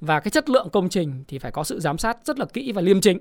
Và 0.00 0.20
cái 0.20 0.30
chất 0.30 0.50
lượng 0.50 0.68
công 0.72 0.88
trình 0.88 1.24
thì 1.28 1.38
phải 1.38 1.52
có 1.52 1.64
sự 1.64 1.80
giám 1.80 1.98
sát 1.98 2.18
rất 2.24 2.38
là 2.38 2.46
kỹ 2.52 2.72
và 2.72 2.82
liêm 2.82 3.00
chính. 3.00 3.18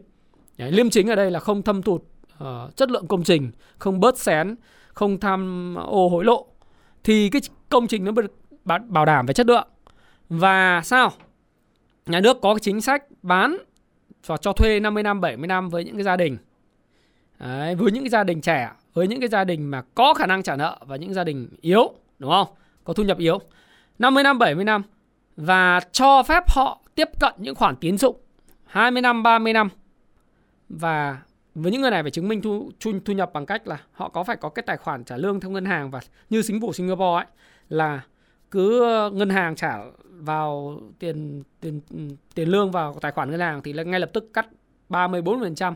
Đấy, 0.58 0.72
liêm 0.72 0.90
chính 0.90 1.08
ở 1.10 1.16
đây 1.16 1.32
là 1.32 1.40
không 1.40 1.62
thâm 1.62 1.82
thụt 1.82 2.02
uh, 2.02 2.08
ờ, 2.38 2.70
chất 2.76 2.92
lượng 2.92 3.08
công 3.08 3.24
trình, 3.24 3.52
không 3.78 4.00
bớt 4.00 4.18
xén, 4.18 4.56
không 4.94 5.20
tham 5.20 5.76
ô 5.80 6.10
hối 6.10 6.26
lộ 6.26 6.48
thì 7.04 7.30
cái 7.30 7.42
công 7.70 7.88
trình 7.88 8.06
nó 8.06 8.12
bảo 8.88 9.06
đảm 9.06 9.26
về 9.26 9.34
chất 9.34 9.48
lượng 9.48 9.68
và 10.30 10.82
sao 10.84 11.12
nhà 12.06 12.20
nước 12.20 12.38
có 12.42 12.54
cái 12.54 12.60
chính 12.60 12.82
sách 12.82 13.04
bán 13.22 13.58
và 14.26 14.38
cho 14.38 14.54
thuê 14.54 14.80
50 14.80 15.04
năm 15.04 15.22
70 15.22 15.48
năm 15.48 15.70
với 15.70 15.84
những 15.84 15.96
cái 15.96 16.04
gia 16.04 16.16
đình 16.16 16.38
Đấy, 17.40 17.76
với 17.76 17.92
những 17.92 18.04
cái 18.04 18.10
gia 18.10 18.24
đình 18.24 18.42
trẻ 18.42 18.72
với 18.94 19.08
những 19.08 19.20
cái 19.20 19.30
gia 19.30 19.44
đình 19.44 19.72
mà 19.72 19.82
có 19.96 20.14
khả 20.14 20.26
năng 20.26 20.44
trả 20.44 20.56
nợ 20.56 20.78
và 20.86 20.96
những 20.96 21.14
gia 21.14 21.24
đình 21.24 21.48
yếu 21.62 21.94
đúng 22.20 22.32
không? 22.32 22.48
Có 22.84 22.94
thu 22.94 23.04
nhập 23.04 23.18
yếu. 23.18 23.40
50 24.00 24.24
năm 24.24 24.40
70 24.40 24.66
năm. 24.66 24.84
Và 25.38 25.80
cho 25.92 26.24
phép 26.24 26.44
họ 26.48 26.82
tiếp 26.96 27.08
cận 27.20 27.34
những 27.38 27.56
khoản 27.56 27.76
tín 27.76 27.98
dụng. 27.98 28.16
20 28.66 29.02
năm 29.02 29.24
30 29.24 29.54
năm. 29.54 29.70
Và 30.70 31.18
với 31.56 31.72
những 31.72 31.82
người 31.82 31.92
này 31.92 32.02
phải 32.02 32.12
chứng 32.12 32.28
minh 32.28 32.42
thu, 32.42 32.72
thu, 32.80 32.92
thu 33.06 33.14
nhập 33.14 33.34
bằng 33.34 33.46
cách 33.46 33.68
là 33.68 33.82
họ 33.92 34.10
có 34.10 34.24
phải 34.24 34.36
có 34.36 34.50
cái 34.50 34.64
tài 34.64 34.78
khoản 34.78 35.04
trả 35.04 35.18
lương 35.18 35.40
theo 35.40 35.52
ngân 35.52 35.66
hàng 35.66 35.92
và 35.92 36.00
như 36.30 36.42
chính 36.46 36.62
phủ 36.62 36.74
Singapore 36.74 37.16
ấy 37.16 37.26
là 37.70 38.02
cứ 38.52 38.84
ờ, 38.84 39.10
ngân 39.10 39.30
hàng 39.30 39.56
trả 39.56 39.78
vào 40.04 40.80
tiền 41.00 41.44
tiền 41.62 41.82
tiền 42.36 42.50
lương 42.50 42.72
vào 42.72 42.98
tài 43.02 43.12
khoản 43.12 43.32
ngân 43.32 43.40
hàng 43.40 43.62
thì 43.64 43.74
ngay 43.74 44.00
lập 44.00 44.10
tức 44.14 44.30
cắt 44.34 44.48
30 44.90 45.22
40% 45.22 45.74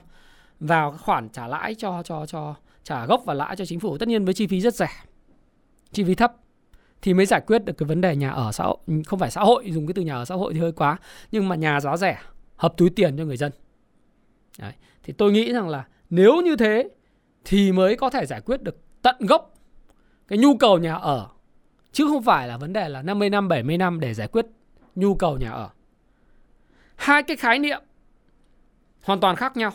vào 0.60 0.92
khoản 0.92 1.30
trả 1.30 1.48
lãi 1.48 1.76
cho 1.76 2.04
cho 2.04 2.26
cho 2.26 2.56
trả 2.88 3.06
gốc 3.06 3.24
và 3.26 3.34
lãi 3.34 3.56
cho 3.56 3.66
chính 3.66 3.80
phủ 3.80 3.98
tất 3.98 4.08
nhiên 4.08 4.26
với 4.26 4.34
chi 4.34 4.48
phí 4.48 4.62
rất 4.62 4.76
rẻ. 4.76 4.90
Chi 5.92 6.04
phí 6.04 6.16
thấp 6.16 6.34
thì 7.02 7.14
mới 7.14 7.26
giải 7.26 7.42
quyết 7.48 7.66
được 7.66 7.74
cái 7.78 7.88
vấn 7.88 8.02
đề 8.02 8.16
nhà 8.16 8.30
ở 8.30 8.52
xã 8.52 8.64
hội 8.64 8.78
không 9.06 9.20
phải 9.20 9.32
xã 9.32 9.42
hội 9.42 9.72
dùng 9.72 9.88
cái 9.88 9.94
từ 9.94 10.02
nhà 10.02 10.16
ở 10.16 10.26
xã 10.26 10.36
hội 10.36 10.54
thì 10.54 10.60
hơi 10.60 10.72
quá 10.72 10.98
nhưng 11.32 11.50
mà 11.50 11.56
nhà 11.56 11.80
giá 11.80 11.98
rẻ 11.98 12.20
hợp 12.56 12.74
túi 12.78 12.90
tiền 12.90 13.18
cho 13.18 13.26
người 13.26 13.38
dân 13.38 13.52
Đấy. 14.60 14.74
thì 15.04 15.14
tôi 15.14 15.32
nghĩ 15.32 15.54
rằng 15.54 15.70
là 15.70 15.88
nếu 16.10 16.42
như 16.42 16.56
thế 16.56 16.90
thì 17.46 17.72
mới 17.72 17.96
có 17.96 18.10
thể 18.10 18.26
giải 18.26 18.42
quyết 18.42 18.64
được 18.64 18.78
tận 19.02 19.16
gốc 19.20 19.54
cái 20.28 20.38
nhu 20.40 20.58
cầu 20.58 20.78
nhà 20.78 20.96
ở 20.96 21.28
Chứ 21.92 22.08
không 22.08 22.24
phải 22.24 22.48
là 22.48 22.58
vấn 22.58 22.74
đề 22.74 22.90
là 22.90 23.02
50 23.02 23.30
năm, 23.30 23.48
70 23.48 23.78
năm 23.78 24.00
để 24.00 24.14
giải 24.14 24.28
quyết 24.28 24.46
nhu 24.96 25.16
cầu 25.16 25.38
nhà 25.38 25.52
ở. 25.52 25.70
Hai 26.96 27.24
cái 27.24 27.38
khái 27.38 27.60
niệm 27.60 27.82
hoàn 29.04 29.20
toàn 29.20 29.36
khác 29.36 29.58
nhau. 29.58 29.72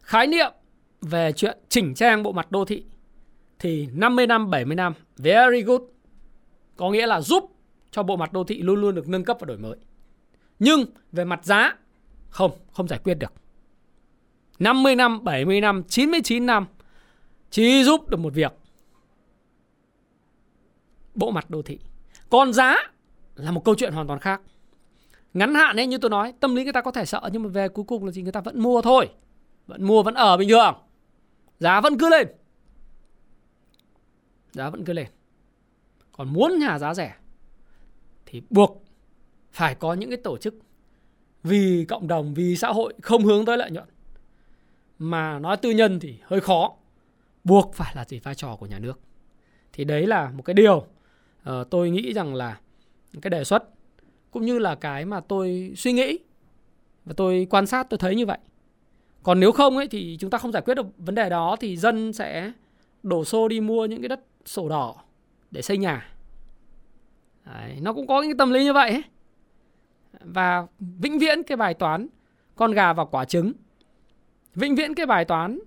Khái 0.00 0.26
niệm 0.26 0.52
về 1.00 1.32
chuyện 1.32 1.58
chỉnh 1.68 1.94
trang 1.94 2.22
bộ 2.22 2.32
mặt 2.32 2.50
đô 2.50 2.64
thị 2.64 2.84
thì 3.58 3.88
50 3.92 4.26
năm, 4.26 4.50
70 4.50 4.76
năm, 4.76 4.92
very 5.16 5.62
good. 5.62 5.82
Có 6.76 6.90
nghĩa 6.90 7.06
là 7.06 7.20
giúp 7.20 7.52
cho 7.90 8.02
bộ 8.02 8.16
mặt 8.16 8.32
đô 8.32 8.44
thị 8.44 8.62
luôn 8.62 8.80
luôn 8.80 8.94
được 8.94 9.08
nâng 9.08 9.24
cấp 9.24 9.36
và 9.40 9.44
đổi 9.44 9.58
mới. 9.58 9.76
Nhưng 10.58 10.84
về 11.12 11.24
mặt 11.24 11.44
giá, 11.44 11.76
không, 12.28 12.50
không 12.72 12.88
giải 12.88 12.98
quyết 13.04 13.14
được. 13.14 13.32
50 14.58 14.96
năm, 14.96 15.24
70 15.24 15.60
năm, 15.60 15.82
99 15.88 16.46
năm 16.46 16.66
chỉ 17.50 17.84
giúp 17.84 18.08
được 18.08 18.20
một 18.20 18.34
việc 18.34 18.52
bộ 21.14 21.30
mặt 21.30 21.50
đô 21.50 21.62
thị. 21.62 21.78
Còn 22.28 22.52
giá 22.52 22.76
là 23.34 23.50
một 23.50 23.64
câu 23.64 23.74
chuyện 23.74 23.92
hoàn 23.92 24.06
toàn 24.06 24.20
khác. 24.20 24.40
Ngắn 25.34 25.54
hạn 25.54 25.76
ấy 25.76 25.86
như 25.86 25.98
tôi 25.98 26.10
nói, 26.10 26.32
tâm 26.40 26.54
lý 26.54 26.64
người 26.64 26.72
ta 26.72 26.80
có 26.80 26.90
thể 26.90 27.04
sợ 27.04 27.30
nhưng 27.32 27.42
mà 27.42 27.48
về 27.48 27.68
cuối 27.68 27.84
cùng 27.88 28.04
là 28.04 28.10
gì 28.12 28.22
người 28.22 28.32
ta 28.32 28.40
vẫn 28.40 28.60
mua 28.60 28.82
thôi. 28.82 29.08
Vẫn 29.66 29.84
mua 29.84 30.02
vẫn 30.02 30.14
ở 30.14 30.36
bình 30.36 30.48
thường. 30.48 30.74
Giá 31.58 31.80
vẫn 31.80 31.98
cứ 31.98 32.08
lên. 32.08 32.28
Giá 34.52 34.70
vẫn 34.70 34.84
cứ 34.84 34.92
lên. 34.92 35.06
Còn 36.12 36.32
muốn 36.32 36.58
nhà 36.58 36.78
giá 36.78 36.94
rẻ 36.94 37.14
thì 38.26 38.42
buộc 38.50 38.84
phải 39.52 39.74
có 39.74 39.94
những 39.94 40.10
cái 40.10 40.18
tổ 40.24 40.38
chức 40.38 40.54
vì 41.42 41.84
cộng 41.88 42.08
đồng, 42.08 42.34
vì 42.34 42.56
xã 42.56 42.68
hội 42.68 42.94
không 43.02 43.24
hướng 43.24 43.44
tới 43.44 43.58
lợi 43.58 43.70
nhuận. 43.70 43.88
Mà 44.98 45.38
nói 45.38 45.56
tư 45.56 45.70
nhân 45.70 46.00
thì 46.00 46.18
hơi 46.22 46.40
khó. 46.40 46.74
Buộc 47.44 47.74
phải 47.74 47.92
là 47.96 48.04
gì 48.04 48.18
vai 48.18 48.34
trò 48.34 48.56
của 48.56 48.66
nhà 48.66 48.78
nước. 48.78 49.00
Thì 49.72 49.84
đấy 49.84 50.06
là 50.06 50.30
một 50.30 50.42
cái 50.42 50.54
điều 50.54 50.76
uh, 50.76 51.70
tôi 51.70 51.90
nghĩ 51.90 52.12
rằng 52.12 52.34
là 52.34 52.60
cái 53.22 53.30
đề 53.30 53.44
xuất 53.44 53.64
cũng 54.30 54.46
như 54.46 54.58
là 54.58 54.74
cái 54.74 55.04
mà 55.04 55.20
tôi 55.20 55.72
suy 55.76 55.92
nghĩ 55.92 56.18
và 57.04 57.14
tôi 57.16 57.46
quan 57.50 57.66
sát 57.66 57.86
tôi 57.90 57.98
thấy 57.98 58.14
như 58.14 58.26
vậy 58.26 58.38
còn 59.26 59.40
nếu 59.40 59.52
không 59.52 59.76
ấy 59.76 59.88
thì 59.88 60.16
chúng 60.20 60.30
ta 60.30 60.38
không 60.38 60.52
giải 60.52 60.62
quyết 60.62 60.74
được 60.74 60.86
vấn 60.98 61.14
đề 61.14 61.28
đó 61.30 61.56
thì 61.60 61.76
dân 61.76 62.12
sẽ 62.12 62.52
đổ 63.02 63.24
xô 63.24 63.48
đi 63.48 63.60
mua 63.60 63.86
những 63.86 64.02
cái 64.02 64.08
đất 64.08 64.20
sổ 64.44 64.68
đỏ 64.68 64.94
để 65.50 65.62
xây 65.62 65.78
nhà. 65.78 66.08
Đấy, 67.46 67.78
nó 67.82 67.92
cũng 67.92 68.06
có 68.06 68.22
những 68.22 68.36
tâm 68.36 68.52
lý 68.52 68.64
như 68.64 68.72
vậy 68.72 68.90
ấy. 68.90 69.02
và 70.20 70.66
vĩnh 70.80 71.18
viễn 71.18 71.42
cái 71.42 71.56
bài 71.56 71.74
toán 71.74 72.06
con 72.54 72.72
gà 72.72 72.92
và 72.92 73.04
quả 73.04 73.24
trứng 73.24 73.52
vĩnh 74.54 74.74
viễn 74.74 74.94
cái 74.94 75.06
bài 75.06 75.24
toán 75.24 75.58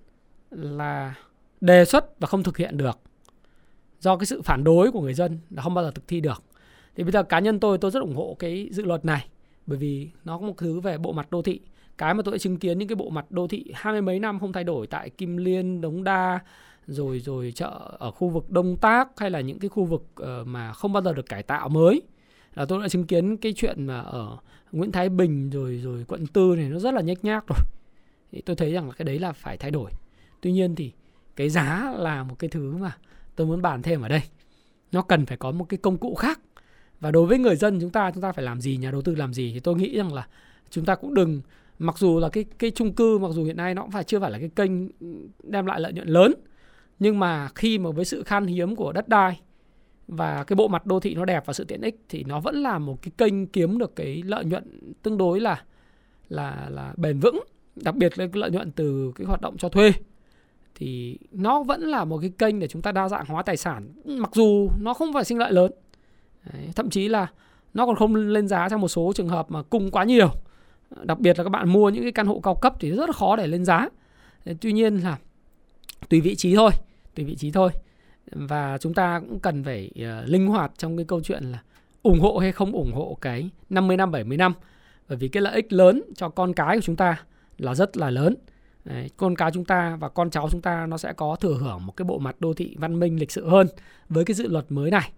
là 0.51 1.13
đề 1.61 1.85
xuất 1.85 2.19
và 2.19 2.27
không 2.27 2.43
thực 2.43 2.57
hiện 2.57 2.77
được 2.77 2.99
do 3.99 4.17
cái 4.17 4.25
sự 4.25 4.41
phản 4.41 4.63
đối 4.63 4.91
của 4.91 5.01
người 5.01 5.13
dân 5.13 5.39
là 5.49 5.61
không 5.61 5.73
bao 5.73 5.85
giờ 5.85 5.91
thực 5.91 6.07
thi 6.07 6.21
được. 6.21 6.43
Thì 6.95 7.03
bây 7.03 7.11
giờ 7.11 7.23
cá 7.23 7.39
nhân 7.39 7.59
tôi 7.59 7.77
tôi 7.77 7.91
rất 7.91 7.99
ủng 7.99 8.15
hộ 8.15 8.35
cái 8.39 8.69
dự 8.71 8.85
luật 8.85 9.05
này 9.05 9.27
bởi 9.65 9.77
vì 9.77 10.09
nó 10.23 10.37
có 10.37 10.47
một 10.47 10.57
thứ 10.57 10.79
về 10.79 10.97
bộ 10.97 11.11
mặt 11.11 11.31
đô 11.31 11.41
thị 11.41 11.61
cái 11.99 12.13
mà 12.13 12.23
tôi 12.23 12.31
đã 12.31 12.37
chứng 12.37 12.57
kiến 12.57 12.79
những 12.79 12.87
cái 12.87 12.95
bộ 12.95 13.09
mặt 13.09 13.25
đô 13.31 13.47
thị 13.47 13.65
hai 13.73 13.93
mươi 13.93 14.01
mấy 14.01 14.19
năm 14.19 14.39
không 14.39 14.53
thay 14.53 14.63
đổi 14.63 14.87
tại 14.87 15.09
Kim 15.09 15.37
Liên, 15.37 15.81
Đống 15.81 16.03
Đa 16.03 16.39
rồi 16.87 17.19
rồi 17.19 17.51
chợ 17.55 17.95
ở 17.99 18.11
khu 18.11 18.29
vực 18.29 18.49
Đông 18.51 18.77
Tác 18.77 19.09
hay 19.17 19.29
là 19.29 19.41
những 19.41 19.59
cái 19.59 19.69
khu 19.69 19.85
vực 19.85 20.03
uh, 20.21 20.47
mà 20.47 20.73
không 20.73 20.93
bao 20.93 21.03
giờ 21.03 21.13
được 21.13 21.29
cải 21.29 21.43
tạo 21.43 21.69
mới. 21.69 22.01
Là 22.55 22.65
tôi 22.65 22.81
đã 22.81 22.89
chứng 22.89 23.05
kiến 23.05 23.37
cái 23.37 23.53
chuyện 23.53 23.85
mà 23.85 23.99
ở 23.99 24.37
Nguyễn 24.71 24.91
Thái 24.91 25.09
Bình 25.09 25.49
rồi 25.49 25.77
rồi 25.83 26.05
quận 26.07 26.27
tư 26.27 26.53
này 26.55 26.69
nó 26.69 26.79
rất 26.79 26.93
là 26.93 27.01
nhếch 27.01 27.25
nhác 27.25 27.45
rồi. 27.47 27.65
Thì 28.31 28.41
tôi 28.41 28.55
thấy 28.55 28.73
rằng 28.73 28.87
là 28.87 28.93
cái 28.97 29.05
đấy 29.05 29.19
là 29.19 29.31
phải 29.31 29.57
thay 29.57 29.71
đổi. 29.71 29.91
Tuy 30.41 30.51
nhiên 30.51 30.75
thì 30.75 30.91
cái 31.35 31.49
giá 31.49 31.93
là 31.97 32.23
một 32.23 32.35
cái 32.39 32.49
thứ 32.49 32.77
mà 32.77 32.97
tôi 33.35 33.47
muốn 33.47 33.61
bàn 33.61 33.81
thêm 33.81 34.01
ở 34.01 34.07
đây. 34.07 34.21
Nó 34.91 35.01
cần 35.01 35.25
phải 35.25 35.37
có 35.37 35.51
một 35.51 35.65
cái 35.69 35.77
công 35.77 35.97
cụ 35.97 36.15
khác. 36.15 36.39
Và 36.99 37.11
đối 37.11 37.25
với 37.25 37.39
người 37.39 37.55
dân 37.55 37.79
chúng 37.81 37.89
ta 37.89 38.11
chúng 38.11 38.21
ta 38.21 38.31
phải 38.31 38.45
làm 38.45 38.61
gì 38.61 38.77
nhà 38.77 38.91
đầu 38.91 39.01
tư 39.01 39.15
làm 39.15 39.33
gì 39.33 39.51
thì 39.53 39.59
tôi 39.59 39.75
nghĩ 39.75 39.97
rằng 39.97 40.13
là 40.13 40.27
chúng 40.69 40.85
ta 40.85 40.95
cũng 40.95 41.13
đừng 41.13 41.41
mặc 41.79 41.97
dù 41.97 42.19
là 42.19 42.29
cái 42.29 42.45
cái 42.59 42.71
chung 42.71 42.93
cư 42.93 43.17
mặc 43.17 43.31
dù 43.31 43.43
hiện 43.43 43.57
nay 43.57 43.75
nó 43.75 43.81
cũng 43.81 43.91
phải 43.91 44.03
chưa 44.03 44.19
phải 44.19 44.31
là 44.31 44.39
cái 44.39 44.49
kênh 44.55 44.71
đem 45.43 45.65
lại 45.65 45.79
lợi 45.79 45.93
nhuận 45.93 46.07
lớn 46.07 46.33
nhưng 46.99 47.19
mà 47.19 47.49
khi 47.55 47.77
mà 47.77 47.91
với 47.91 48.05
sự 48.05 48.23
khan 48.23 48.47
hiếm 48.47 48.75
của 48.75 48.91
đất 48.91 49.07
đai 49.09 49.39
và 50.07 50.43
cái 50.43 50.55
bộ 50.55 50.67
mặt 50.67 50.85
đô 50.85 50.99
thị 50.99 51.15
nó 51.15 51.25
đẹp 51.25 51.43
và 51.45 51.53
sự 51.53 51.63
tiện 51.63 51.81
ích 51.81 51.95
thì 52.09 52.23
nó 52.23 52.39
vẫn 52.39 52.55
là 52.55 52.79
một 52.79 53.01
cái 53.01 53.11
kênh 53.17 53.47
kiếm 53.47 53.77
được 53.77 53.95
cái 53.95 54.23
lợi 54.25 54.45
nhuận 54.45 54.93
tương 55.03 55.17
đối 55.17 55.39
là 55.39 55.63
là 56.29 56.67
là 56.69 56.93
bền 56.97 57.19
vững. 57.19 57.39
Đặc 57.75 57.95
biệt 57.95 58.19
là 58.19 58.27
cái 58.27 58.41
lợi 58.41 58.51
nhuận 58.51 58.71
từ 58.71 59.11
cái 59.15 59.27
hoạt 59.27 59.41
động 59.41 59.57
cho 59.57 59.69
thuê 59.69 59.91
thì 60.75 61.17
nó 61.31 61.63
vẫn 61.63 61.81
là 61.81 62.05
một 62.05 62.17
cái 62.21 62.31
kênh 62.37 62.59
để 62.59 62.67
chúng 62.67 62.81
ta 62.81 62.91
đa 62.91 63.09
dạng 63.09 63.25
hóa 63.25 63.43
tài 63.43 63.57
sản 63.57 63.93
mặc 64.05 64.29
dù 64.33 64.69
nó 64.79 64.93
không 64.93 65.13
phải 65.13 65.23
sinh 65.23 65.37
lợi 65.37 65.51
lớn. 65.51 65.71
Đấy, 66.53 66.69
thậm 66.75 66.89
chí 66.89 67.07
là 67.07 67.27
nó 67.73 67.85
còn 67.85 67.95
không 67.95 68.15
lên 68.15 68.47
giá 68.47 68.69
trong 68.69 68.81
một 68.81 68.87
số 68.87 69.11
trường 69.15 69.29
hợp 69.29 69.51
mà 69.51 69.63
cung 69.63 69.91
quá 69.91 70.03
nhiều 70.03 70.29
đặc 71.03 71.19
biệt 71.19 71.37
là 71.37 71.43
các 71.43 71.49
bạn 71.49 71.69
mua 71.69 71.89
những 71.89 72.03
cái 72.03 72.11
căn 72.11 72.27
hộ 72.27 72.39
cao 72.39 72.55
cấp 72.55 72.73
thì 72.79 72.91
rất 72.91 73.05
là 73.09 73.13
khó 73.13 73.35
để 73.35 73.47
lên 73.47 73.65
giá. 73.65 73.89
Tuy 74.61 74.71
nhiên 74.71 74.97
là 74.97 75.17
tùy 76.09 76.21
vị 76.21 76.35
trí 76.35 76.55
thôi 76.55 76.71
tùy 77.15 77.25
vị 77.25 77.35
trí 77.35 77.51
thôi. 77.51 77.71
Và 78.31 78.77
chúng 78.77 78.93
ta 78.93 79.19
cũng 79.19 79.39
cần 79.39 79.63
phải 79.63 79.91
uh, 79.95 80.29
linh 80.29 80.47
hoạt 80.47 80.71
trong 80.77 80.97
cái 80.97 81.05
câu 81.05 81.21
chuyện 81.21 81.43
là 81.43 81.63
ủng 82.03 82.19
hộ 82.19 82.37
hay 82.37 82.51
không 82.51 82.71
ủng 82.71 82.91
hộ 82.93 83.17
cái 83.21 83.49
50 83.69 83.97
năm 83.97 84.11
70 84.11 84.37
năm. 84.37 84.53
Bởi 85.09 85.17
vì 85.17 85.27
cái 85.27 85.41
lợi 85.41 85.55
ích 85.55 85.73
lớn 85.73 86.01
cho 86.15 86.29
con 86.29 86.53
cái 86.53 86.77
của 86.77 86.81
chúng 86.81 86.95
ta 86.95 87.23
là 87.57 87.75
rất 87.75 87.97
là 87.97 88.09
lớn. 88.09 88.35
Đấy, 88.85 89.09
con 89.17 89.35
cái 89.35 89.51
chúng 89.53 89.65
ta 89.65 89.97
và 89.99 90.09
con 90.09 90.29
cháu 90.29 90.49
chúng 90.51 90.61
ta 90.61 90.85
nó 90.85 90.97
sẽ 90.97 91.13
có 91.13 91.35
thừa 91.35 91.53
hưởng 91.53 91.85
một 91.85 91.97
cái 91.97 92.05
bộ 92.05 92.17
mặt 92.17 92.35
đô 92.39 92.53
thị 92.53 92.75
văn 92.77 92.99
minh 92.99 93.19
lịch 93.19 93.31
sự 93.31 93.49
hơn 93.49 93.67
với 94.09 94.25
cái 94.25 94.35
dự 94.35 94.47
luật 94.47 94.65
mới 94.69 94.91
này. 94.91 95.11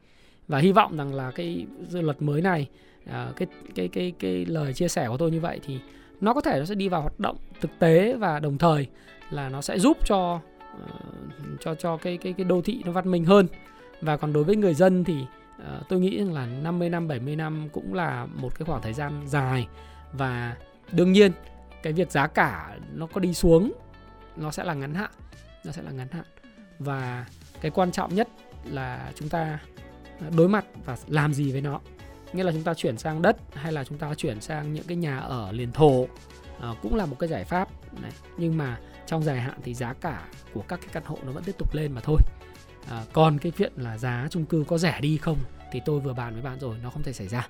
Và 0.48 0.60
hy 0.60 0.72
vọng 0.72 0.98
rằng 0.98 1.14
là 1.14 1.32
cái 1.32 1.66
dự 1.88 2.02
luật 2.02 2.22
mới 2.22 2.42
này 2.42 2.70
uh, 3.10 3.36
cái 3.36 3.48
cái 3.76 3.88
cái 3.88 4.14
cái 4.20 4.46
lời 4.46 4.74
chia 4.74 4.88
sẻ 4.88 5.08
của 5.08 5.18
tôi 5.18 5.32
như 5.32 5.40
vậy 5.40 5.60
thì 5.66 5.80
nó 6.22 6.34
có 6.34 6.42
thể 6.42 6.60
nó 6.60 6.66
sẽ 6.66 6.76
đi 6.76 6.90
vào 6.90 7.02
hoạt 7.02 7.20
động 7.20 7.38
thực 7.62 7.72
tế 7.80 8.14
và 8.14 8.40
đồng 8.40 8.58
thời 8.58 8.88
là 9.30 9.50
nó 9.50 9.62
sẽ 9.62 9.80
giúp 9.80 9.98
cho 10.06 10.40
uh, 10.76 11.60
cho 11.60 11.76
cho 11.76 11.98
cái 11.98 12.18
cái 12.18 12.34
cái 12.34 12.44
đô 12.44 12.62
thị 12.62 12.82
nó 12.86 12.92
văn 12.92 13.12
minh 13.12 13.26
hơn. 13.26 13.48
Và 14.02 14.18
còn 14.18 14.34
đối 14.34 14.44
với 14.44 14.56
người 14.56 14.74
dân 14.74 15.04
thì 15.04 15.22
uh, 15.22 15.90
tôi 15.90 16.00
nghĩ 16.00 16.18
là 16.18 16.46
50 16.46 16.90
năm 16.90 17.08
70 17.08 17.36
năm 17.36 17.70
cũng 17.72 17.94
là 17.94 18.26
một 18.26 18.60
cái 18.60 18.66
khoảng 18.66 18.82
thời 18.82 18.94
gian 18.94 19.28
dài. 19.28 19.68
Và 20.14 20.56
đương 20.92 21.12
nhiên 21.12 21.32
cái 21.84 21.94
việc 21.94 22.12
giá 22.12 22.28
cả 22.28 22.78
nó 22.94 23.08
có 23.08 23.20
đi 23.20 23.34
xuống 23.34 23.72
nó 24.36 24.52
sẽ 24.52 24.64
là 24.64 24.74
ngắn 24.74 24.94
hạn 24.94 25.12
nó 25.66 25.72
sẽ 25.72 25.82
là 25.82 25.92
ngắn 25.92 26.08
hạn. 26.12 26.26
Và 26.80 27.26
cái 27.62 27.72
quan 27.72 27.92
trọng 27.92 28.16
nhất 28.16 28.28
là 28.66 29.12
chúng 29.16 29.30
ta 29.30 29.60
đối 30.36 30.48
mặt 30.48 30.66
và 30.86 30.98
làm 31.08 31.34
gì 31.34 31.52
với 31.52 31.62
nó 31.62 31.80
nghĩa 32.34 32.44
là 32.44 32.52
chúng 32.52 32.64
ta 32.64 32.74
chuyển 32.74 32.98
sang 32.98 33.22
đất 33.22 33.38
hay 33.54 33.72
là 33.72 33.84
chúng 33.84 33.98
ta 33.98 34.14
chuyển 34.14 34.42
sang 34.42 34.74
những 34.74 34.84
cái 34.88 34.98
nhà 34.98 35.18
ở 35.18 35.52
liền 35.52 35.72
thổ. 35.72 36.08
À, 36.62 36.70
cũng 36.82 36.96
là 36.96 37.06
một 37.06 37.16
cái 37.20 37.30
giải 37.30 37.44
pháp. 37.44 37.70
Này 38.02 38.12
nhưng 38.38 38.58
mà 38.58 38.80
trong 39.06 39.24
dài 39.24 39.42
hạn 39.42 39.60
thì 39.64 39.74
giá 39.74 39.94
cả 39.94 40.26
của 40.54 40.62
các 40.62 40.80
cái 40.82 40.90
căn 40.92 41.04
hộ 41.06 41.18
nó 41.26 41.32
vẫn 41.32 41.44
tiếp 41.44 41.56
tục 41.58 41.74
lên 41.74 41.92
mà 41.92 42.02
thôi. 42.02 42.18
À, 42.90 43.04
còn 43.14 43.38
cái 43.38 43.52
chuyện 43.58 43.74
là 43.76 43.98
giá 43.98 44.28
chung 44.30 44.46
cư 44.46 44.64
có 44.68 44.78
rẻ 44.78 45.00
đi 45.02 45.18
không 45.18 45.38
thì 45.72 45.82
tôi 45.86 46.00
vừa 46.00 46.14
bàn 46.14 46.34
với 46.34 46.42
bạn 46.42 46.60
rồi 46.60 46.76
nó 46.84 46.90
không 46.90 47.04
thể 47.04 47.14
xảy 47.14 47.28
ra. 47.28 47.48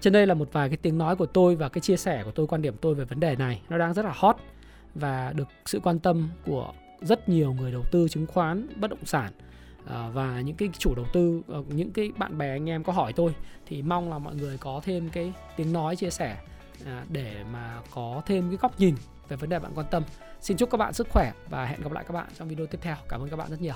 Trên 0.00 0.12
đây 0.12 0.26
là 0.26 0.34
một 0.34 0.48
vài 0.52 0.68
cái 0.68 0.76
tiếng 0.76 0.98
nói 0.98 1.16
của 1.16 1.26
tôi 1.26 1.56
và 1.56 1.68
cái 1.68 1.80
chia 1.80 1.96
sẻ 1.96 2.22
của 2.24 2.30
tôi 2.30 2.46
quan 2.46 2.62
điểm 2.62 2.76
tôi 2.80 2.94
về 2.94 3.04
vấn 3.04 3.20
đề 3.20 3.36
này. 3.36 3.60
Nó 3.68 3.78
đang 3.78 3.94
rất 3.94 4.04
là 4.04 4.12
hot 4.16 4.36
và 4.94 5.32
được 5.36 5.48
sự 5.66 5.80
quan 5.80 5.98
tâm 5.98 6.28
của 6.46 6.72
rất 7.00 7.28
nhiều 7.28 7.52
người 7.52 7.72
đầu 7.72 7.82
tư 7.92 8.08
chứng 8.08 8.26
khoán 8.26 8.68
bất 8.76 8.90
động 8.90 9.04
sản 9.04 9.32
à, 9.88 10.08
và 10.12 10.40
những 10.40 10.56
cái 10.56 10.68
chủ 10.78 10.94
đầu 10.94 11.06
tư 11.12 11.42
ờ, 11.48 11.62
những 11.68 11.92
cái 11.92 12.12
bạn 12.16 12.38
bè 12.38 12.48
anh 12.50 12.70
em 12.70 12.84
có 12.84 12.92
hỏi 12.92 13.12
tôi 13.12 13.34
thì 13.66 13.82
mong 13.82 14.10
là 14.10 14.18
mọi 14.18 14.34
người 14.34 14.58
có 14.58 14.80
thêm 14.84 15.08
cái 15.08 15.32
tiếng 15.56 15.72
nói 15.72 15.96
chia 15.96 16.10
sẻ 16.10 16.36
à, 16.86 17.04
để 17.08 17.44
mà 17.52 17.80
có 17.94 18.22
thêm 18.26 18.48
cái 18.48 18.58
góc 18.62 18.80
nhìn 18.80 18.94
về 19.28 19.36
vấn 19.36 19.50
đề 19.50 19.58
bạn 19.58 19.72
quan 19.74 19.86
tâm. 19.90 20.02
Xin 20.40 20.56
chúc 20.56 20.70
các 20.70 20.78
bạn 20.78 20.92
sức 20.92 21.08
khỏe 21.10 21.32
và 21.50 21.66
hẹn 21.66 21.80
gặp 21.80 21.92
lại 21.92 22.04
các 22.08 22.12
bạn 22.12 22.26
trong 22.38 22.48
video 22.48 22.66
tiếp 22.66 22.78
theo. 22.82 22.96
Cảm 23.08 23.20
ơn 23.20 23.28
các 23.28 23.36
bạn 23.36 23.50
rất 23.50 23.60
nhiều. 23.60 23.74